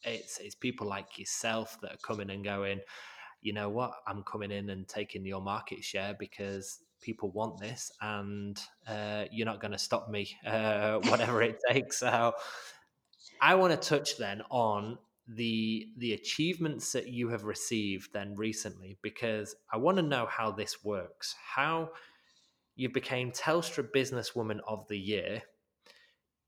it's 0.04 0.40
it's 0.40 0.56
people 0.56 0.88
like 0.88 1.18
yourself 1.18 1.78
that 1.82 1.94
are 1.94 1.98
coming 2.06 2.30
and 2.30 2.44
going. 2.44 2.80
You 3.42 3.54
know 3.54 3.70
what? 3.70 3.92
I'm 4.08 4.24
coming 4.24 4.52
in 4.52 4.70
and 4.70 4.88
taking 4.88 5.26
your 5.26 5.42
market 5.42 5.84
share 5.84 6.16
because 6.18 6.80
people 7.02 7.32
want 7.32 7.60
this, 7.60 7.92
and 8.02 8.60
uh, 8.88 9.26
you're 9.32 9.46
not 9.46 9.62
going 9.62 9.74
to 9.74 9.78
stop 9.78 10.10
me, 10.10 10.36
uh, 10.46 11.00
whatever 11.00 11.42
it 11.42 11.60
takes. 11.70 12.00
So, 12.00 12.34
I 13.42 13.56
want 13.56 13.80
to 13.80 13.90
touch 13.90 14.18
then 14.18 14.42
on 14.50 14.98
the 15.28 15.88
the 15.98 16.14
achievements 16.14 16.94
that 16.94 17.10
you 17.10 17.30
have 17.30 17.44
received 17.44 18.14
then 18.14 18.34
recently 18.36 18.98
because 19.02 19.56
I 19.72 19.78
want 19.78 19.98
to 19.98 20.04
know 20.04 20.26
how 20.26 20.52
this 20.52 20.84
works. 20.84 21.36
How 21.56 21.90
you 22.78 22.90
became 22.90 23.32
Telstra 23.32 23.84
Businesswoman 23.94 24.60
of 24.66 24.88
the 24.88 24.98
Year. 24.98 25.42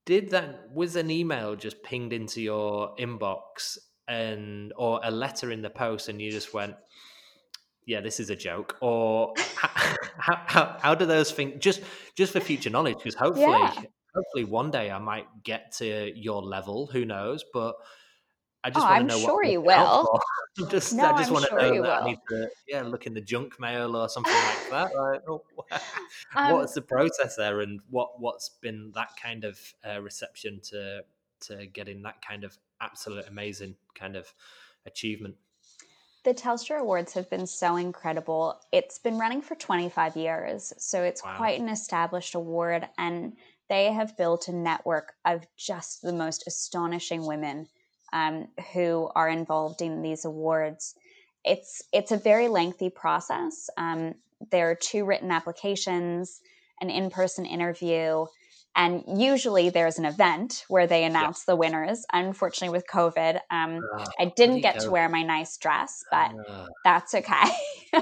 Did 0.05 0.29
that 0.29 0.71
was 0.71 0.95
an 0.95 1.11
email 1.11 1.55
just 1.55 1.83
pinged 1.83 2.13
into 2.13 2.41
your 2.41 2.95
inbox 2.95 3.77
and 4.07 4.71
or 4.77 5.01
a 5.03 5.11
letter 5.11 5.51
in 5.51 5.61
the 5.61 5.69
post 5.69 6.09
and 6.09 6.19
you 6.19 6.31
just 6.31 6.51
went 6.51 6.75
yeah 7.85 8.01
this 8.01 8.19
is 8.19 8.31
a 8.31 8.35
joke 8.35 8.75
or 8.81 9.33
how, 9.55 10.41
how, 10.47 10.77
how, 10.81 10.95
do 10.95 11.05
those 11.05 11.31
things 11.31 11.53
just 11.59 11.81
just 12.15 12.33
for 12.33 12.39
future 12.39 12.71
knowledge 12.71 12.97
because 12.97 13.13
hopefully 13.13 13.45
yeah. 13.45 13.83
hopefully 14.15 14.45
one 14.45 14.71
day 14.71 14.89
i 14.89 14.97
might 14.97 15.27
get 15.43 15.71
to 15.71 16.11
your 16.15 16.41
level 16.41 16.87
who 16.87 17.05
knows 17.05 17.45
but 17.53 17.75
I 18.63 18.69
just 18.69 18.85
oh, 18.85 18.89
want 18.89 19.01
to 19.01 19.07
know 19.07 19.13
I'm 19.19 19.25
sure 19.25 19.35
what 19.35 19.51
you 19.51 19.61
will. 19.61 20.19
just, 20.69 20.93
no, 20.93 21.05
I 21.05 21.17
just 21.17 21.29
I'm 21.29 21.33
want 21.33 21.45
sure 21.47 21.59
to 21.59 21.65
know 21.65 21.81
that 21.83 22.01
will. 22.01 22.07
I 22.07 22.09
need 22.09 22.19
to, 22.29 22.49
yeah, 22.67 22.81
look 22.81 23.07
in 23.07 23.13
the 23.13 23.21
junk 23.21 23.59
mail 23.59 23.95
or 23.95 24.09
something 24.09 24.33
like 24.33 24.69
that. 24.71 24.95
Like, 24.95 25.21
oh, 25.27 25.43
um, 26.35 26.53
what's 26.53 26.73
the 26.73 26.81
process 26.81 27.35
there, 27.35 27.61
and 27.61 27.79
what 27.89 28.19
what's 28.19 28.49
been 28.61 28.91
that 28.95 29.09
kind 29.21 29.45
of 29.45 29.59
uh, 29.87 30.01
reception 30.01 30.59
to 30.69 31.03
to 31.41 31.67
getting 31.67 32.01
that 32.03 32.21
kind 32.21 32.43
of 32.43 32.57
absolute 32.81 33.25
amazing 33.27 33.75
kind 33.95 34.15
of 34.15 34.33
achievement? 34.85 35.35
The 36.25 36.33
Telstra 36.33 36.81
Awards 36.81 37.13
have 37.13 37.29
been 37.29 37.47
so 37.47 37.77
incredible. 37.77 38.59
It's 38.73 38.99
been 38.99 39.17
running 39.17 39.41
for 39.41 39.55
25 39.55 40.17
years, 40.17 40.73
so 40.77 41.01
it's 41.01 41.23
wow. 41.23 41.37
quite 41.37 41.61
an 41.61 41.69
established 41.69 42.35
award, 42.35 42.89
and 42.97 43.37
they 43.69 43.85
have 43.93 44.17
built 44.17 44.49
a 44.49 44.51
network 44.51 45.13
of 45.23 45.47
just 45.55 46.01
the 46.01 46.11
most 46.11 46.45
astonishing 46.45 47.25
women 47.25 47.67
um, 48.13 48.47
who 48.73 49.09
are 49.15 49.29
involved 49.29 49.81
in 49.81 50.01
these 50.01 50.25
awards. 50.25 50.95
It's 51.43 51.81
it's 51.93 52.11
a 52.11 52.17
very 52.17 52.47
lengthy 52.47 52.89
process. 52.89 53.69
Um, 53.77 54.15
there 54.51 54.69
are 54.69 54.75
two 54.75 55.05
written 55.05 55.31
applications, 55.31 56.41
an 56.81 56.89
in-person 56.89 57.45
interview, 57.45 58.25
and 58.75 59.03
usually 59.07 59.69
there's 59.69 59.97
an 59.99 60.05
event 60.05 60.63
where 60.67 60.87
they 60.87 61.03
announce 61.03 61.43
yeah. 61.45 61.53
the 61.53 61.55
winners. 61.57 62.05
Unfortunately, 62.13 62.75
with 62.75 62.85
COVID, 62.87 63.39
um, 63.51 63.81
uh, 63.97 64.05
I 64.19 64.31
didn't 64.35 64.61
get 64.61 64.79
to 64.81 64.91
wear 64.91 65.09
my 65.09 65.23
nice 65.23 65.57
dress, 65.57 66.03
but 66.09 66.31
uh, 66.47 66.67
that's 66.85 67.13
okay. 67.13 67.49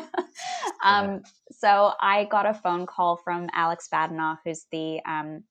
um, 0.84 1.22
so 1.52 1.94
I 2.00 2.26
got 2.26 2.46
a 2.46 2.54
phone 2.54 2.86
call 2.86 3.18
from 3.18 3.50
Alex 3.54 3.88
Badenoch, 3.92 4.38
who's 4.46 4.66
the 4.72 5.00
um, 5.06 5.44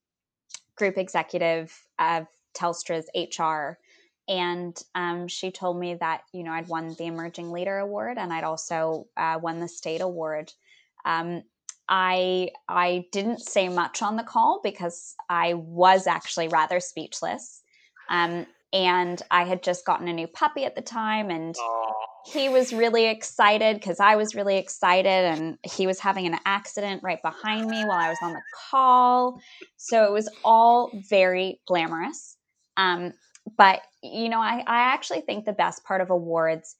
group 0.76 0.98
executive 0.98 1.76
of 1.98 2.26
Telstra's 2.54 3.08
HR 3.14 3.78
and 4.28 4.76
um, 4.94 5.28
she 5.28 5.50
told 5.50 5.78
me 5.78 5.94
that 5.94 6.22
you 6.32 6.42
know 6.42 6.52
I'd 6.52 6.68
won 6.68 6.94
the 6.98 7.06
Emerging 7.06 7.52
Leader 7.52 7.78
Award 7.78 8.18
and 8.18 8.32
I'd 8.32 8.44
also 8.44 9.06
uh, 9.16 9.38
won 9.40 9.60
the 9.60 9.68
State 9.68 10.00
Award. 10.00 10.52
Um, 11.04 11.42
I 11.88 12.50
I 12.68 13.06
didn't 13.12 13.40
say 13.40 13.68
much 13.68 14.02
on 14.02 14.16
the 14.16 14.24
call 14.24 14.60
because 14.62 15.14
I 15.28 15.54
was 15.54 16.06
actually 16.06 16.48
rather 16.48 16.80
speechless, 16.80 17.62
um, 18.08 18.46
and 18.72 19.22
I 19.30 19.44
had 19.44 19.62
just 19.62 19.86
gotten 19.86 20.08
a 20.08 20.12
new 20.12 20.26
puppy 20.26 20.64
at 20.64 20.74
the 20.74 20.82
time, 20.82 21.30
and 21.30 21.54
Aww. 21.54 21.92
he 22.32 22.48
was 22.48 22.72
really 22.72 23.06
excited 23.06 23.76
because 23.76 24.00
I 24.00 24.16
was 24.16 24.34
really 24.34 24.56
excited, 24.56 25.06
and 25.06 25.58
he 25.62 25.86
was 25.86 26.00
having 26.00 26.26
an 26.26 26.40
accident 26.44 27.04
right 27.04 27.22
behind 27.22 27.68
me 27.68 27.84
while 27.84 27.98
I 27.98 28.10
was 28.10 28.18
on 28.20 28.32
the 28.32 28.42
call, 28.70 29.40
so 29.76 30.04
it 30.04 30.12
was 30.12 30.28
all 30.44 30.90
very 31.08 31.60
glamorous. 31.68 32.36
Um, 32.76 33.12
but 33.56 33.80
you 34.02 34.28
know 34.28 34.40
I, 34.40 34.62
I 34.66 34.78
actually 34.92 35.20
think 35.20 35.44
the 35.44 35.52
best 35.52 35.84
part 35.84 36.00
of 36.00 36.10
awards 36.10 36.76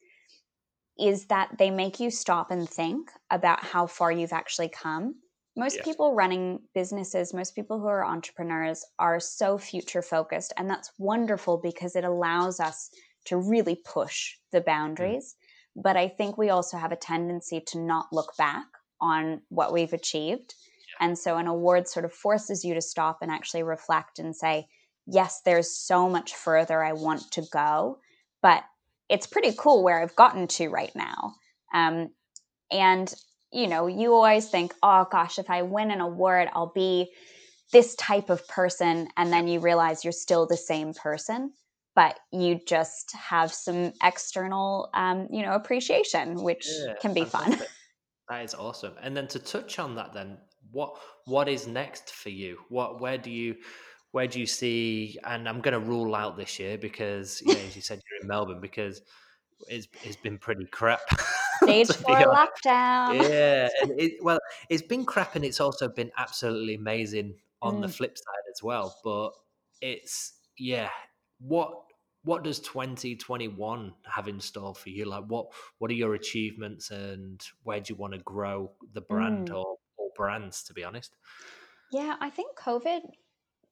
is 0.99 1.27
that 1.27 1.51
they 1.59 1.71
make 1.71 2.01
you 2.01 2.11
stop 2.11 2.51
and 2.51 2.69
think 2.69 3.11
about 3.31 3.63
how 3.63 3.87
far 3.87 4.11
you've 4.11 4.33
actually 4.33 4.69
come 4.69 5.15
most 5.57 5.83
people 5.83 6.15
running 6.15 6.61
businesses 6.75 7.35
most 7.35 7.55
people 7.55 7.79
who 7.79 7.87
are 7.87 8.05
entrepreneurs 8.05 8.85
are 8.99 9.21
so 9.21 9.59
future 9.59 10.03
focused 10.03 10.53
and 10.57 10.69
that's 10.69 10.93
wonderful 10.99 11.59
because 11.59 11.97
it 11.97 12.05
allows 12.05 12.61
us 12.61 12.91
to 13.25 13.37
really 13.37 13.81
push 13.85 14.35
the 14.53 14.61
mm. 14.61 14.67
boundaries 14.67 15.35
mm. 15.79 15.83
but 15.83 15.97
i 15.97 16.09
think 16.09 16.37
we 16.37 16.51
also 16.51 16.77
have 16.77 16.93
a 16.93 16.97
tendency 16.97 17.63
to 17.67 17.79
not 17.79 18.07
look 18.13 18.33
back 18.37 18.67
on 19.01 19.41
what 19.49 19.73
we've 19.73 19.93
achieved 19.93 20.55
yeah. 21.01 21.07
and 21.07 21.19
so 21.19 21.37
an 21.37 21.47
award 21.47 21.87
sort 21.89 22.05
of 22.05 22.13
forces 22.13 22.65
you 22.65 22.75
to 22.75 22.81
stop 22.81 23.19
and 23.23 23.31
actually 23.31 23.63
reflect 23.63 24.19
and 24.19 24.35
say 24.35 24.67
yes, 25.07 25.41
there's 25.45 25.71
so 25.71 26.09
much 26.09 26.35
further 26.35 26.83
I 26.83 26.93
want 26.93 27.31
to 27.33 27.43
go, 27.53 27.99
but 28.43 28.65
it's 29.09 29.27
pretty 29.27 29.53
cool 29.57 29.83
where 29.83 30.03
I've 30.03 30.17
gotten 30.17 30.47
to 30.49 30.69
right 30.69 30.95
now. 30.95 31.35
Um, 31.73 32.11
and, 32.71 33.13
you 33.53 33.69
know, 33.69 33.87
you 33.87 34.13
always 34.13 34.49
think, 34.49 34.75
oh 34.83 35.07
gosh, 35.11 35.39
if 35.39 35.49
I 35.49 35.63
win 35.63 35.91
an 35.91 36.01
award, 36.01 36.49
I'll 36.53 36.73
be 36.75 37.13
this 37.73 37.95
type 37.97 38.31
of 38.31 38.47
person. 38.49 39.09
And 39.17 39.33
then 39.33 39.49
you 39.49 39.61
realize 39.61 40.05
you're 40.05 40.13
still 40.13 40.47
the 40.47 40.57
same 40.57 40.93
person, 40.95 41.53
but 41.95 42.19
you 42.33 42.61
just 42.67 43.15
have 43.15 43.53
some 43.53 43.93
external, 44.03 44.91
um, 44.95 45.29
you 45.31 45.43
know, 45.43 45.55
appreciation, 45.55 46.43
which 46.43 46.67
yeah, 46.69 46.95
can 47.01 47.15
be 47.15 47.25
fun. 47.25 47.59
That 48.29 48.45
is 48.45 48.55
awesome. 48.55 48.95
And 49.03 49.17
then 49.17 49.29
to 49.29 49.39
touch 49.39 49.79
on 49.79 49.95
that, 49.95 50.13
then 50.13 50.39
what 50.73 50.97
what 51.27 51.49
is 51.49 51.69
next 51.69 52.11
for 52.11 52.31
you? 52.31 52.59
What 52.69 53.01
where 53.01 53.19
do 53.19 53.31
you 53.31 53.57
where 54.17 54.27
do 54.27 54.41
you 54.41 54.47
see? 54.47 55.19
And 55.25 55.47
I'm 55.47 55.61
going 55.61 55.75
to 55.75 55.79
rule 55.79 56.15
out 56.15 56.39
this 56.39 56.59
year 56.59 56.79
because, 56.79 57.43
yeah, 57.45 57.53
as 57.69 57.77
you 57.77 57.83
said, 57.83 58.01
you're 58.11 58.23
in 58.23 58.27
Melbourne 58.27 58.63
because 58.63 59.03
it's 59.69 59.89
it's 60.05 60.17
been 60.17 60.39
pretty 60.39 60.65
crap. 60.65 61.01
Stage 61.63 61.93
four 61.93 62.17
lockdown. 62.17 63.29
Yeah, 63.29 63.69
it, 63.83 64.13
well, 64.23 64.39
it's 64.71 64.81
been 64.81 65.05
crap, 65.05 65.37
and 65.37 65.45
it's 65.45 65.61
also 65.61 65.87
been 65.87 66.11
absolutely 66.17 66.77
amazing 66.77 67.35
on 67.61 67.77
mm. 67.77 67.83
the 67.83 67.89
flip 67.89 68.17
side 68.17 68.47
as 68.51 68.63
well. 68.63 68.97
But 69.05 69.33
it's 69.83 70.33
yeah, 70.59 70.89
what 71.39 71.75
what 72.25 72.43
does 72.43 72.59
2021 72.61 73.93
have 74.11 74.29
in 74.29 74.41
store 74.41 74.75
for 74.75 74.89
you? 74.89 75.05
Like, 75.05 75.25
what 75.27 75.49
what 75.77 75.91
are 75.91 75.95
your 75.95 76.15
achievements, 76.15 76.91
and 76.91 77.39
where 77.65 77.81
do 77.81 77.93
you 77.93 77.97
want 77.97 78.15
to 78.15 78.21
grow 78.21 78.73
the 78.95 79.03
brand 79.03 79.51
mm. 79.51 79.57
or 79.57 79.77
or 79.99 80.09
brands? 80.17 80.63
To 80.65 80.73
be 80.73 80.85
honest. 80.85 81.15
Yeah, 81.93 82.17
I 82.19 82.31
think 82.31 82.57
COVID 82.59 83.03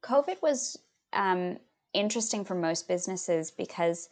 COVID 0.04 0.42
was 0.42 0.76
um, 1.12 1.58
interesting 1.92 2.44
for 2.44 2.54
most 2.54 2.88
businesses 2.88 3.50
because 3.50 4.08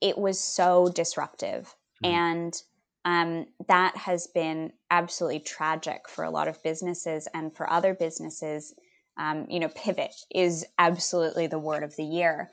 it 0.00 0.18
was 0.18 0.40
so 0.40 0.90
disruptive. 0.94 1.74
Mm. 2.04 2.08
And 2.08 2.62
um, 3.04 3.46
that 3.68 3.96
has 3.96 4.26
been 4.26 4.72
absolutely 4.90 5.40
tragic 5.40 6.08
for 6.08 6.24
a 6.24 6.30
lot 6.30 6.48
of 6.48 6.62
businesses 6.62 7.28
and 7.34 7.54
for 7.54 7.70
other 7.70 7.94
businesses. 7.94 8.74
Um, 9.16 9.46
you 9.48 9.60
know, 9.60 9.68
pivot 9.74 10.14
is 10.34 10.64
absolutely 10.78 11.46
the 11.46 11.58
word 11.58 11.82
of 11.82 11.96
the 11.96 12.04
year. 12.04 12.50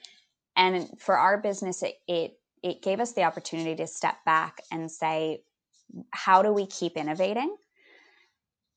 And 0.55 0.89
for 0.99 1.17
our 1.17 1.37
business, 1.37 1.83
it, 1.83 1.95
it 2.07 2.37
it 2.63 2.81
gave 2.81 2.99
us 2.99 3.13
the 3.13 3.23
opportunity 3.23 3.75
to 3.75 3.85
step 3.85 4.15
back 4.25 4.59
and 4.71 4.89
say, 4.89 5.43
how 6.09 6.41
do 6.41 6.51
we 6.51 6.65
keep 6.65 6.97
innovating? 6.97 7.55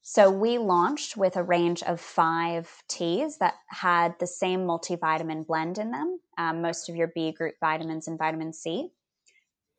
So 0.03 0.31
we 0.31 0.59
launched 0.59 1.17
with 1.17 1.37
a 1.37 1.43
range 1.43 1.83
of 1.83 2.01
five 2.01 2.71
teas 2.89 3.39
that 3.39 3.55
had 3.69 4.15
the 4.19 4.27
same 4.27 4.61
multivitamin 4.61 5.47
blend 5.47 5.79
in 5.79 5.91
them, 5.91 6.21
um, 6.39 6.63
most 6.63 6.89
of 6.89 6.97
your 6.97 7.09
B 7.15 7.33
group 7.33 7.55
vitamins 7.61 8.09
and 8.09 8.19
vitamin 8.19 8.53
C. 8.53 8.91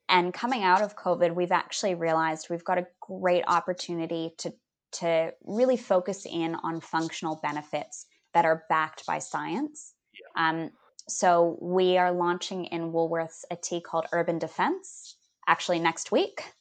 And 0.07 0.33
coming 0.33 0.63
out 0.63 0.81
of 0.81 0.95
COVID, 0.95 1.35
we've 1.35 1.51
actually 1.51 1.95
realized 1.95 2.47
we've 2.49 2.63
got 2.63 2.77
a 2.77 2.87
great 2.99 3.43
opportunity 3.47 4.33
to, 4.39 4.53
to 4.93 5.33
really 5.43 5.77
focus 5.77 6.25
in 6.25 6.55
on 6.55 6.81
functional 6.81 7.39
benefits 7.41 8.05
that 8.33 8.45
are 8.45 8.65
backed 8.69 9.05
by 9.05 9.19
science. 9.19 9.93
Yeah. 10.13 10.49
Um, 10.49 10.71
so 11.07 11.57
we 11.61 11.97
are 11.97 12.11
launching 12.11 12.65
in 12.65 12.91
Woolworths 12.91 13.43
a 13.49 13.55
tea 13.55 13.81
called 13.81 14.05
Urban 14.11 14.37
Defense 14.39 15.15
actually 15.47 15.79
next 15.79 16.11
week. 16.11 16.53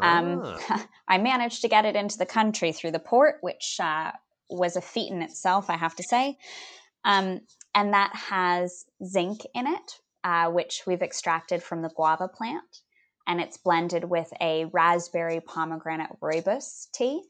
Um, 0.00 0.40
ah. 0.44 0.86
I 1.08 1.18
managed 1.18 1.62
to 1.62 1.68
get 1.68 1.84
it 1.84 1.96
into 1.96 2.18
the 2.18 2.26
country 2.26 2.72
through 2.72 2.92
the 2.92 2.98
port, 2.98 3.36
which 3.40 3.76
uh, 3.80 4.12
was 4.48 4.76
a 4.76 4.80
feat 4.80 5.12
in 5.12 5.22
itself, 5.22 5.68
I 5.68 5.76
have 5.76 5.96
to 5.96 6.02
say. 6.02 6.38
Um, 7.04 7.40
and 7.74 7.92
that 7.94 8.14
has 8.14 8.84
zinc 9.04 9.40
in 9.54 9.66
it, 9.66 9.98
uh, 10.24 10.50
which 10.50 10.82
we've 10.86 11.02
extracted 11.02 11.62
from 11.62 11.82
the 11.82 11.90
guava 11.90 12.28
plant. 12.28 12.80
And 13.26 13.40
it's 13.40 13.56
blended 13.56 14.04
with 14.04 14.32
a 14.40 14.66
raspberry 14.72 15.40
pomegranate 15.40 16.10
rooibos 16.20 16.90
tea. 16.92 17.22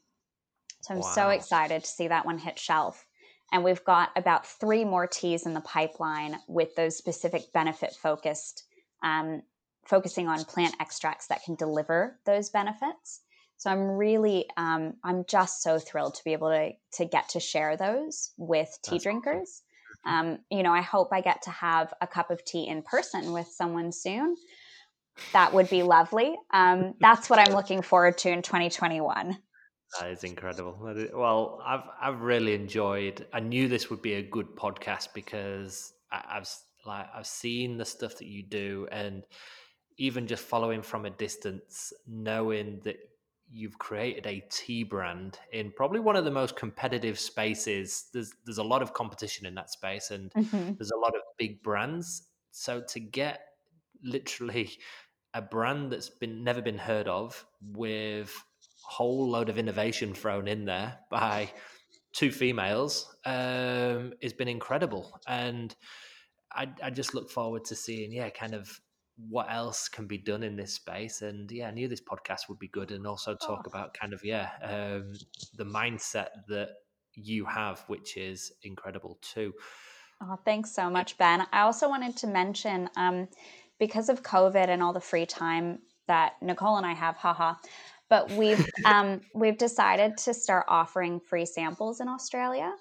So 0.82 0.94
I'm 0.94 1.00
wow. 1.00 1.12
so 1.14 1.28
excited 1.28 1.84
to 1.84 1.90
see 1.90 2.08
that 2.08 2.26
one 2.26 2.38
hit 2.38 2.58
shelf. 2.58 3.06
And 3.52 3.62
we've 3.62 3.84
got 3.84 4.10
about 4.16 4.46
three 4.46 4.84
more 4.84 5.06
teas 5.06 5.44
in 5.44 5.52
the 5.52 5.60
pipeline 5.60 6.38
with 6.48 6.74
those 6.74 6.96
specific 6.96 7.52
benefit 7.52 7.92
focused 7.92 8.64
um, 9.02 9.42
focusing 9.84 10.28
on 10.28 10.44
plant 10.44 10.74
extracts 10.80 11.26
that 11.28 11.42
can 11.44 11.54
deliver 11.54 12.18
those 12.24 12.50
benefits. 12.50 13.20
So 13.56 13.70
I'm 13.70 13.90
really, 13.96 14.46
um, 14.56 14.94
I'm 15.04 15.24
just 15.28 15.62
so 15.62 15.78
thrilled 15.78 16.14
to 16.16 16.24
be 16.24 16.32
able 16.32 16.50
to 16.50 16.72
to 16.98 17.04
get 17.04 17.28
to 17.30 17.40
share 17.40 17.76
those 17.76 18.32
with 18.36 18.76
tea 18.82 18.92
That's 18.92 19.04
drinkers. 19.04 19.62
Awesome. 20.04 20.30
Um, 20.32 20.38
you 20.50 20.62
know, 20.62 20.72
I 20.72 20.80
hope 20.80 21.10
I 21.12 21.20
get 21.20 21.42
to 21.42 21.50
have 21.50 21.94
a 22.00 22.06
cup 22.06 22.30
of 22.30 22.44
tea 22.44 22.66
in 22.66 22.82
person 22.82 23.32
with 23.32 23.46
someone 23.46 23.92
soon. 23.92 24.34
That 25.32 25.52
would 25.54 25.70
be 25.70 25.82
lovely. 25.82 26.36
Um, 26.52 26.94
that's 27.00 27.30
what 27.30 27.38
I'm 27.38 27.54
looking 27.54 27.82
forward 27.82 28.18
to 28.18 28.30
in 28.30 28.42
2021. 28.42 29.38
That 30.00 30.10
is 30.10 30.24
incredible. 30.24 30.76
Well, 31.14 31.62
I've 31.64 31.84
I've 32.00 32.20
really 32.20 32.54
enjoyed. 32.54 33.26
I 33.32 33.40
knew 33.40 33.68
this 33.68 33.90
would 33.90 34.02
be 34.02 34.14
a 34.14 34.22
good 34.22 34.56
podcast 34.56 35.08
because 35.14 35.92
I, 36.10 36.22
I've 36.30 36.48
like 36.86 37.06
I've 37.14 37.26
seen 37.26 37.76
the 37.76 37.84
stuff 37.84 38.16
that 38.18 38.26
you 38.26 38.42
do, 38.42 38.88
and 38.90 39.22
even 39.98 40.26
just 40.26 40.44
following 40.44 40.82
from 40.82 41.04
a 41.04 41.10
distance, 41.10 41.92
knowing 42.06 42.80
that 42.84 42.96
you've 43.52 43.78
created 43.78 44.26
a 44.26 44.42
tea 44.50 44.82
brand 44.82 45.38
in 45.52 45.70
probably 45.76 46.00
one 46.00 46.16
of 46.16 46.24
the 46.24 46.30
most 46.30 46.56
competitive 46.56 47.18
spaces. 47.18 48.06
There's 48.12 48.32
there's 48.44 48.58
a 48.58 48.64
lot 48.64 48.82
of 48.82 48.94
competition 48.94 49.46
in 49.46 49.54
that 49.56 49.70
space, 49.70 50.10
and 50.10 50.32
mm-hmm. 50.32 50.72
there's 50.78 50.90
a 50.90 50.98
lot 50.98 51.14
of 51.14 51.22
big 51.38 51.62
brands. 51.62 52.28
So 52.50 52.82
to 52.88 53.00
get 53.00 53.40
literally 54.02 54.70
a 55.34 55.42
brand 55.42 55.92
that's 55.92 56.10
been 56.10 56.44
never 56.44 56.62
been 56.62 56.78
heard 56.78 57.08
of 57.08 57.44
with 57.60 58.34
a 58.86 58.90
whole 58.90 59.30
load 59.30 59.48
of 59.48 59.58
innovation 59.58 60.14
thrown 60.14 60.48
in 60.48 60.64
there 60.64 60.98
by 61.10 61.50
two 62.12 62.30
females 62.30 63.14
um, 63.24 64.12
has 64.22 64.32
been 64.32 64.48
incredible, 64.48 65.20
and 65.26 65.74
I, 66.52 66.68
I 66.82 66.90
just 66.90 67.14
look 67.14 67.30
forward 67.30 67.64
to 67.66 67.74
seeing 67.74 68.12
yeah 68.12 68.30
kind 68.30 68.54
of 68.54 68.80
what 69.28 69.46
else 69.50 69.88
can 69.88 70.06
be 70.06 70.18
done 70.18 70.42
in 70.42 70.56
this 70.56 70.74
space 70.74 71.22
and 71.22 71.50
yeah 71.50 71.68
i 71.68 71.70
knew 71.70 71.88
this 71.88 72.00
podcast 72.00 72.48
would 72.48 72.58
be 72.58 72.68
good 72.68 72.90
and 72.90 73.06
also 73.06 73.34
talk 73.34 73.62
oh. 73.64 73.68
about 73.68 73.94
kind 73.94 74.12
of 74.12 74.24
yeah 74.24 74.50
um, 74.62 75.12
the 75.56 75.64
mindset 75.64 76.28
that 76.48 76.70
you 77.14 77.44
have 77.44 77.84
which 77.88 78.16
is 78.16 78.52
incredible 78.62 79.18
too. 79.20 79.52
Oh 80.22 80.38
thanks 80.44 80.72
so 80.72 80.88
much 80.88 81.18
ben. 81.18 81.46
I 81.52 81.62
also 81.62 81.88
wanted 81.88 82.16
to 82.18 82.26
mention 82.26 82.88
um, 82.96 83.28
because 83.78 84.08
of 84.08 84.22
covid 84.22 84.68
and 84.68 84.82
all 84.82 84.92
the 84.92 85.00
free 85.00 85.26
time 85.26 85.80
that 86.06 86.34
nicole 86.40 86.76
and 86.76 86.86
i 86.86 86.92
have 86.92 87.16
haha 87.16 87.54
but 88.08 88.30
we've 88.32 88.66
um, 88.84 89.20
we've 89.34 89.58
decided 89.58 90.16
to 90.18 90.34
start 90.34 90.64
offering 90.68 91.20
free 91.20 91.46
samples 91.46 92.00
in 92.00 92.08
australia 92.08 92.72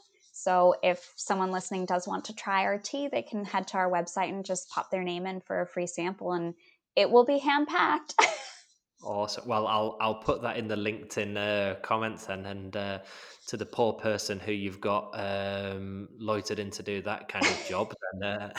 so 0.41 0.73
if 0.81 1.13
someone 1.17 1.51
listening 1.51 1.85
does 1.85 2.07
want 2.07 2.25
to 2.25 2.33
try 2.33 2.63
our 2.63 2.79
tea, 2.79 3.07
they 3.07 3.21
can 3.21 3.45
head 3.45 3.67
to 3.67 3.77
our 3.77 3.91
website 3.91 4.29
and 4.29 4.43
just 4.43 4.71
pop 4.71 4.89
their 4.89 5.03
name 5.03 5.27
in 5.27 5.39
for 5.39 5.61
a 5.61 5.67
free 5.67 5.85
sample 5.85 6.33
and 6.33 6.55
it 6.95 7.11
will 7.11 7.25
be 7.25 7.37
hand 7.37 7.67
packed. 7.67 8.15
awesome. 9.03 9.47
Well, 9.47 9.67
I'll 9.67 9.97
I'll 10.01 10.15
put 10.15 10.41
that 10.41 10.57
in 10.57 10.67
the 10.67 10.75
LinkedIn 10.75 11.37
uh, 11.37 11.75
comments 11.81 12.27
and 12.29 12.47
and 12.47 12.75
uh, 12.75 12.99
to 13.47 13.57
the 13.57 13.67
poor 13.67 13.93
person 13.93 14.39
who 14.39 14.51
you've 14.51 14.81
got 14.81 15.11
um, 15.13 16.09
loitered 16.19 16.57
in 16.57 16.71
to 16.71 16.81
do 16.81 17.03
that 17.03 17.27
kind 17.27 17.45
of 17.45 17.65
job. 17.69 17.93
then 18.19 18.31
uh, 18.31 18.49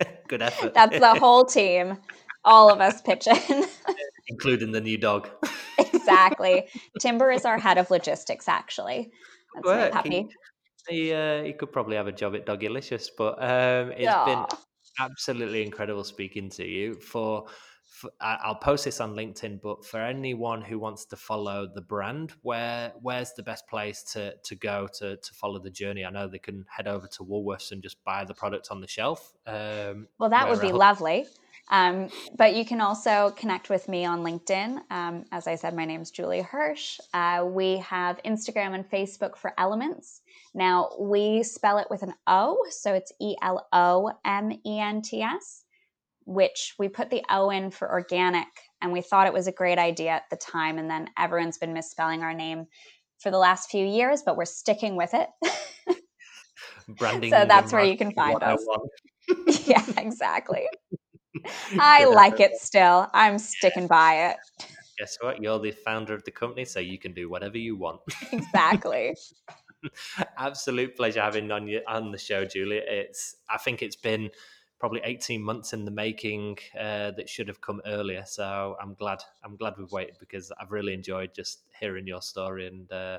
good 0.28 0.40
effort. 0.40 0.72
That's 0.72 0.98
the 0.98 1.14
whole 1.14 1.44
team. 1.44 1.98
All 2.42 2.72
of 2.72 2.80
us 2.80 3.02
pitch 3.02 3.26
in, 3.26 3.66
including 4.28 4.72
the 4.72 4.80
new 4.80 4.96
dog. 4.96 5.28
exactly. 5.78 6.68
Timber 7.00 7.30
is 7.30 7.44
our 7.44 7.58
head 7.58 7.76
of 7.76 7.90
logistics. 7.90 8.48
Actually, 8.48 9.10
that's 9.54 9.66
Work. 9.66 9.92
happy. 9.92 10.30
He 10.88 11.12
uh, 11.12 11.42
he 11.42 11.52
could 11.52 11.72
probably 11.72 11.96
have 11.96 12.06
a 12.06 12.12
job 12.12 12.34
at 12.34 12.46
Doggylicious, 12.46 13.08
but 13.16 13.42
um, 13.42 13.92
it's 13.92 14.24
been 14.24 14.44
absolutely 14.98 15.62
incredible 15.62 16.04
speaking 16.04 16.50
to 16.50 16.66
you. 16.66 16.94
For, 16.94 17.46
for, 17.84 18.10
I'll 18.20 18.56
post 18.56 18.84
this 18.84 19.00
on 19.00 19.14
LinkedIn, 19.14 19.60
but 19.62 19.84
for 19.84 20.00
anyone 20.00 20.62
who 20.62 20.78
wants 20.78 21.04
to 21.06 21.16
follow 21.16 21.68
the 21.72 21.82
brand, 21.82 22.32
where 22.42 22.92
where's 23.00 23.32
the 23.32 23.42
best 23.42 23.66
place 23.68 24.02
to 24.12 24.34
to 24.44 24.54
go 24.54 24.88
to 24.98 25.16
to 25.16 25.34
follow 25.34 25.58
the 25.58 25.70
journey? 25.70 26.04
I 26.04 26.10
know 26.10 26.28
they 26.28 26.38
can 26.38 26.64
head 26.68 26.88
over 26.88 27.06
to 27.06 27.24
Woolworths 27.24 27.72
and 27.72 27.82
just 27.82 28.02
buy 28.04 28.24
the 28.24 28.34
product 28.34 28.68
on 28.70 28.80
the 28.80 28.88
shelf. 28.88 29.32
Um, 29.46 30.08
well, 30.18 30.30
that 30.30 30.48
would 30.48 30.60
be 30.60 30.72
lovely. 30.72 31.26
Um, 31.70 32.08
but 32.36 32.56
you 32.56 32.64
can 32.64 32.80
also 32.80 33.32
connect 33.36 33.70
with 33.70 33.88
me 33.88 34.04
on 34.04 34.20
LinkedIn. 34.20 34.80
Um, 34.90 35.24
as 35.30 35.46
I 35.46 35.54
said, 35.54 35.74
my 35.74 35.84
name 35.84 36.02
is 36.02 36.10
Julia 36.10 36.42
Hirsch. 36.42 36.98
Uh, 37.14 37.44
we 37.46 37.78
have 37.78 38.20
Instagram 38.24 38.74
and 38.74 38.88
Facebook 38.90 39.36
for 39.36 39.52
Eloments. 39.56 40.20
Now, 40.54 40.90
we 40.98 41.42
spell 41.42 41.78
it 41.78 41.86
with 41.90 42.02
an 42.02 42.14
O, 42.26 42.64
so 42.70 42.92
it's 42.92 43.12
E 43.20 43.36
L 43.42 43.66
O 43.72 44.12
M 44.24 44.52
E 44.66 44.78
N 44.80 45.00
T 45.02 45.22
S, 45.22 45.64
which 46.24 46.74
we 46.78 46.88
put 46.88 47.10
the 47.10 47.22
O 47.30 47.50
in 47.50 47.70
for 47.70 47.90
organic, 47.90 48.48
and 48.82 48.92
we 48.92 49.00
thought 49.00 49.26
it 49.26 49.32
was 49.32 49.46
a 49.46 49.52
great 49.52 49.78
idea 49.78 50.10
at 50.10 50.24
the 50.30 50.36
time. 50.36 50.78
And 50.78 50.90
then 50.90 51.08
everyone's 51.16 51.58
been 51.58 51.72
misspelling 51.72 52.22
our 52.22 52.34
name 52.34 52.66
for 53.18 53.30
the 53.30 53.38
last 53.38 53.70
few 53.70 53.86
years, 53.86 54.22
but 54.24 54.36
we're 54.36 54.44
sticking 54.44 54.96
with 54.96 55.14
it. 55.14 55.28
Branding. 56.98 57.30
so 57.30 57.44
that's 57.44 57.72
where 57.72 57.84
you 57.84 57.96
can 57.96 58.12
find 58.12 58.42
us. 58.42 58.64
yeah, 59.66 59.84
exactly. 59.96 60.66
I 61.78 62.06
like 62.06 62.40
it 62.40 62.56
still. 62.56 63.08
I'm 63.14 63.38
sticking 63.38 63.86
by 63.86 64.30
it. 64.30 64.36
Guess 64.98 65.16
what? 65.20 65.40
You're 65.40 65.58
the 65.58 65.70
founder 65.70 66.14
of 66.14 66.24
the 66.24 66.30
company, 66.30 66.64
so 66.64 66.80
you 66.80 66.98
can 66.98 67.12
do 67.12 67.30
whatever 67.30 67.58
you 67.58 67.76
want. 67.76 68.00
exactly. 68.32 69.14
Absolute 70.36 70.96
pleasure 70.96 71.20
having 71.20 71.50
on 71.50 71.66
you 71.66 71.80
on 71.86 72.12
the 72.12 72.18
show, 72.18 72.44
Julia. 72.44 72.82
It's 72.86 73.36
I 73.48 73.58
think 73.58 73.82
it's 73.82 73.96
been 73.96 74.30
probably 74.78 75.00
18 75.04 75.42
months 75.42 75.74
in 75.74 75.84
the 75.84 75.90
making 75.90 76.56
uh, 76.78 77.10
that 77.12 77.28
should 77.28 77.48
have 77.48 77.60
come 77.60 77.80
earlier. 77.86 78.24
So 78.26 78.76
I'm 78.80 78.94
glad 78.94 79.22
I'm 79.44 79.56
glad 79.56 79.74
we've 79.78 79.92
waited 79.92 80.16
because 80.18 80.50
I've 80.60 80.72
really 80.72 80.94
enjoyed 80.94 81.34
just 81.34 81.62
hearing 81.78 82.06
your 82.06 82.22
story 82.22 82.66
and 82.66 82.90
uh, 82.90 83.18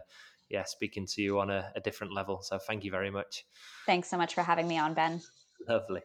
yeah, 0.50 0.64
speaking 0.66 1.06
to 1.08 1.22
you 1.22 1.40
on 1.40 1.50
a, 1.50 1.72
a 1.76 1.80
different 1.80 2.14
level. 2.14 2.42
So 2.42 2.58
thank 2.58 2.84
you 2.84 2.92
very 2.92 3.12
much. 3.12 3.46
Thanks 3.86 4.10
so 4.10 4.18
much 4.18 4.34
for 4.34 4.42
having 4.42 4.68
me 4.68 4.78
on, 4.78 4.94
Ben. 4.94 5.22
Lovely. 5.68 6.02